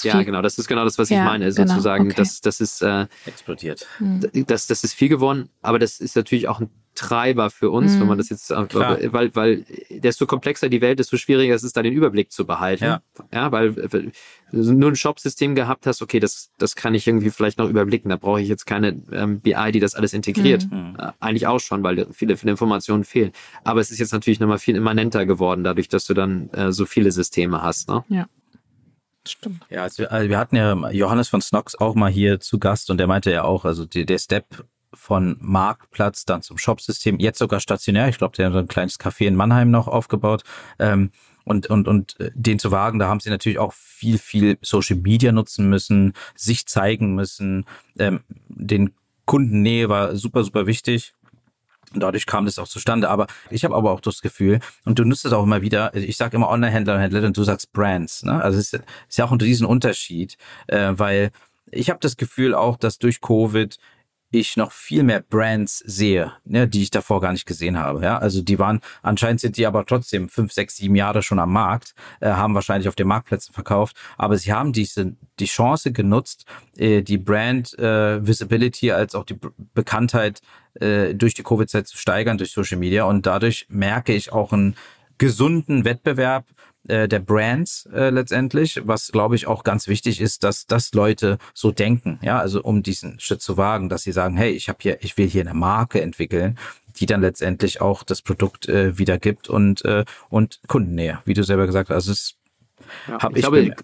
ja, 0.03 0.23
genau, 0.23 0.41
das 0.41 0.57
ist 0.57 0.67
genau 0.67 0.83
das, 0.83 0.97
was 0.97 1.09
ja, 1.09 1.19
ich 1.19 1.23
meine, 1.23 1.51
genau. 1.51 1.67
sozusagen. 1.67 2.07
Okay. 2.07 2.15
Das, 2.17 2.41
das 2.41 2.61
ist 2.61 2.81
äh, 2.81 3.05
explodiert. 3.25 3.87
Hm. 3.99 4.21
Das, 4.47 4.67
das 4.67 4.83
ist 4.83 4.93
viel 4.93 5.09
geworden, 5.09 5.49
aber 5.61 5.79
das 5.79 5.99
ist 5.99 6.15
natürlich 6.15 6.47
auch 6.47 6.59
ein 6.59 6.69
Treiber 6.97 7.49
für 7.49 7.69
uns, 7.69 7.95
mhm. 7.95 8.01
wenn 8.01 8.07
man 8.07 8.17
das 8.17 8.29
jetzt, 8.29 8.49
weil, 8.49 9.35
weil 9.35 9.65
desto 9.89 10.25
komplexer 10.25 10.67
die 10.67 10.81
Welt, 10.81 10.97
desto 10.97 11.15
schwieriger 11.17 11.53
ist 11.53 11.63
es 11.63 11.71
da 11.71 11.83
den 11.83 11.93
Überblick 11.93 12.31
zu 12.31 12.45
behalten. 12.45 12.83
Ja, 12.83 13.01
ja 13.31 13.51
weil, 13.51 13.77
weil 13.93 14.11
du 14.51 14.73
nur 14.73 14.89
ein 14.89 14.95
Shop-System 14.95 15.53
gehabt 15.53 15.85
hast, 15.85 16.01
okay, 16.01 16.19
das, 16.19 16.49
das 16.57 16.75
kann 16.75 16.95
ich 16.95 17.07
irgendwie 17.07 17.29
vielleicht 17.29 17.59
noch 17.59 17.69
überblicken. 17.69 18.09
Da 18.09 18.15
brauche 18.15 18.41
ich 18.41 18.47
jetzt 18.47 18.65
keine 18.65 18.99
ähm, 19.11 19.39
BI, 19.39 19.71
die 19.71 19.79
das 19.79 19.93
alles 19.93 20.13
integriert. 20.13 20.67
Mhm. 20.71 20.97
Äh, 20.97 21.11
eigentlich 21.19 21.45
auch 21.45 21.59
schon, 21.59 21.83
weil 21.83 22.07
viele, 22.11 22.35
viele 22.35 22.51
Informationen 22.51 23.03
fehlen. 23.03 23.31
Aber 23.63 23.79
es 23.79 23.91
ist 23.91 23.99
jetzt 23.99 24.13
natürlich 24.13 24.39
nochmal 24.39 24.59
viel 24.59 24.75
immanenter 24.75 25.25
geworden, 25.25 25.63
dadurch, 25.63 25.89
dass 25.89 26.05
du 26.05 26.15
dann 26.15 26.49
äh, 26.49 26.71
so 26.71 26.85
viele 26.85 27.11
Systeme 27.11 27.61
hast. 27.61 27.89
Ne? 27.89 28.03
Ja. 28.09 28.27
Stimmt. 29.27 29.61
Ja, 29.69 29.83
also 29.83 29.99
wir, 29.99 30.11
also 30.11 30.29
wir 30.29 30.37
hatten 30.37 30.55
ja 30.55 30.89
Johannes 30.91 31.27
von 31.27 31.41
Snox 31.41 31.75
auch 31.75 31.95
mal 31.95 32.09
hier 32.09 32.39
zu 32.39 32.59
Gast 32.59 32.89
und 32.89 32.97
der 32.97 33.07
meinte 33.07 33.31
ja 33.31 33.43
auch, 33.43 33.65
also 33.65 33.85
die, 33.85 34.05
der 34.05 34.17
Step 34.17 34.65
von 34.93 35.37
Marktplatz 35.39 36.25
dann 36.25 36.41
zum 36.41 36.57
Shopsystem, 36.57 37.19
jetzt 37.19 37.39
sogar 37.39 37.59
stationär. 37.59 38.07
Ich 38.09 38.17
glaube, 38.17 38.35
der 38.35 38.47
hat 38.47 38.55
ein 38.55 38.67
kleines 38.67 38.99
Café 38.99 39.27
in 39.27 39.35
Mannheim 39.35 39.71
noch 39.71 39.87
aufgebaut. 39.87 40.43
Ähm, 40.79 41.11
und, 41.43 41.67
und, 41.67 41.87
und 41.87 42.19
äh, 42.19 42.31
den 42.33 42.59
zu 42.59 42.71
wagen, 42.71 42.99
da 42.99 43.07
haben 43.07 43.21
sie 43.21 43.29
natürlich 43.29 43.59
auch 43.59 43.73
viel, 43.73 44.17
viel 44.17 44.57
Social 44.61 44.97
Media 44.97 45.31
nutzen 45.31 45.69
müssen, 45.69 46.13
sich 46.35 46.67
zeigen 46.67 47.15
müssen. 47.15 47.65
Ähm, 47.97 48.21
den 48.49 48.93
Kundennähe 49.25 49.87
war 49.87 50.15
super, 50.15 50.43
super 50.43 50.67
wichtig. 50.67 51.13
Und 51.93 52.01
dadurch 52.01 52.25
kam 52.25 52.45
das 52.45 52.59
auch 52.59 52.67
zustande. 52.67 53.09
Aber 53.09 53.27
ich 53.49 53.63
habe 53.63 53.75
aber 53.75 53.91
auch 53.91 54.01
das 54.01 54.21
Gefühl, 54.21 54.59
und 54.83 54.99
du 54.99 55.05
nutzt 55.05 55.25
es 55.25 55.31
auch 55.31 55.43
immer 55.43 55.61
wieder, 55.61 55.95
ich 55.95 56.17
sage 56.17 56.35
immer 56.35 56.49
Online-Händler 56.49 56.95
und 56.95 56.99
Händler 56.99 57.23
und 57.23 57.37
du 57.37 57.43
sagst 57.43 57.71
Brands. 57.71 58.23
Ne? 58.23 58.43
Also 58.43 58.59
es 58.59 58.73
ist, 58.73 58.83
ist 59.07 59.17
ja 59.17 59.25
auch 59.25 59.31
ein 59.31 59.39
Riesenunterschied, 59.39 60.37
äh, 60.67 60.93
weil 60.95 61.31
ich 61.71 61.89
habe 61.89 61.99
das 62.01 62.17
Gefühl 62.17 62.55
auch, 62.55 62.77
dass 62.77 62.97
durch 62.97 63.21
Covid 63.21 63.77
ich 64.29 64.57
noch 64.57 64.71
viel 64.71 65.03
mehr 65.03 65.21
Brands 65.21 65.79
sehe, 65.85 66.33
ne, 66.43 66.67
die 66.67 66.83
ich 66.83 66.91
davor 66.91 67.21
gar 67.21 67.31
nicht 67.31 67.45
gesehen 67.45 67.77
habe. 67.77 68.03
Ja, 68.03 68.17
also 68.17 68.41
die 68.41 68.59
waren 68.59 68.81
anscheinend 69.01 69.39
sind 69.39 69.57
die 69.57 69.65
aber 69.65 69.85
trotzdem 69.85 70.29
fünf, 70.29 70.51
sechs, 70.51 70.75
sieben 70.75 70.95
Jahre 70.95 71.21
schon 71.21 71.39
am 71.39 71.53
Markt, 71.53 71.93
äh, 72.19 72.29
haben 72.29 72.53
wahrscheinlich 72.53 72.89
auf 72.89 72.95
den 72.95 73.07
Marktplätzen 73.07 73.53
verkauft, 73.53 73.95
aber 74.17 74.37
sie 74.37 74.51
haben 74.51 74.73
diese 74.73 75.15
die 75.39 75.45
Chance 75.45 75.91
genutzt, 75.91 76.45
äh, 76.77 77.01
die 77.01 77.17
Brand 77.17 77.77
äh, 77.79 78.25
Visibility 78.25 78.91
als 78.91 79.15
auch 79.15 79.23
die 79.23 79.35
B 79.35 79.47
Bekanntheit 79.73 80.41
äh, 80.79 81.13
durch 81.13 81.33
die 81.33 81.43
Covid-Zeit 81.43 81.87
zu 81.87 81.97
steigern 81.97 82.37
durch 82.37 82.51
Social 82.51 82.77
Media 82.77 83.05
und 83.05 83.25
dadurch 83.25 83.67
merke 83.69 84.13
ich 84.13 84.33
auch 84.33 84.51
einen 84.51 84.75
gesunden 85.17 85.85
Wettbewerb 85.85 86.45
äh, 86.87 87.07
der 87.07 87.19
Brands 87.19 87.87
äh, 87.93 88.09
letztendlich, 88.09 88.81
was 88.85 89.11
glaube 89.11 89.35
ich 89.35 89.47
auch 89.47 89.63
ganz 89.63 89.87
wichtig 89.87 90.21
ist, 90.21 90.43
dass 90.43 90.67
dass 90.67 90.93
Leute 90.93 91.37
so 91.53 91.71
denken, 91.71 92.19
ja, 92.21 92.39
also 92.39 92.61
um 92.61 92.83
diesen 92.83 93.19
Schritt 93.19 93.41
zu 93.41 93.57
wagen, 93.57 93.89
dass 93.89 94.03
sie 94.03 94.11
sagen, 94.11 94.37
hey, 94.37 94.51
ich 94.51 94.69
habe 94.69 94.79
hier, 94.81 95.03
ich 95.03 95.17
will 95.17 95.27
hier 95.27 95.41
eine 95.41 95.53
Marke 95.53 96.01
entwickeln, 96.01 96.57
die 96.97 97.05
dann 97.05 97.21
letztendlich 97.21 97.81
auch 97.81 98.03
das 98.03 98.21
Produkt 98.21 98.67
äh, 98.67 98.97
wiedergibt 98.97 99.49
und 99.49 99.83
äh, 99.85 100.05
und 100.29 100.59
Kundennähe, 100.67 101.19
wie 101.25 101.33
du 101.33 101.43
selber 101.43 101.65
gesagt 101.65 101.89
hast. 101.89 101.95
Also 101.95 102.11
es 102.11 102.35
ja, 103.07 103.21
habe 103.21 103.33
ich, 103.33 103.45
ich 103.45 103.49
glaube, 103.49 103.75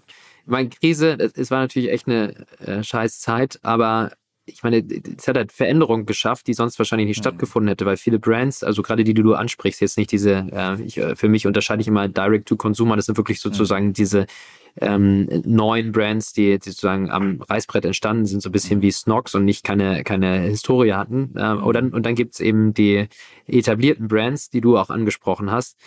meine 0.45 0.69
Krise, 0.69 1.17
es 1.35 1.51
war 1.51 1.61
natürlich 1.61 1.89
echt 1.89 2.07
eine 2.07 2.45
äh, 2.65 2.83
scheiß 2.83 3.19
Zeit, 3.19 3.59
aber 3.63 4.11
ich 4.45 4.63
meine, 4.63 4.83
es 5.17 5.27
hat 5.27 5.37
halt 5.37 5.51
Veränderungen 5.51 6.05
geschafft, 6.05 6.47
die 6.47 6.53
sonst 6.53 6.77
wahrscheinlich 6.77 7.07
nicht 7.07 7.17
mhm. 7.19 7.23
stattgefunden 7.23 7.69
hätte, 7.69 7.85
weil 7.85 7.97
viele 7.97 8.19
Brands, 8.19 8.63
also 8.63 8.81
gerade 8.81 9.03
die, 9.03 9.13
die 9.13 9.23
du 9.23 9.35
ansprichst, 9.35 9.81
jetzt 9.81 9.97
nicht 9.97 10.11
diese, 10.11 10.47
äh, 10.51 10.81
ich, 10.81 10.97
äh, 10.97 11.15
für 11.15 11.29
mich 11.29 11.47
unterscheide 11.47 11.81
ich 11.81 11.87
immer 11.87 12.07
Direct-to-Consumer, 12.07 12.95
das 12.95 13.05
sind 13.05 13.17
wirklich 13.17 13.37
mhm. 13.37 13.49
sozusagen 13.49 13.87
mhm. 13.87 13.93
diese 13.93 14.25
ähm, 14.81 15.29
neuen 15.45 15.91
Brands, 15.91 16.33
die, 16.33 16.59
die 16.59 16.69
sozusagen 16.69 17.11
am 17.11 17.41
Reißbrett 17.41 17.85
entstanden 17.85 18.25
sind, 18.25 18.41
so 18.41 18.49
ein 18.49 18.51
bisschen 18.51 18.79
mhm. 18.79 18.83
wie 18.83 18.91
Snox 18.91 19.35
und 19.35 19.45
nicht 19.45 19.63
keine, 19.63 20.03
keine 20.03 20.39
Historie 20.41 20.93
hatten. 20.93 21.33
Ähm, 21.37 21.63
und 21.63 21.73
dann, 21.73 21.93
und 21.93 22.05
dann 22.05 22.15
gibt's 22.15 22.39
eben 22.39 22.73
die 22.73 23.07
etablierten 23.47 24.07
Brands, 24.07 24.49
die 24.49 24.61
du 24.61 24.77
auch 24.77 24.89
angesprochen 24.89 25.51
hast, 25.51 25.77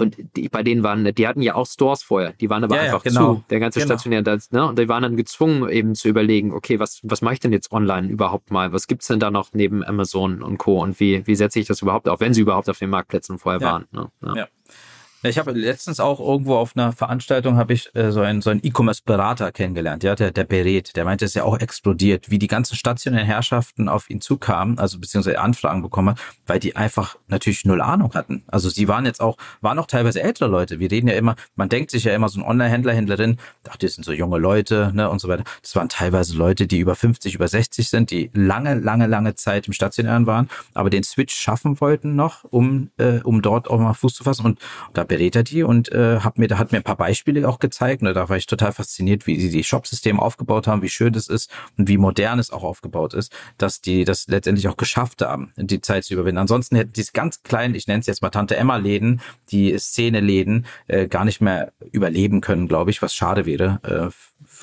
und 0.00 0.16
die, 0.36 0.48
bei 0.48 0.62
denen 0.62 0.82
waren, 0.82 1.04
die 1.14 1.28
hatten 1.28 1.42
ja 1.42 1.54
auch 1.54 1.66
Stores 1.66 2.02
vorher, 2.02 2.32
die 2.32 2.50
waren 2.50 2.64
aber 2.64 2.76
ja, 2.76 2.82
einfach 2.82 3.04
ja, 3.04 3.10
genau. 3.10 3.34
zu, 3.34 3.44
der 3.50 3.60
ganze 3.60 3.80
genau. 3.80 3.94
stationär, 3.94 4.22
das, 4.22 4.50
ne? 4.50 4.66
Und 4.66 4.78
die 4.78 4.88
waren 4.88 5.02
dann 5.02 5.16
gezwungen, 5.16 5.68
eben 5.68 5.94
zu 5.94 6.08
überlegen, 6.08 6.52
okay, 6.52 6.78
was, 6.78 7.00
was 7.02 7.22
mache 7.22 7.34
ich 7.34 7.40
denn 7.40 7.52
jetzt 7.52 7.72
online 7.72 8.08
überhaupt 8.08 8.50
mal? 8.50 8.72
Was 8.72 8.86
gibt's 8.86 9.06
denn 9.06 9.20
da 9.20 9.30
noch 9.30 9.48
neben 9.52 9.84
Amazon 9.84 10.42
und 10.42 10.58
Co. 10.58 10.80
Und 10.82 11.00
wie, 11.00 11.26
wie 11.26 11.34
setze 11.34 11.60
ich 11.60 11.66
das 11.66 11.82
überhaupt 11.82 12.08
auf, 12.08 12.20
wenn 12.20 12.34
sie 12.34 12.40
überhaupt 12.40 12.68
auf 12.68 12.78
den 12.78 12.90
Marktplätzen 12.90 13.38
vorher 13.38 13.60
ja. 13.60 13.72
waren? 13.72 13.86
Ne? 13.92 14.10
Ja. 14.36 14.48
Ich 15.22 15.36
habe 15.36 15.52
letztens 15.52 16.00
auch 16.00 16.18
irgendwo 16.18 16.56
auf 16.56 16.74
einer 16.74 16.92
Veranstaltung 16.92 17.58
habe 17.58 17.74
ich 17.74 17.94
äh, 17.94 18.10
so 18.10 18.22
einen 18.22 18.40
so 18.40 18.48
einen 18.48 18.60
E-Commerce-Berater 18.62 19.52
kennengelernt, 19.52 20.02
ja, 20.02 20.14
der 20.14 20.30
der 20.30 20.44
berät, 20.44 20.96
der 20.96 21.04
meinte, 21.04 21.26
es 21.26 21.32
ist 21.32 21.34
ja 21.34 21.44
auch 21.44 21.58
explodiert, 21.58 22.30
wie 22.30 22.38
die 22.38 22.46
ganzen 22.46 22.74
stationären 22.74 23.26
Herrschaften 23.26 23.90
auf 23.90 24.08
ihn 24.08 24.22
zukamen, 24.22 24.78
also 24.78 24.98
beziehungsweise 24.98 25.38
Anfragen 25.38 25.82
bekommen, 25.82 26.14
weil 26.46 26.58
die 26.58 26.74
einfach 26.74 27.18
natürlich 27.28 27.66
null 27.66 27.82
Ahnung 27.82 28.14
hatten. 28.14 28.44
Also 28.46 28.70
sie 28.70 28.88
waren 28.88 29.04
jetzt 29.04 29.20
auch, 29.20 29.36
waren 29.60 29.78
auch 29.78 29.86
teilweise 29.86 30.22
ältere 30.22 30.48
Leute. 30.48 30.80
Wir 30.80 30.90
reden 30.90 31.08
ja 31.08 31.14
immer, 31.14 31.36
man 31.54 31.68
denkt 31.68 31.90
sich 31.90 32.04
ja 32.04 32.14
immer 32.14 32.30
so 32.30 32.40
ein 32.40 32.46
Online-Händler, 32.46 32.94
Händlerin, 32.94 33.36
ach, 33.68 33.76
das 33.76 33.92
sind 33.92 34.04
so 34.04 34.12
junge 34.12 34.38
Leute, 34.38 34.90
ne 34.94 35.10
und 35.10 35.20
so 35.20 35.28
weiter. 35.28 35.44
Das 35.60 35.76
waren 35.76 35.90
teilweise 35.90 36.34
Leute, 36.34 36.66
die 36.66 36.78
über 36.78 36.94
50, 36.94 37.34
über 37.34 37.46
60 37.46 37.90
sind, 37.90 38.10
die 38.10 38.30
lange, 38.32 38.72
lange, 38.72 39.06
lange 39.06 39.34
Zeit 39.34 39.66
im 39.66 39.74
Stationären 39.74 40.26
waren, 40.26 40.48
aber 40.72 40.88
den 40.88 41.02
Switch 41.02 41.36
schaffen 41.36 41.78
wollten 41.82 42.16
noch, 42.16 42.44
um 42.44 42.88
äh, 42.96 43.20
um 43.22 43.42
dort 43.42 43.68
auch 43.68 43.78
mal 43.78 43.92
Fuß 43.92 44.14
zu 44.14 44.24
fassen 44.24 44.46
und 44.46 44.58
da 44.94 45.04
berät 45.10 45.34
er 45.34 45.42
die 45.42 45.64
und 45.64 45.90
äh, 45.90 46.20
hat 46.20 46.38
mir, 46.38 46.46
da 46.46 46.56
hat 46.56 46.70
mir 46.70 46.78
ein 46.78 46.84
paar 46.84 46.96
Beispiele 46.96 47.46
auch 47.48 47.58
gezeigt. 47.58 48.00
Ne? 48.00 48.12
Da 48.12 48.28
war 48.28 48.36
ich 48.36 48.46
total 48.46 48.70
fasziniert, 48.70 49.26
wie 49.26 49.40
sie 49.40 49.50
die 49.50 49.64
Shopsysteme 49.64 50.22
aufgebaut 50.22 50.68
haben, 50.68 50.82
wie 50.82 50.88
schön 50.88 51.12
das 51.12 51.26
ist 51.26 51.50
und 51.76 51.88
wie 51.88 51.98
modern 51.98 52.38
es 52.38 52.52
auch 52.52 52.62
aufgebaut 52.62 53.12
ist, 53.12 53.32
dass 53.58 53.80
die 53.80 54.04
das 54.04 54.28
letztendlich 54.28 54.68
auch 54.68 54.76
geschafft 54.76 55.20
haben, 55.22 55.52
die 55.56 55.80
Zeit 55.80 56.04
zu 56.04 56.14
überwinden. 56.14 56.38
Ansonsten 56.38 56.76
hätten 56.76 56.92
diese 56.92 57.10
ganz 57.10 57.42
kleinen, 57.42 57.74
ich 57.74 57.88
nenne 57.88 57.98
es 57.98 58.06
jetzt 58.06 58.22
mal 58.22 58.30
Tante 58.30 58.56
Emma-Läden, 58.56 59.20
die 59.50 59.76
Szene-Läden, 59.76 60.66
äh, 60.86 61.08
gar 61.08 61.24
nicht 61.24 61.40
mehr 61.40 61.72
überleben 61.90 62.40
können, 62.40 62.68
glaube 62.68 62.92
ich, 62.92 63.02
was 63.02 63.12
schade 63.12 63.46
wäre. 63.46 63.80
Äh, 63.82 63.90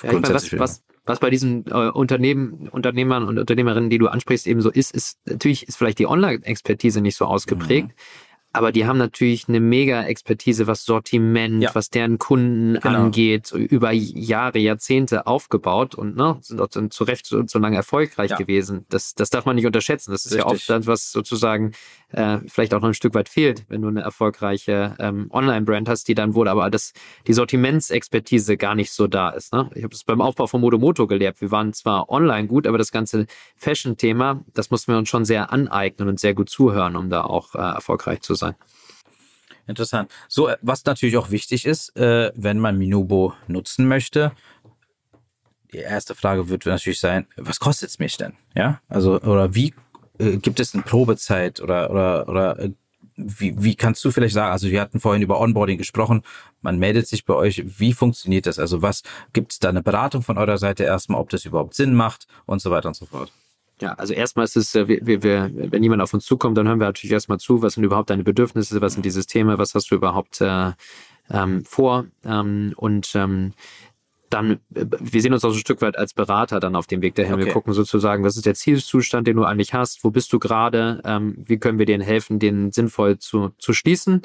ja, 0.08 0.14
ich 0.14 0.22
meine, 0.22 0.34
was, 0.34 0.58
was, 0.58 0.84
was 1.06 1.20
bei 1.20 1.30
diesen 1.30 1.66
äh, 1.68 1.90
Unternehmen, 1.90 2.70
Unternehmern 2.70 3.28
und 3.28 3.38
Unternehmerinnen, 3.38 3.90
die 3.90 3.98
du 3.98 4.08
ansprichst, 4.08 4.48
eben 4.48 4.62
so 4.62 4.72
ist, 4.72 4.96
ist 4.96 5.20
natürlich 5.26 5.68
ist 5.68 5.76
vielleicht 5.76 6.00
die 6.00 6.08
Online-Expertise 6.08 7.02
nicht 7.02 7.18
so 7.18 7.26
ausgeprägt. 7.26 7.90
Mhm 7.90 8.27
aber 8.54 8.72
die 8.72 8.86
haben 8.88 8.98
natürlich 8.98 9.48
eine 9.48 9.60
mega 9.60 10.04
Expertise, 10.04 10.68
was 10.68 10.84
Sortiment, 10.84 11.62
ja. 11.62 11.76
was 11.76 11.90
deren 11.90 12.18
Kunden 12.18 12.80
genau. 12.80 13.04
angeht, 13.04 13.52
über 13.52 13.92
Jahre, 13.92 14.58
Jahrzehnte 14.58 15.28
aufgebaut 15.28 15.96
und 15.96 16.16
ne, 16.16 16.38
sind 16.42 16.60
auch 16.60 16.68
zu 16.68 17.04
Recht 17.04 17.28
so, 17.28 17.44
so 17.46 17.60
lange 17.60 17.76
erfolgreich 17.76 18.32
ja. 18.32 18.38
gewesen. 18.38 18.86
Das, 18.90 19.14
das 19.14 19.30
darf 19.30 19.46
man 19.46 19.56
nicht 19.56 19.66
unterschätzen. 19.66 20.12
Das 20.12 20.26
ist 20.26 20.34
Richtig. 20.34 20.46
ja 20.46 20.52
oft 20.52 20.70
das, 20.70 20.88
was 20.88 21.12
sozusagen 21.12 21.74
äh, 22.12 22.40
vielleicht 22.48 22.74
auch 22.74 22.82
noch 22.82 22.88
ein 22.88 22.94
Stück 22.94 23.14
weit 23.14 23.30
fehlt, 23.30 23.66
wenn 23.70 23.82
du 23.82 23.90
eine 23.90 24.02
erfolgreiche 24.02 24.96
ähm, 25.00 25.28
Online-Brand 25.32 25.90
hast, 25.90 26.08
die 26.08 26.16
dann 26.16 26.36
wohl 26.36 26.48
aber 26.48 26.70
das, 26.70 26.94
die 27.28 27.34
Sortimentsexpertise 27.34 28.58
gar 28.58 28.76
nicht 28.76 28.92
so 28.92 29.08
da 29.08 29.30
ist. 29.30 29.54
Ne? 29.54 29.70
Ich 29.76 29.84
habe 29.84 29.92
das 29.92 30.04
beim 30.04 30.22
Aufbau 30.22 30.48
von 30.48 30.62
Modomoto 30.62 31.08
gelehrt. 31.08 31.42
Wir 31.42 31.52
waren 31.52 31.74
zwar 31.74 32.10
online 32.10 32.48
gut, 32.48 32.66
aber 32.66 32.78
das 32.78 32.92
ganze 32.92 33.28
Fashion-Thema, 33.58 34.44
das 34.54 34.72
mussten 34.72 34.94
wir 34.94 34.98
uns 34.98 35.10
schon 35.10 35.26
sehr 35.26 35.52
aneignen 35.52 36.08
und 36.08 36.20
sehr 36.20 36.34
gut 36.34 36.50
zuhören, 36.50 36.96
um 36.96 37.10
da 37.10 37.24
auch 37.24 37.56
äh, 37.56 37.60
erfolgreich 37.60 38.22
zu 38.22 38.36
sein. 38.36 38.56
Interessant. 39.68 40.10
So, 40.30 40.48
äh, 40.48 40.58
was 40.62 40.86
natürlich 40.86 41.18
auch 41.18 41.30
wichtig 41.30 41.66
ist, 41.66 41.96
äh, 41.98 42.32
wenn 42.36 42.60
man 42.60 42.78
Minubo 42.78 43.34
nutzen 43.48 43.88
möchte, 43.88 44.32
die 45.74 45.80
erste 45.80 46.16
Frage 46.16 46.48
wird 46.48 46.66
natürlich 46.66 47.00
sein, 47.00 47.28
was 47.36 47.60
kostet 47.60 47.90
es 47.90 48.00
mich 48.00 48.16
denn? 48.16 48.34
Ja, 48.56 48.80
also, 48.88 49.20
oder 49.22 49.54
wie 49.54 49.74
äh, 50.20 50.38
gibt 50.38 50.60
es 50.60 50.74
eine 50.74 50.84
Probezeit 50.84 51.62
oder, 51.62 51.90
oder, 51.90 52.30
oder 52.30 52.60
äh, 52.60 52.72
wie, 53.18 53.56
wie 53.58 53.76
kannst 53.76 54.06
du 54.06 54.12
vielleicht 54.12 54.36
sagen, 54.36 54.52
also 54.52 54.70
wir 54.70 54.80
hatten 54.80 55.00
vorhin 55.00 55.24
über 55.24 55.40
Onboarding 55.40 55.78
gesprochen, 55.78 56.22
man 56.62 56.78
meldet 56.78 57.08
sich 57.08 57.26
bei 57.26 57.34
euch, 57.34 57.64
wie 57.80 57.94
funktioniert 57.94 58.46
das? 58.46 58.60
Also 58.60 58.82
was 58.82 59.02
gibt 59.34 59.54
es 59.54 59.60
da 59.60 59.70
eine 59.70 59.82
Beratung 59.82 60.22
von 60.22 60.38
eurer 60.38 60.58
Seite 60.60 60.84
erstmal, 60.84 61.20
ob 61.20 61.30
das 61.30 61.46
überhaupt 61.46 61.74
Sinn 61.74 61.96
macht 61.96 62.28
und 62.46 62.62
so 62.62 62.70
weiter 62.70 62.90
und 62.90 62.96
so 62.96 63.06
fort? 63.06 63.32
Ja, 63.82 63.94
also 63.94 64.14
erstmal 64.14 64.46
ist 64.46 64.56
es, 64.56 64.74
äh, 64.76 64.88
wir, 64.88 65.24
wir, 65.24 65.52
wenn 65.54 65.84
jemand 65.84 66.02
auf 66.02 66.14
uns 66.14 66.26
zukommt, 66.26 66.58
dann 66.58 66.68
hören 66.68 66.80
wir 66.80 66.88
natürlich 66.88 67.12
erstmal 67.12 67.40
zu, 67.40 67.62
was 67.62 67.74
sind 67.74 67.84
überhaupt 67.84 68.10
deine 68.10 68.24
Bedürfnisse, 68.24 68.82
was 68.82 68.94
sind 68.94 69.06
die 69.06 69.12
Systeme, 69.12 69.58
was 69.58 69.76
hast 69.76 69.92
du 69.92 69.96
überhaupt 69.96 70.42
äh, 70.42 70.72
ähm, 71.30 71.64
vor 71.66 72.06
ähm, 72.24 72.74
und 72.76 73.14
ähm, 73.16 73.54
dann, 74.30 74.60
äh, 74.74 74.86
wir 75.00 75.22
sehen 75.22 75.34
uns 75.34 75.44
auch 75.46 75.50
so 75.50 75.56
ein 75.56 75.60
Stück 75.60 75.82
weit 75.82 75.98
als 75.98 76.14
Berater 76.14 76.60
dann 76.60 76.76
auf 76.76 76.88
dem 76.88 77.02
Weg 77.02 77.16
dahin. 77.16 77.34
Okay. 77.34 77.46
Wir 77.46 77.54
gucken 77.54 77.74
sozusagen, 77.74 78.24
was 78.24 78.36
ist 78.36 78.46
der 78.46 78.56
Zielzustand, 78.56 79.28
den 79.28 79.38
du 79.38 79.44
eigentlich 79.44 79.74
hast, 79.74 80.04
wo 80.04 80.12
bist 80.12 80.32
du 80.34 80.40
gerade, 80.40 81.02
ähm, 81.06 81.36
wie 81.46 81.58
können 81.58 81.80
wir 81.80 81.86
dir 81.86 82.02
helfen, 82.02 82.40
den 82.40 82.72
sinnvoll 82.72 83.18
zu, 83.20 83.52
zu 83.58 83.74
schließen 83.74 84.22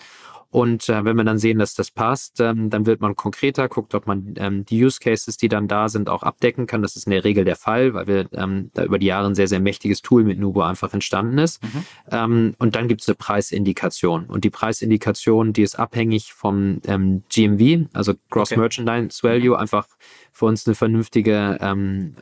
und 0.53 0.91
äh, 0.91 1.03
wenn 1.07 1.17
wir 1.17 1.25
dann 1.25 1.39
sehen, 1.39 1.59
dass 1.59 1.73
das 1.73 1.91
passt, 1.91 2.39
ähm, 2.39 2.69
dann 2.69 2.85
wird 2.85 3.01
man 3.01 3.17
konkreter, 3.17 3.71
guckt, 3.71 3.95
ob 3.95 4.07
man 4.07 4.35
ähm, 4.37 4.67
die 4.67 4.85
Use 4.85 5.01
Cases, 5.01 5.39
die 5.39 5.49
dann 5.49 5.67
da 5.67 5.89
sind, 5.89 6.11
auch 6.11 6.23
abdecken 6.23 6.67
kann. 6.67 6.83
Das 6.83 6.95
ist 6.95 7.07
in 7.07 7.13
der 7.13 7.25
Regel 7.25 7.47
der 7.47 7.57
Fall, 7.57 7.95
weil 7.95 8.07
wir 8.07 8.29
ähm, 8.33 8.71
da 8.75 8.85
über 8.85 8.99
die 8.99 9.07
Jahre 9.07 9.29
ein 9.29 9.35
sehr, 9.35 9.49
sehr 9.49 9.61
mächtiges 9.61 10.03
Tool 10.03 10.25
mit 10.25 10.39
Nubo 10.39 10.61
einfach 10.61 10.93
entstanden 10.93 11.39
ist. 11.39 11.63
Mhm. 11.63 11.85
Ähm, 12.11 12.55
und 12.59 12.77
dann 12.77 12.87
gibt 12.87 13.01
es 13.01 13.09
eine 13.09 13.15
Preisindikation. 13.15 14.27
Und 14.27 14.45
die 14.45 14.51
Preisindikation, 14.51 15.55
die 15.55 15.63
ist 15.63 15.79
abhängig 15.79 16.35
vom 16.35 16.83
ähm, 16.87 17.23
GMV, 17.31 17.89
also 17.95 18.13
Gross 18.29 18.53
okay. 18.53 18.61
Merchandise 18.61 19.23
Value, 19.23 19.59
einfach 19.59 19.87
für 20.33 20.47
uns 20.47 20.67
eine 20.67 20.75
vernünftige 20.75 21.59
ähm, 21.61 22.15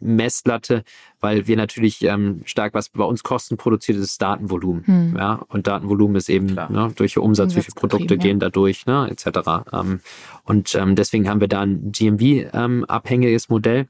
Messlatte, 0.00 0.84
weil 1.20 1.46
wir 1.46 1.56
natürlich 1.56 2.06
stark, 2.44 2.74
was 2.74 2.90
bei 2.90 3.04
uns 3.04 3.22
Kosten 3.22 3.56
produziert, 3.56 3.98
ist 3.98 4.22
Datenvolumen. 4.22 4.86
Hm. 4.86 5.16
Ja? 5.16 5.42
Und 5.48 5.66
Datenvolumen 5.66 6.16
ist 6.16 6.28
eben 6.28 6.46
ne, 6.46 6.92
durch 6.94 7.14
den 7.14 7.22
Umsatz, 7.44 7.56
wie 7.56 7.62
viele 7.62 7.74
Produkte 7.74 8.18
gehen 8.18 8.38
da 8.38 8.50
durch, 8.50 8.86
ne, 8.86 9.08
etc. 9.10 9.66
Ähm, 9.72 10.00
und 10.44 10.74
ähm, 10.74 10.96
deswegen 10.96 11.28
haben 11.28 11.40
wir 11.40 11.48
da 11.48 11.60
ein 11.60 11.92
GMV-abhängiges 11.92 13.44
ähm, 13.44 13.54
Modell. 13.54 13.86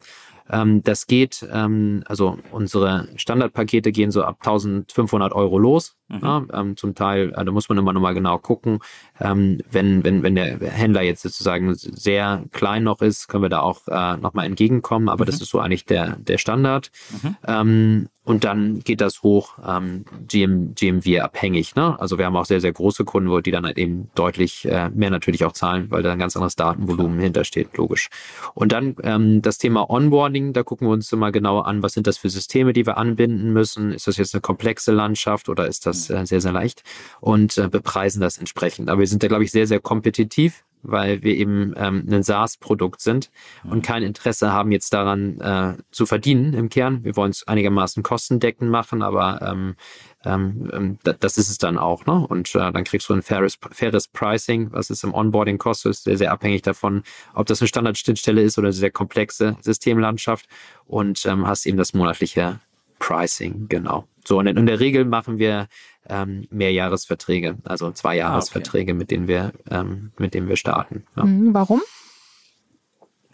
Ähm, 0.51 0.83
das 0.83 1.07
geht, 1.07 1.47
ähm, 1.51 2.03
also 2.07 2.39
unsere 2.51 3.09
Standardpakete 3.17 3.93
gehen 3.93 4.11
so 4.11 4.23
ab 4.23 4.37
1500 4.41 5.33
Euro 5.33 5.59
los. 5.59 5.97
Mhm. 6.09 6.19
Ja, 6.23 6.45
ähm, 6.53 6.77
zum 6.77 6.95
Teil, 6.95 7.33
äh, 7.35 7.45
da 7.45 7.51
muss 7.51 7.69
man 7.69 7.79
immer 7.79 7.93
nochmal 7.93 8.15
genau 8.15 8.39
gucken. 8.39 8.81
Ähm, 9.21 9.61
wenn, 9.71 10.05
wenn, 10.05 10.23
wenn 10.23 10.35
der 10.35 10.59
Händler 10.71 11.03
jetzt 11.03 11.23
sozusagen 11.23 11.75
sehr 11.75 12.45
klein 12.53 12.85
noch 12.85 13.01
ist, 13.01 13.29
können 13.29 13.43
wir 13.43 13.49
da 13.49 13.61
auch 13.61 13.89
äh, 13.89 14.17
nochmal 14.19 14.47
entgegenkommen, 14.47 15.09
aber 15.09 15.25
mhm. 15.25 15.27
das 15.27 15.41
ist 15.41 15.49
so 15.49 15.61
eigentlich 15.61 15.87
der, 15.87 16.17
der 16.17 16.39
Standard. 16.39 16.91
Mhm. 17.23 17.37
Ähm, 17.47 18.09
und 18.25 18.45
dann 18.45 18.81
geht 18.81 19.03
das 19.03 19.23
hoch 19.23 19.59
ähm, 19.67 20.07
GM, 20.27 20.75
GMV 20.75 21.21
abhängig. 21.21 21.75
Ne? 21.77 22.01
Also 22.01 22.17
wir 22.17 22.25
haben 22.25 22.37
auch 22.37 22.47
sehr, 22.47 22.63
sehr 22.63 22.73
große 22.73 23.05
Kunden, 23.05 23.31
wo 23.31 23.41
die 23.41 23.51
dann 23.51 23.67
halt 23.67 23.77
eben 23.77 24.09
deutlich 24.15 24.65
äh, 24.65 24.89
mehr 24.89 25.11
natürlich 25.11 25.45
auch 25.45 25.53
zahlen, 25.53 25.91
weil 25.91 26.03
da 26.03 26.13
ein 26.13 26.19
ganz 26.19 26.35
anderes 26.35 26.57
Datenvolumen 26.57 27.21
hintersteht, 27.21 27.77
logisch. 27.77 28.09
Und 28.55 28.73
dann 28.73 28.97
ähm, 29.03 29.43
das 29.43 29.59
Thema 29.59 29.91
Onboarding, 29.91 30.34
da 30.35 30.63
gucken 30.63 30.87
wir 30.87 30.93
uns 30.93 31.13
immer 31.13 31.33
genauer 31.33 31.67
an, 31.67 31.83
was 31.83 31.93
sind 31.93 32.07
das 32.07 32.19
für 32.19 32.31
Systeme, 32.31 32.73
die 32.73 32.87
wir 32.87 32.99
anbinden 32.99 33.53
müssen. 33.53 33.93
Ist 33.93 34.07
das 34.07 34.17
jetzt 34.17 34.35
eine 34.35 34.41
komplexe 34.41 34.93
Landschaft 34.93 35.49
oder 35.49 35.67
ist 35.67 35.87
das 35.87 36.11
äh, 36.11 36.27
sehr, 36.27 36.41
sehr 36.41 36.53
leicht? 36.53 36.83
Und 37.21 37.59
äh, 37.59 37.69
bepreisen 37.69 38.21
das 38.21 38.39
entsprechend. 38.39 38.91
Aber 38.91 39.01
wir 39.01 39.07
sind 39.07 39.23
da, 39.23 39.29
glaube 39.29 39.45
ich, 39.45 39.51
sehr, 39.51 39.67
sehr 39.67 39.81
kompetitiv 39.81 40.65
weil 40.85 41.23
wir 41.23 41.35
eben 41.35 41.73
ähm, 41.77 42.07
ein 42.11 42.23
SaaS-Produkt 42.23 43.01
sind 43.01 43.31
und 43.65 43.83
kein 43.83 44.03
Interesse 44.03 44.53
haben, 44.53 44.71
jetzt 44.71 44.93
daran 44.93 45.41
äh, 45.41 45.83
zu 45.91 46.07
verdienen 46.07 46.53
im 46.53 46.69
Kern. 46.69 47.05
Wir 47.05 47.17
wollen 47.17 47.31
es 47.31 47.49
einigermaßen 47.49 48.03
kostendeckend 48.03 48.71
machen, 48.71 49.03
aber 49.03 49.41
ähm, 49.43 49.77
ähm, 50.25 50.71
ähm 50.73 50.99
das 51.03 51.39
ist 51.39 51.51
es 51.51 51.59
dann 51.59 51.79
auch. 51.79 52.07
Ne? 52.07 52.27
Und 52.27 52.55
äh, 52.55 52.73
dann 52.73 52.85
kriegst 52.85 53.09
du 53.09 53.15
ein 53.15 53.23
faires, 53.23 53.59
faires 53.71 54.09
Pricing, 54.09 54.73
was 54.73 54.91
es 54.91 55.05
im 55.05 55.15
Onboarding 55.15 55.59
kostet, 55.59 55.91
ist 55.91 56.05
sehr, 56.05 56.17
sehr 56.17 56.33
abhängig 56.33 56.63
davon, 56.63 57.03
ob 57.35 57.47
das 57.47 57.61
eine 57.61 57.69
Standardschnittstelle 57.69 58.43
ist 58.43 58.59
oder 58.59 58.69
eine 58.69 58.73
sehr 58.73 58.91
komplexe 58.91 59.57
Systemlandschaft 59.61 60.47
und 60.87 61.25
ähm, 61.27 61.47
hast 61.47 61.67
eben 61.67 61.79
das 61.79 61.95
monatliche 61.95 62.61
Pricing, 62.99 63.67
genau. 63.69 64.07
So, 64.27 64.39
und 64.39 64.47
in 64.47 64.67
der 64.67 64.81
Regel 64.81 65.05
machen 65.05 65.39
wir 65.39 65.69
ähm, 66.09 66.47
Mehrjahresverträge, 66.51 67.59
also 67.65 67.91
zwei 67.93 68.17
Jahresverträge, 68.17 68.93
ah, 68.93 68.95
okay. 68.95 68.99
mit 68.99 69.11
denen 69.11 69.29
wir, 69.29 69.53
ähm, 69.71 70.13
mit 70.19 70.35
denen 70.35 70.49
wir 70.49 70.57
starten. 70.57 71.05
Ja. 71.17 71.25
Mhm, 71.25 71.53
warum? 71.53 71.83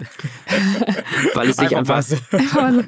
weil 1.34 1.50
es 1.50 1.56
sich 1.56 1.76
einfach. 1.76 1.96
einfach 1.96 2.72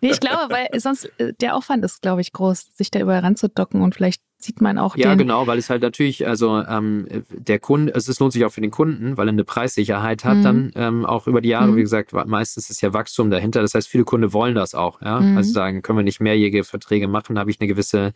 nee, 0.00 0.10
ich 0.10 0.20
glaube, 0.20 0.52
weil 0.52 0.68
sonst 0.80 1.10
äh, 1.18 1.32
der 1.40 1.56
Aufwand 1.56 1.84
ist, 1.84 2.02
glaube 2.02 2.20
ich, 2.20 2.32
groß, 2.32 2.76
sich 2.76 2.90
da 2.90 3.00
überall 3.00 3.20
ranzudocken 3.20 3.82
und 3.82 3.94
vielleicht 3.94 4.22
sieht 4.42 4.60
man 4.60 4.78
auch. 4.78 4.96
Ja, 4.96 5.14
genau, 5.14 5.46
weil 5.46 5.58
es 5.58 5.70
halt 5.70 5.82
natürlich, 5.82 6.26
also 6.26 6.62
ähm, 6.62 7.06
der 7.30 7.58
Kunde, 7.58 7.92
es 7.94 8.18
lohnt 8.18 8.32
sich 8.32 8.44
auch 8.44 8.50
für 8.50 8.60
den 8.60 8.70
Kunden, 8.70 9.16
weil 9.16 9.28
er 9.28 9.32
eine 9.32 9.44
Preissicherheit 9.44 10.24
hat, 10.24 10.38
mhm. 10.38 10.42
dann 10.42 10.72
ähm, 10.74 11.06
auch 11.06 11.26
über 11.26 11.40
die 11.40 11.50
Jahre, 11.50 11.68
mhm. 11.68 11.76
wie 11.76 11.82
gesagt, 11.82 12.12
meistens 12.12 12.68
ist 12.68 12.80
ja 12.82 12.92
Wachstum 12.92 13.30
dahinter. 13.30 13.62
Das 13.62 13.74
heißt, 13.74 13.88
viele 13.88 14.04
Kunden 14.04 14.32
wollen 14.32 14.54
das 14.54 14.74
auch, 14.74 15.00
ja. 15.00 15.20
Mhm. 15.20 15.36
Also 15.36 15.52
sagen, 15.52 15.82
können 15.82 15.98
wir 15.98 16.04
nicht 16.04 16.20
mehrjährige 16.20 16.64
Verträge 16.64 17.08
machen, 17.08 17.36
da 17.36 17.40
habe 17.40 17.50
ich 17.50 17.60
eine 17.60 17.68
gewisse 17.68 18.12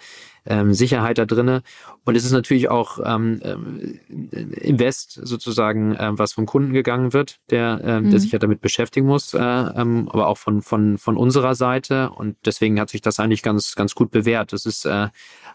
ähm, 0.46 0.74
Sicherheit 0.74 1.18
da 1.18 1.26
drinne. 1.26 1.62
Und 2.04 2.16
es 2.16 2.24
ist 2.24 2.32
natürlich 2.32 2.68
auch 2.68 2.98
ähm, 3.04 3.40
ähm 3.42 4.00
Invest 4.60 5.20
sozusagen, 5.22 5.96
ähm, 5.98 6.18
was 6.18 6.32
vom 6.32 6.46
Kunden 6.46 6.72
gegangen 6.72 7.12
wird, 7.12 7.38
der, 7.50 7.80
ähm, 7.82 8.10
der 8.10 8.18
mhm. 8.18 8.18
sich 8.18 8.32
ja 8.32 8.38
damit 8.38 8.60
beschäftigen 8.60 9.06
muss, 9.06 9.34
äh, 9.34 9.38
ähm, 9.38 10.08
aber 10.10 10.28
auch 10.28 10.38
von, 10.38 10.62
von, 10.62 10.98
von 10.98 11.16
unserer 11.16 11.54
Seite. 11.54 12.10
Und 12.10 12.36
deswegen 12.44 12.80
hat 12.80 12.90
sich 12.90 13.02
das 13.02 13.20
eigentlich 13.20 13.42
ganz, 13.42 13.74
ganz 13.74 13.94
gut 13.94 14.10
bewährt. 14.10 14.52
Das 14.52 14.66
ist 14.66 14.84
äh, 14.84 15.08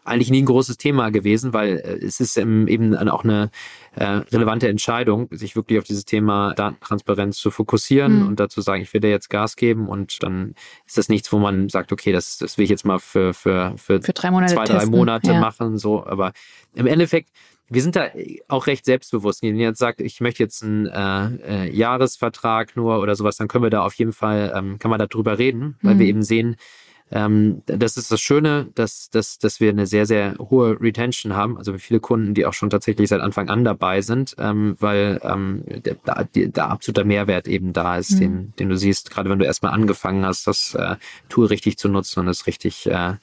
eigentlich 0.04 0.32
nie 0.32 0.42
ein 0.42 0.46
großes 0.46 0.78
Thema 0.78 1.10
gewesen, 1.10 1.54
weil 1.54 1.78
äh, 1.78 2.06
es 2.06 2.20
ist 2.20 2.38
eben 2.38 2.98
auch 3.10 3.24
eine 3.24 3.52
äh, 3.96 4.06
relevante 4.06 4.68
Entscheidung, 4.68 5.28
sich 5.32 5.56
wirklich 5.56 5.80
auf 5.80 5.86
dieses 5.86 6.06
Thema 6.06 6.54
Datentransparenz 6.54 7.38
zu 7.38 7.52
fokussieren 7.52 8.22
mhm. 8.22 8.28
und 8.30 8.40
dazu 8.40 8.62
sagen, 8.62 8.82
ich 8.82 8.94
will 8.94 9.02
dir 9.02 9.10
jetzt 9.10 9.30
Gas 9.30 9.56
geben 9.56 9.88
und 9.88 10.24
dann 10.24 10.56
ist 10.86 10.98
das 10.98 11.10
nichts, 11.10 11.32
wo 11.32 11.40
man 11.40 11.70
sagt, 11.70 11.92
okay, 11.92 12.12
das, 12.12 12.38
das 12.38 12.58
will 12.58 12.64
ich 12.64 12.70
jetzt 12.70 12.86
mal 12.86 13.00
für, 13.00 13.34
für, 13.34 13.74
für, 13.78 14.02
für 14.02 14.14
drei 14.14 14.32
Monate 14.32 14.54
zwei, 14.54 14.66
drei 14.66 14.81
Monate 14.88 15.32
ja. 15.32 15.40
machen, 15.40 15.78
so, 15.78 16.06
aber 16.06 16.34
im 16.74 16.88
Endeffekt 16.88 17.30
wir 17.72 17.82
sind 17.82 17.96
da 17.96 18.10
auch 18.50 18.68
recht 18.68 18.84
selbstbewusst. 18.84 19.42
Wenn 19.42 19.56
ihr 19.56 19.68
jetzt 19.68 19.80
sagt, 19.80 20.02
ich 20.02 20.20
möchte 20.20 20.44
jetzt 20.44 20.62
einen 20.62 20.88
äh, 20.88 21.68
äh, 21.68 21.72
Jahresvertrag 21.72 22.76
nur 22.76 23.00
oder 23.00 23.16
sowas, 23.16 23.38
dann 23.38 23.48
können 23.48 23.64
wir 23.64 23.70
da 23.70 23.86
auf 23.86 23.94
jeden 23.94 24.12
Fall, 24.12 24.52
ähm, 24.54 24.78
kann 24.78 24.92
man 24.92 25.00
darüber 25.00 25.38
reden, 25.38 25.78
weil 25.82 25.96
mhm. 25.96 26.00
wir 26.00 26.06
eben 26.08 26.22
sehen, 26.22 26.58
ähm, 27.12 27.62
das 27.66 27.98
ist 27.98 28.12
das 28.12 28.22
Schöne, 28.22 28.70
dass, 28.76 29.10
dass, 29.10 29.38
dass 29.38 29.60
wir 29.60 29.70
eine 29.70 29.86
sehr, 29.86 30.06
sehr 30.06 30.36
hohe 30.40 30.80
Retention 30.80 31.36
haben, 31.36 31.58
also 31.58 31.78
viele 31.78 32.00
Kunden, 32.00 32.34
die 32.34 32.46
auch 32.46 32.54
schon 32.54 32.70
tatsächlich 32.70 33.10
seit 33.10 33.20
Anfang 33.20 33.50
an 33.50 33.66
dabei 33.66 34.02
sind, 34.02 34.36
ähm, 34.40 34.78
weil 34.80 35.20
ähm, 35.24 35.64
der, 35.68 35.98
der 36.26 36.70
absoluter 36.70 37.04
Mehrwert 37.04 37.50
eben 37.50 37.74
da 37.74 37.98
ist, 37.98 38.12
mhm. 38.12 38.20
den, 38.20 38.54
den 38.60 38.70
du 38.70 38.78
siehst, 38.78 39.12
gerade 39.12 39.30
wenn 39.30 39.40
du 39.40 39.46
erstmal 39.46 39.74
angefangen 39.74 40.26
hast, 40.26 40.48
das 40.48 40.74
äh, 40.74 40.96
Tool 41.28 41.48
richtig 41.48 41.78
zu 41.78 41.90
nutzen 41.90 42.22
und 42.22 42.30
es 42.30 42.48
richtig, 42.48 42.90
äh, 42.90 43.16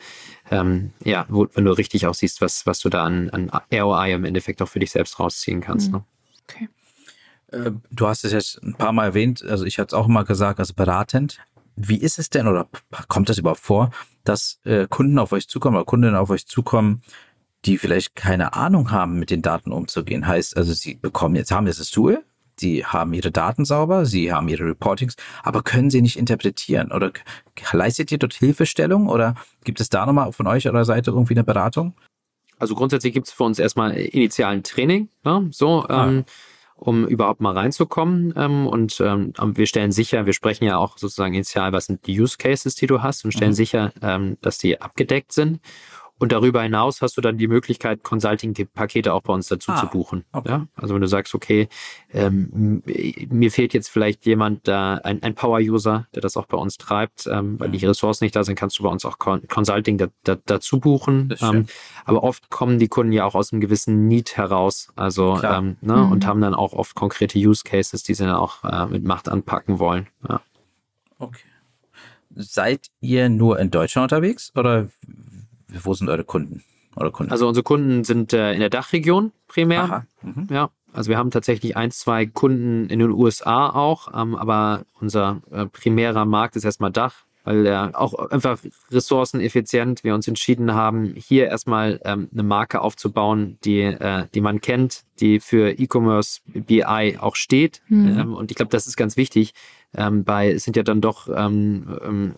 ähm, 0.50 0.90
ja, 1.02 1.24
wo, 1.30 1.46
wenn 1.54 1.64
du 1.64 1.72
richtig 1.72 2.06
auch 2.06 2.14
siehst, 2.14 2.42
was, 2.42 2.66
was 2.66 2.80
du 2.80 2.90
da 2.90 3.04
an, 3.04 3.30
an 3.30 3.50
ROI 3.72 4.12
im 4.12 4.24
Endeffekt 4.24 4.60
auch 4.60 4.68
für 4.68 4.80
dich 4.80 4.90
selbst 4.90 5.18
rausziehen 5.18 5.62
kannst. 5.62 5.88
Mhm. 5.88 5.94
Ne? 5.94 6.04
Okay. 6.46 6.68
Äh, 7.52 7.70
du 7.90 8.06
hast 8.06 8.24
es 8.24 8.32
jetzt 8.32 8.62
ein 8.62 8.74
paar 8.74 8.92
Mal 8.92 9.06
erwähnt, 9.06 9.42
also 9.42 9.64
ich 9.64 9.78
hatte 9.78 9.88
es 9.88 9.94
auch 9.94 10.08
mal 10.08 10.24
gesagt, 10.24 10.58
also 10.58 10.74
beratend. 10.74 11.40
Wie 11.80 11.98
ist 11.98 12.18
es 12.18 12.28
denn 12.28 12.48
oder 12.48 12.68
kommt 13.06 13.28
das 13.28 13.38
überhaupt 13.38 13.60
vor, 13.60 13.90
dass 14.24 14.60
äh, 14.64 14.88
Kunden 14.88 15.18
auf 15.18 15.32
euch 15.32 15.48
zukommen 15.48 15.76
oder 15.76 15.84
Kundinnen 15.84 16.16
auf 16.16 16.30
euch 16.30 16.46
zukommen, 16.46 17.02
die 17.64 17.78
vielleicht 17.78 18.16
keine 18.16 18.54
Ahnung 18.54 18.90
haben, 18.90 19.18
mit 19.20 19.30
den 19.30 19.42
Daten 19.42 19.70
umzugehen? 19.70 20.26
Heißt 20.26 20.56
also, 20.56 20.72
sie 20.72 20.96
bekommen 20.96 21.36
jetzt, 21.36 21.52
haben 21.52 21.68
jetzt 21.68 21.78
das 21.78 21.90
Tool, 21.90 22.24
sie 22.58 22.84
haben 22.84 23.14
ihre 23.14 23.30
Daten 23.30 23.64
sauber, 23.64 24.06
sie 24.06 24.32
haben 24.32 24.48
ihre 24.48 24.64
Reportings, 24.64 25.14
aber 25.44 25.62
können 25.62 25.90
sie 25.90 26.02
nicht 26.02 26.18
interpretieren? 26.18 26.90
Oder 26.90 27.12
leistet 27.70 28.10
ihr 28.10 28.18
dort 28.18 28.34
Hilfestellung 28.34 29.08
oder 29.08 29.36
gibt 29.62 29.80
es 29.80 29.88
da 29.88 30.04
nochmal 30.04 30.32
von 30.32 30.48
euch 30.48 30.68
oder 30.68 30.84
Seite 30.84 31.12
irgendwie 31.12 31.34
eine 31.34 31.44
Beratung? 31.44 31.94
Also 32.58 32.74
grundsätzlich 32.74 33.12
gibt 33.12 33.28
es 33.28 33.32
für 33.32 33.44
uns 33.44 33.60
erstmal 33.60 33.92
initialen 33.92 34.64
Training. 34.64 35.10
Ne? 35.24 35.46
So, 35.52 35.84
ah. 35.84 36.08
ähm, 36.08 36.24
um 36.78 37.06
überhaupt 37.06 37.40
mal 37.40 37.52
reinzukommen. 37.52 38.32
Ähm, 38.36 38.66
und 38.66 39.00
ähm, 39.00 39.32
wir 39.36 39.66
stellen 39.66 39.92
sicher, 39.92 40.26
wir 40.26 40.32
sprechen 40.32 40.64
ja 40.64 40.78
auch 40.78 40.98
sozusagen 40.98 41.34
initial, 41.34 41.72
was 41.72 41.86
sind 41.86 42.06
die 42.06 42.18
Use 42.20 42.38
Cases, 42.38 42.74
die 42.74 42.86
du 42.86 43.02
hast 43.02 43.24
und 43.24 43.32
stellen 43.32 43.50
mhm. 43.50 43.56
sicher, 43.56 43.92
ähm, 44.02 44.38
dass 44.40 44.58
die 44.58 44.80
abgedeckt 44.80 45.32
sind. 45.32 45.60
Und 46.18 46.32
darüber 46.32 46.62
hinaus 46.62 47.00
hast 47.00 47.16
du 47.16 47.20
dann 47.20 47.38
die 47.38 47.46
Möglichkeit, 47.46 48.02
Consulting-Pakete 48.02 49.14
auch 49.14 49.22
bei 49.22 49.32
uns 49.32 49.48
dazu 49.48 49.72
ah, 49.72 49.76
zu 49.76 49.86
buchen. 49.86 50.24
Okay. 50.32 50.50
Ja? 50.50 50.66
Also 50.74 50.94
wenn 50.94 51.00
du 51.00 51.06
sagst, 51.06 51.34
okay, 51.34 51.68
ähm, 52.12 52.82
mir 53.30 53.50
fehlt 53.50 53.72
jetzt 53.72 53.88
vielleicht 53.88 54.26
jemand, 54.26 54.66
da 54.66 54.94
ein, 54.96 55.22
ein 55.22 55.34
Power-User, 55.34 56.06
der 56.14 56.22
das 56.22 56.36
auch 56.36 56.46
bei 56.46 56.56
uns 56.56 56.76
treibt, 56.76 57.28
ähm, 57.30 57.60
weil 57.60 57.70
die 57.70 57.78
mhm. 57.78 57.88
Ressourcen 57.90 58.24
nicht 58.24 58.34
da 58.34 58.42
sind, 58.42 58.56
kannst 58.56 58.78
du 58.78 58.82
bei 58.82 58.88
uns 58.88 59.04
auch 59.04 59.18
Consulting 59.18 59.98
da, 59.98 60.06
da, 60.24 60.36
dazu 60.44 60.80
buchen. 60.80 61.34
Ähm, 61.40 61.66
aber 62.04 62.24
oft 62.24 62.50
kommen 62.50 62.78
die 62.78 62.88
Kunden 62.88 63.12
ja 63.12 63.24
auch 63.24 63.34
aus 63.34 63.52
einem 63.52 63.60
gewissen 63.60 64.08
Need 64.08 64.36
heraus, 64.36 64.88
also 64.96 65.40
ähm, 65.42 65.76
ne, 65.80 65.96
mhm. 65.96 66.12
und 66.12 66.26
haben 66.26 66.40
dann 66.40 66.54
auch 66.54 66.72
oft 66.72 66.94
konkrete 66.94 67.38
Use 67.38 67.62
Cases, 67.64 68.02
die 68.02 68.14
sie 68.14 68.24
dann 68.24 68.34
auch 68.34 68.64
äh, 68.64 68.86
mit 68.86 69.04
Macht 69.04 69.28
anpacken 69.28 69.78
wollen. 69.78 70.08
Ja. 70.28 70.40
Okay. 71.18 71.44
Seid 72.34 72.88
ihr 73.00 73.28
nur 73.28 73.58
in 73.58 73.70
Deutschland 73.70 74.12
unterwegs 74.12 74.52
oder 74.54 74.88
wo 75.82 75.94
sind 75.94 76.08
eure 76.08 76.24
Kunden? 76.24 76.62
Oder 76.96 77.10
Kunden? 77.10 77.32
Also 77.32 77.46
unsere 77.46 77.64
Kunden 77.64 78.04
sind 78.04 78.32
äh, 78.32 78.52
in 78.52 78.60
der 78.60 78.70
Dachregion 78.70 79.32
primär. 79.46 80.06
Mhm. 80.22 80.48
Ja. 80.50 80.70
Also 80.92 81.10
wir 81.10 81.18
haben 81.18 81.30
tatsächlich 81.30 81.76
ein, 81.76 81.90
zwei 81.90 82.26
Kunden 82.26 82.88
in 82.88 82.98
den 82.98 83.10
USA 83.10 83.68
auch, 83.70 84.08
ähm, 84.14 84.34
aber 84.34 84.84
unser 85.00 85.42
äh, 85.50 85.66
primärer 85.66 86.24
Markt 86.24 86.56
ist 86.56 86.64
erstmal 86.64 86.90
Dach, 86.90 87.24
weil 87.44 87.66
er 87.66 87.90
auch 87.94 88.14
einfach 88.30 88.58
ressourceneffizient 88.90 90.02
wir 90.02 90.14
uns 90.14 90.26
entschieden 90.26 90.74
haben, 90.74 91.14
hier 91.14 91.46
erstmal 91.46 92.00
ähm, 92.04 92.28
eine 92.32 92.42
Marke 92.42 92.80
aufzubauen, 92.80 93.58
die, 93.64 93.82
äh, 93.82 94.26
die 94.34 94.40
man 94.40 94.60
kennt, 94.60 95.04
die 95.20 95.40
für 95.40 95.70
E-Commerce 95.78 96.40
BI 96.46 97.16
auch 97.20 97.36
steht. 97.36 97.82
Mhm. 97.88 98.18
Ähm, 98.18 98.34
und 98.34 98.50
ich 98.50 98.56
glaube, 98.56 98.70
das 98.70 98.86
ist 98.86 98.96
ganz 98.96 99.16
wichtig, 99.16 99.52
ähm, 99.94 100.26
weil 100.26 100.52
es 100.52 100.64
sind 100.64 100.76
ja 100.76 100.82
dann 100.82 101.00
doch 101.00 101.28
ähm, 101.34 101.98
ähm, 102.02 102.34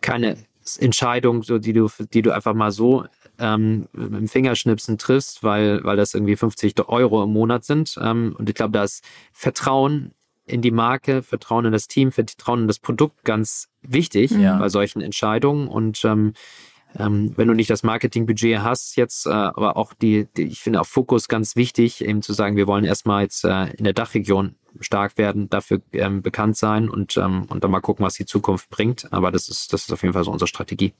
keine 0.00 0.36
Entscheidung, 0.76 1.42
so 1.42 1.58
die 1.58 1.72
du, 1.72 1.88
die 2.12 2.22
du 2.22 2.32
einfach 2.32 2.54
mal 2.54 2.70
so 2.70 3.06
ähm, 3.38 3.88
mit 3.92 4.12
dem 4.12 4.28
Fingerschnipsen 4.28 4.98
triffst, 4.98 5.42
weil, 5.42 5.82
weil 5.84 5.96
das 5.96 6.14
irgendwie 6.14 6.36
50 6.36 6.74
Euro 6.88 7.22
im 7.24 7.32
Monat 7.32 7.64
sind. 7.64 7.98
Ähm, 8.00 8.34
und 8.38 8.48
ich 8.48 8.54
glaube, 8.54 8.72
da 8.72 8.84
ist 8.84 9.04
Vertrauen 9.32 10.12
in 10.44 10.62
die 10.62 10.70
Marke, 10.70 11.22
Vertrauen 11.22 11.66
in 11.66 11.72
das 11.72 11.88
Team, 11.88 12.10
Vertrauen 12.10 12.62
in 12.62 12.66
das 12.68 12.78
Produkt 12.78 13.24
ganz 13.24 13.68
wichtig 13.82 14.30
ja. 14.32 14.58
bei 14.58 14.68
solchen 14.68 15.00
Entscheidungen. 15.00 15.68
Und 15.68 16.04
ähm, 16.04 16.32
ähm, 16.96 17.32
wenn 17.36 17.48
du 17.48 17.54
nicht 17.54 17.70
das 17.70 17.82
Marketingbudget 17.82 18.62
hast 18.62 18.96
jetzt, 18.96 19.26
äh, 19.26 19.30
aber 19.30 19.76
auch 19.76 19.92
die, 19.94 20.26
die, 20.36 20.44
ich 20.44 20.60
finde 20.60 20.80
auch 20.80 20.86
Fokus 20.86 21.28
ganz 21.28 21.56
wichtig, 21.56 22.04
eben 22.04 22.22
zu 22.22 22.32
sagen, 22.32 22.56
wir 22.56 22.66
wollen 22.66 22.84
erstmal 22.84 23.22
jetzt 23.22 23.44
äh, 23.44 23.70
in 23.74 23.84
der 23.84 23.92
Dachregion 23.92 24.54
stark 24.80 25.18
werden, 25.18 25.50
dafür 25.50 25.80
ähm, 25.92 26.22
bekannt 26.22 26.56
sein 26.56 26.88
und, 26.88 27.16
ähm, 27.16 27.46
und 27.48 27.64
dann 27.64 27.70
mal 27.70 27.80
gucken, 27.80 28.04
was 28.04 28.14
die 28.14 28.26
Zukunft 28.26 28.70
bringt. 28.70 29.12
Aber 29.12 29.30
das 29.30 29.48
ist, 29.48 29.72
das 29.72 29.82
ist 29.82 29.92
auf 29.92 30.02
jeden 30.02 30.12
Fall 30.12 30.24
so 30.24 30.30
unsere 30.30 30.48
Strategie. 30.48 30.94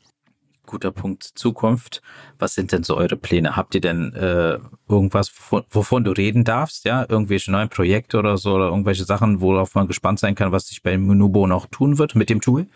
Guter 0.66 0.90
Punkt. 0.90 1.22
Zukunft. 1.22 2.02
Was 2.38 2.54
sind 2.54 2.72
denn 2.72 2.82
so 2.82 2.96
eure 2.96 3.16
Pläne? 3.16 3.56
Habt 3.56 3.74
ihr 3.74 3.80
denn 3.80 4.12
äh, 4.14 4.58
irgendwas, 4.88 5.32
wovon, 5.34 5.64
wovon, 5.70 6.04
du 6.04 6.10
reden 6.10 6.44
darfst? 6.44 6.84
Ja, 6.84 7.06
irgendwelche 7.08 7.50
neuen 7.50 7.70
Projekte 7.70 8.18
oder 8.18 8.36
so 8.36 8.54
oder 8.54 8.66
irgendwelche 8.66 9.04
Sachen, 9.04 9.40
worauf 9.40 9.74
man 9.74 9.88
gespannt 9.88 10.18
sein 10.18 10.34
kann, 10.34 10.52
was 10.52 10.66
sich 10.66 10.82
bei 10.82 10.98
Minubo 10.98 11.46
noch 11.46 11.66
tun 11.66 11.98
wird 11.98 12.14
mit 12.14 12.28
dem 12.28 12.42
Tool? 12.42 12.66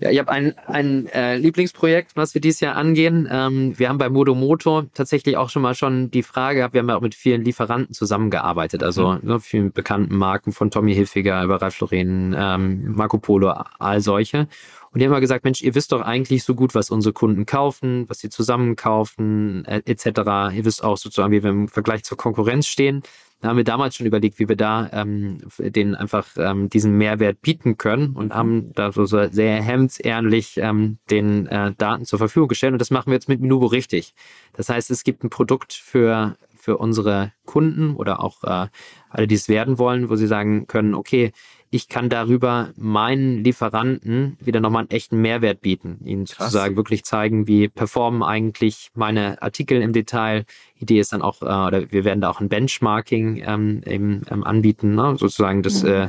Ja, 0.00 0.10
ich 0.10 0.18
habe 0.18 0.32
ein, 0.32 0.54
ein 0.66 1.06
äh, 1.08 1.36
Lieblingsprojekt, 1.36 2.16
was 2.16 2.32
wir 2.32 2.40
dieses 2.40 2.60
Jahr 2.60 2.74
angehen. 2.74 3.28
Ähm, 3.30 3.78
wir 3.78 3.90
haben 3.90 3.98
bei 3.98 4.08
Modomoto 4.08 4.82
tatsächlich 4.94 5.36
auch 5.36 5.50
schon 5.50 5.60
mal 5.60 5.74
schon 5.74 6.10
die 6.10 6.22
Frage 6.22 6.58
gehabt, 6.58 6.72
wir 6.72 6.80
haben 6.80 6.88
ja 6.88 6.96
auch 6.96 7.02
mit 7.02 7.14
vielen 7.14 7.44
Lieferanten 7.44 7.94
zusammengearbeitet, 7.94 8.82
also 8.82 9.12
mhm. 9.12 9.20
ne, 9.22 9.40
vielen 9.40 9.72
bekannten 9.72 10.16
Marken 10.16 10.52
von 10.52 10.70
Tommy 10.70 10.94
Hilfiger 10.94 11.44
über 11.44 11.60
Ralph 11.60 11.80
Lauren, 11.80 12.34
ähm, 12.36 12.94
Marco 12.94 13.18
Polo, 13.18 13.52
all 13.78 14.00
solche. 14.00 14.48
Und 14.92 14.98
die 14.98 15.04
haben 15.04 15.12
immer 15.12 15.20
gesagt, 15.20 15.44
Mensch, 15.44 15.62
ihr 15.62 15.74
wisst 15.74 15.92
doch 15.92 16.00
eigentlich 16.00 16.42
so 16.42 16.54
gut, 16.54 16.74
was 16.74 16.90
unsere 16.90 17.12
Kunden 17.12 17.46
kaufen, 17.46 18.08
was 18.08 18.18
sie 18.18 18.30
zusammen 18.30 18.76
kaufen, 18.76 19.64
äh, 19.66 19.82
etc. 19.84 20.54
Ihr 20.54 20.64
wisst 20.64 20.82
auch 20.82 20.96
sozusagen, 20.96 21.32
wie 21.32 21.42
wir 21.42 21.50
im 21.50 21.68
Vergleich 21.68 22.04
zur 22.04 22.16
Konkurrenz 22.16 22.66
stehen. 22.66 23.02
Da 23.40 23.48
haben 23.48 23.56
wir 23.56 23.64
damals 23.64 23.96
schon 23.96 24.06
überlegt, 24.06 24.38
wie 24.38 24.48
wir 24.48 24.56
da 24.56 24.90
ähm, 24.92 25.38
denen 25.58 25.94
einfach 25.94 26.26
ähm, 26.36 26.68
diesen 26.68 26.98
Mehrwert 26.98 27.40
bieten 27.40 27.78
können 27.78 28.14
und 28.14 28.34
haben 28.34 28.72
da 28.74 28.92
so 28.92 29.06
sehr 29.06 29.62
hemdsärmlich 29.62 30.58
ähm, 30.58 30.98
den 31.10 31.46
äh, 31.46 31.72
Daten 31.76 32.04
zur 32.04 32.18
Verfügung 32.18 32.48
gestellt. 32.48 32.72
Und 32.74 32.80
das 32.80 32.90
machen 32.90 33.06
wir 33.06 33.14
jetzt 33.14 33.28
mit 33.28 33.40
Minubo 33.40 33.66
richtig. 33.66 34.14
Das 34.52 34.68
heißt, 34.68 34.90
es 34.90 35.04
gibt 35.04 35.24
ein 35.24 35.30
Produkt 35.30 35.72
für 35.72 36.36
für 36.60 36.76
unsere 36.76 37.32
Kunden 37.46 37.96
oder 37.96 38.22
auch 38.22 38.44
äh, 38.44 38.68
alle, 39.08 39.26
die 39.26 39.34
es 39.34 39.48
werden 39.48 39.78
wollen, 39.78 40.10
wo 40.10 40.16
sie 40.16 40.26
sagen 40.26 40.66
können, 40.66 40.94
okay, 40.94 41.32
ich 41.70 41.88
kann 41.88 42.08
darüber 42.08 42.70
meinen 42.76 43.44
Lieferanten 43.44 44.36
wieder 44.40 44.58
nochmal 44.60 44.80
einen 44.82 44.90
echten 44.90 45.20
Mehrwert 45.20 45.60
bieten. 45.60 46.00
Ihnen 46.04 46.24
Krass. 46.24 46.50
sozusagen 46.50 46.76
wirklich 46.76 47.04
zeigen, 47.04 47.46
wie 47.46 47.68
performen 47.68 48.24
eigentlich 48.24 48.90
meine 48.94 49.40
Artikel 49.40 49.80
im 49.80 49.92
Detail. 49.92 50.46
Idee 50.76 50.98
ist 50.98 51.12
dann 51.12 51.22
auch, 51.22 51.42
äh, 51.42 51.44
oder 51.44 51.92
wir 51.92 52.04
werden 52.04 52.20
da 52.20 52.30
auch 52.30 52.40
ein 52.40 52.48
Benchmarking 52.48 53.42
ähm, 53.46 53.82
eben, 53.86 54.22
ähm, 54.30 54.42
anbieten, 54.42 54.96
ne? 54.96 55.16
sozusagen 55.16 55.62
das, 55.62 55.84
mhm. 55.84 55.88
äh, 55.90 56.08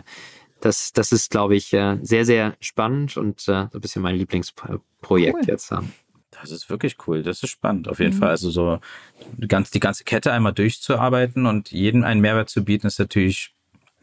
das, 0.62 0.94
das 0.94 1.12
ist, 1.12 1.30
glaube 1.30 1.56
ich, 1.56 1.72
äh, 1.74 2.00
sehr, 2.02 2.26
sehr 2.26 2.56
spannend 2.60 3.16
und 3.18 3.42
äh, 3.42 3.68
so 3.72 3.78
ein 3.78 3.82
bisschen 3.82 4.02
mein 4.02 4.16
Lieblingsprojekt 4.16 5.36
cool. 5.36 5.44
jetzt. 5.46 5.72
Ähm. 5.72 5.92
Das 6.32 6.50
ist 6.50 6.72
wirklich 6.72 6.96
cool. 7.06 7.22
Das 7.22 7.44
ist 7.44 7.50
spannend, 7.50 7.88
auf 7.88 8.00
jeden 8.00 8.16
mhm. 8.16 8.20
Fall. 8.20 8.30
Also 8.30 8.50
so 8.50 8.80
ganz, 9.48 9.70
die 9.70 9.80
ganze 9.80 10.06
Kette 10.06 10.32
einmal 10.32 10.54
durchzuarbeiten 10.54 11.46
und 11.46 11.72
jedem 11.72 12.04
einen 12.04 12.22
Mehrwert 12.22 12.50
zu 12.50 12.64
bieten, 12.64 12.88
ist 12.88 12.98
natürlich 12.98 13.54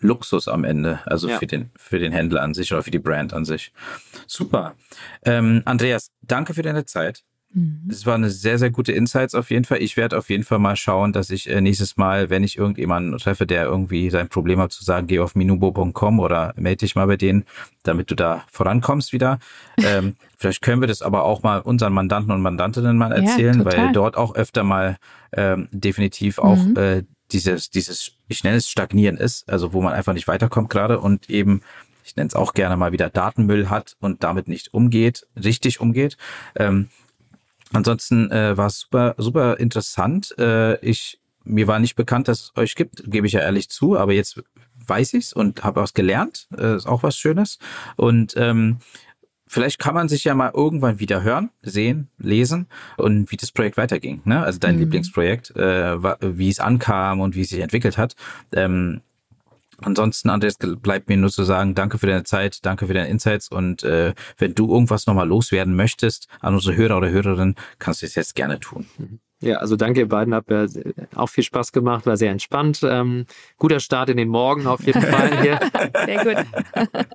Luxus 0.01 0.49
am 0.49 0.65
Ende, 0.65 1.01
also 1.07 1.29
ja. 1.29 1.39
für 1.39 1.47
den 1.47 1.71
für 1.77 1.99
den 1.99 2.13
Händler 2.13 2.43
an 2.43 2.55
sich 2.55 2.73
oder 2.73 2.83
für 2.83 2.91
die 2.91 2.99
Brand 2.99 3.33
an 3.33 3.45
sich. 3.45 3.73
Super. 4.27 4.75
Ähm, 5.25 5.63
Andreas, 5.65 6.11
danke 6.23 6.55
für 6.55 6.63
deine 6.63 6.85
Zeit. 6.85 7.25
Mhm. 7.53 7.89
Es 7.91 8.05
war 8.05 8.15
eine 8.15 8.31
sehr, 8.31 8.59
sehr 8.59 8.71
gute 8.71 8.93
Insights 8.93 9.35
auf 9.35 9.51
jeden 9.51 9.65
Fall. 9.65 9.81
Ich 9.81 9.97
werde 9.97 10.19
auf 10.19 10.29
jeden 10.29 10.45
Fall 10.45 10.59
mal 10.59 10.77
schauen, 10.77 11.13
dass 11.13 11.31
ich 11.31 11.49
äh, 11.49 11.61
nächstes 11.61 11.97
Mal, 11.97 12.29
wenn 12.29 12.45
ich 12.45 12.59
irgendjemanden 12.59 13.17
treffe, 13.19 13.47
der 13.47 13.65
irgendwie 13.65 14.11
sein 14.11 14.29
Problem 14.29 14.59
hat, 14.59 14.73
zu 14.73 14.85
sagen, 14.85 15.07
geh 15.07 15.19
auf 15.19 15.35
minubo.com 15.35 16.21
oder 16.21 16.53
melde 16.57 16.79
dich 16.79 16.95
mal 16.95 17.07
bei 17.07 17.17
denen, 17.17 17.45
damit 17.85 18.11
du 18.11 18.15
da 18.15 18.45
vorankommst 18.51 19.13
wieder. 19.13 19.39
ähm, 19.79 20.17
vielleicht 20.37 20.61
können 20.61 20.83
wir 20.83 20.89
das 20.89 21.01
aber 21.01 21.25
auch 21.25 21.43
mal 21.43 21.61
unseren 21.61 21.95
Mandanten 21.95 22.33
und 22.33 22.43
Mandantinnen 22.43 22.99
mal 22.99 23.13
erzählen, 23.13 23.61
ja, 23.61 23.65
weil 23.65 23.93
dort 23.93 24.17
auch 24.17 24.35
öfter 24.35 24.63
mal 24.63 24.99
ähm, 25.33 25.69
definitiv 25.73 26.39
auch 26.39 26.63
mhm. 26.63 26.77
äh, 26.77 27.03
dieses, 27.33 27.71
dieses, 27.71 28.13
ich 28.29 28.45
nenne 28.45 28.57
es 28.57 28.69
Stagnieren 28.69 29.17
ist, 29.17 29.49
also 29.49 29.73
wo 29.73 29.83
man 29.83 29.93
einfach 29.93 30.15
nicht 30.15 30.29
weiterkommt 30.29 30.71
gerade 30.71 31.01
und 31.01 31.31
eben, 31.31 31.63
ich 32.05 32.17
nenne 32.17 32.29
es 32.29 32.35
auch 32.35 32.55
gerne 32.55 32.77
mal 32.77 32.93
wieder 32.93 33.11
Datenmüll 33.11 33.69
hat 33.69 33.97
und 34.01 34.23
damit 34.23 34.49
nicht 34.49 34.73
umgeht, 34.73 35.27
richtig 35.37 35.81
umgeht. 35.81 36.17
Ähm, 36.57 36.89
ansonsten 37.73 38.31
äh, 38.31 38.57
war 38.57 38.67
es 38.67 38.81
super, 38.81 39.15
super 39.19 39.59
interessant. 39.59 40.35
Äh, 40.39 40.79
ich, 40.85 41.21
mir 41.45 41.67
war 41.67 41.79
nicht 41.79 41.97
bekannt, 41.97 42.29
dass 42.29 42.41
es 42.41 42.57
euch 42.57 42.75
gibt, 42.75 43.11
gebe 43.11 43.27
ich 43.27 43.35
ja 43.35 43.41
ehrlich 43.41 43.69
zu, 43.69 43.99
aber 43.99 44.13
jetzt 44.13 44.43
weiß 44.89 45.15
ich's 45.15 45.33
und 45.33 45.65
habe 45.65 45.83
was 45.83 45.95
gelernt. 45.95 46.49
Äh, 46.57 46.77
ist 46.77 46.87
auch 46.87 47.03
was 47.03 47.19
Schönes. 47.19 47.59
Und 47.97 48.35
ähm, 48.37 48.79
vielleicht 49.49 49.79
kann 49.79 49.95
man 49.95 50.09
sich 50.09 50.25
ja 50.25 50.35
mal 50.35 50.53
irgendwann 50.55 51.01
wieder 51.01 51.23
hören, 51.23 51.51
sehen, 51.63 52.09
lesen 52.19 52.67
und 52.97 53.31
wie 53.31 53.37
das 53.37 53.53
Projekt 53.53 53.77
weiterging. 53.77 54.23
Ne? 54.25 54.43
Also 54.43 54.59
dein 54.59 54.77
mhm. 54.77 54.83
Lieblingsprojekt, 54.83 55.57
äh, 55.57 56.03
wie 56.39 56.49
es 56.49 56.61
ankam 56.61 57.21
und 57.21 57.35
wie 57.35 57.43
es 57.43 57.51
sich 57.51 57.61
entwickelt 57.61 57.99
hat. 57.99 58.15
Ähm, 58.53 59.01
Ansonsten, 59.81 60.29
Andreas, 60.29 60.59
bleibt 60.59 61.09
mir 61.09 61.17
nur 61.17 61.31
zu 61.31 61.45
sagen, 61.45 61.77
danke 61.77 61.99
für 61.99 62.09
deine 62.09 62.25
Zeit, 62.25 62.67
danke 62.67 62.89
für 62.89 62.95
deine 62.95 63.09
Insights 63.09 63.49
und 63.49 63.85
äh, 63.85 64.13
wenn 64.37 64.55
du 64.55 64.73
irgendwas 64.73 65.07
nochmal 65.07 65.29
loswerden 65.29 65.77
möchtest 65.77 66.27
an 66.41 66.55
unsere 66.55 66.75
Hörer 66.75 66.97
oder 66.97 67.11
Hörerin, 67.11 67.55
kannst 67.79 68.03
du 68.03 68.07
es 68.07 68.17
jetzt 68.17 68.35
gerne 68.35 68.59
tun. 68.59 68.87
Mhm. 68.99 69.21
Ja, 69.41 69.59
also 69.59 69.77
danke 69.77 70.01
ihr 70.01 70.09
beiden, 70.09 70.35
hat 70.35 70.49
mir 70.49 70.69
auch 71.15 71.29
viel 71.29 71.45
Spaß 71.45 71.71
gemacht, 71.71 72.07
war 72.07 72.17
sehr 72.17 72.33
entspannt. 72.33 72.81
Ähm, 72.83 73.25
guter 73.57 73.79
Start 73.79 74.09
in 74.09 74.17
den 74.17 74.29
Morgen 74.29 74.67
auf 74.67 74.85
jeden 74.85 75.01
Fall 75.01 75.43
hier. 75.43 75.61
Sehr 76.05 76.25
gut. 76.25 76.37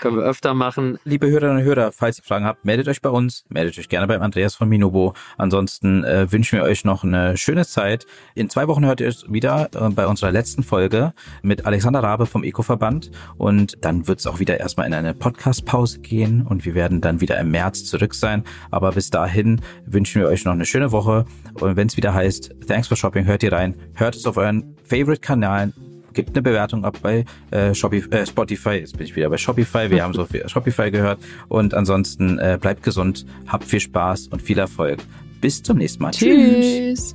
Können 0.00 0.16
wir 0.16 0.24
öfter 0.24 0.52
machen. 0.52 0.98
Liebe 1.04 1.28
Hörerinnen 1.28 1.58
und 1.58 1.62
Hörer, 1.62 1.92
falls 1.92 2.18
ihr 2.18 2.24
Fragen 2.24 2.44
habt, 2.44 2.64
meldet 2.64 2.88
euch 2.88 3.00
bei 3.00 3.08
uns, 3.08 3.44
meldet 3.48 3.78
euch 3.78 3.88
gerne 3.88 4.06
beim 4.06 4.20
Andreas 4.20 4.54
von 4.54 4.68
Minobo. 4.68 5.14
Ansonsten 5.38 6.04
äh, 6.04 6.30
wünschen 6.30 6.58
wir 6.58 6.64
euch 6.64 6.84
noch 6.84 7.04
eine 7.04 7.38
schöne 7.38 7.64
Zeit. 7.64 8.06
In 8.34 8.50
zwei 8.50 8.68
Wochen 8.68 8.84
hört 8.84 9.00
ihr 9.00 9.08
es 9.08 9.24
wieder 9.32 9.70
äh, 9.74 9.88
bei 9.90 10.06
unserer 10.06 10.32
letzten 10.32 10.62
Folge 10.62 11.12
mit 11.42 11.64
Alexander 11.64 12.02
Rabe 12.02 12.26
vom 12.26 12.44
Eco-Verband 12.44 13.10
und 13.38 13.82
dann 13.82 14.06
wird 14.06 14.18
es 14.18 14.26
auch 14.26 14.40
wieder 14.40 14.60
erstmal 14.60 14.86
in 14.86 14.94
eine 14.94 15.14
Podcast-Pause 15.14 16.00
gehen 16.00 16.42
und 16.42 16.66
wir 16.66 16.74
werden 16.74 17.00
dann 17.00 17.22
wieder 17.22 17.38
im 17.40 17.50
März 17.50 17.84
zurück 17.86 18.14
sein. 18.14 18.44
Aber 18.70 18.92
bis 18.92 19.08
dahin 19.08 19.62
wünschen 19.86 20.20
wir 20.20 20.28
euch 20.28 20.44
noch 20.44 20.52
eine 20.52 20.66
schöne 20.66 20.92
Woche 20.92 21.24
und 21.62 21.76
wenn 21.76 21.88
es 21.88 21.96
wieder 21.96 22.14
heißt, 22.14 22.54
thanks 22.66 22.88
for 22.88 22.96
shopping, 22.96 23.24
hört 23.24 23.42
ihr 23.42 23.52
rein, 23.52 23.74
hört 23.94 24.16
es 24.16 24.26
auf 24.26 24.36
euren 24.36 24.76
Favorite-Kanälen, 24.84 25.72
gibt 26.16 26.30
eine 26.30 26.42
Bewertung 26.42 26.84
ab 26.84 26.98
bei 27.02 27.24
äh, 27.52 27.72
Shopify, 27.74 28.10
äh, 28.10 28.26
Spotify. 28.26 28.70
Jetzt 28.70 28.96
bin 28.96 29.06
ich 29.06 29.14
wieder 29.14 29.30
bei 29.30 29.36
Shopify. 29.36 29.90
Wir 29.90 30.02
haben 30.02 30.14
so 30.14 30.24
viel 30.24 30.48
Shopify 30.48 30.90
gehört. 30.90 31.20
Und 31.48 31.74
ansonsten 31.74 32.38
äh, 32.38 32.58
bleibt 32.60 32.82
gesund, 32.82 33.24
habt 33.46 33.64
viel 33.64 33.80
Spaß 33.80 34.28
und 34.28 34.42
viel 34.42 34.58
Erfolg. 34.58 34.98
Bis 35.40 35.62
zum 35.62 35.78
nächsten 35.78 36.02
Mal. 36.02 36.10
Tschüss. 36.10 37.14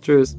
Tschüss. 0.00 0.36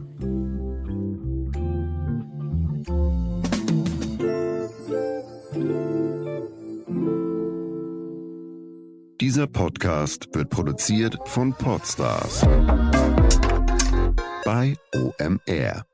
Dieser 9.20 9.48
Podcast 9.48 10.30
wird 10.34 10.50
produziert 10.50 11.18
von 11.26 11.54
Podstars 11.54 12.46
bei 14.48 14.78
OMR. 14.96 15.87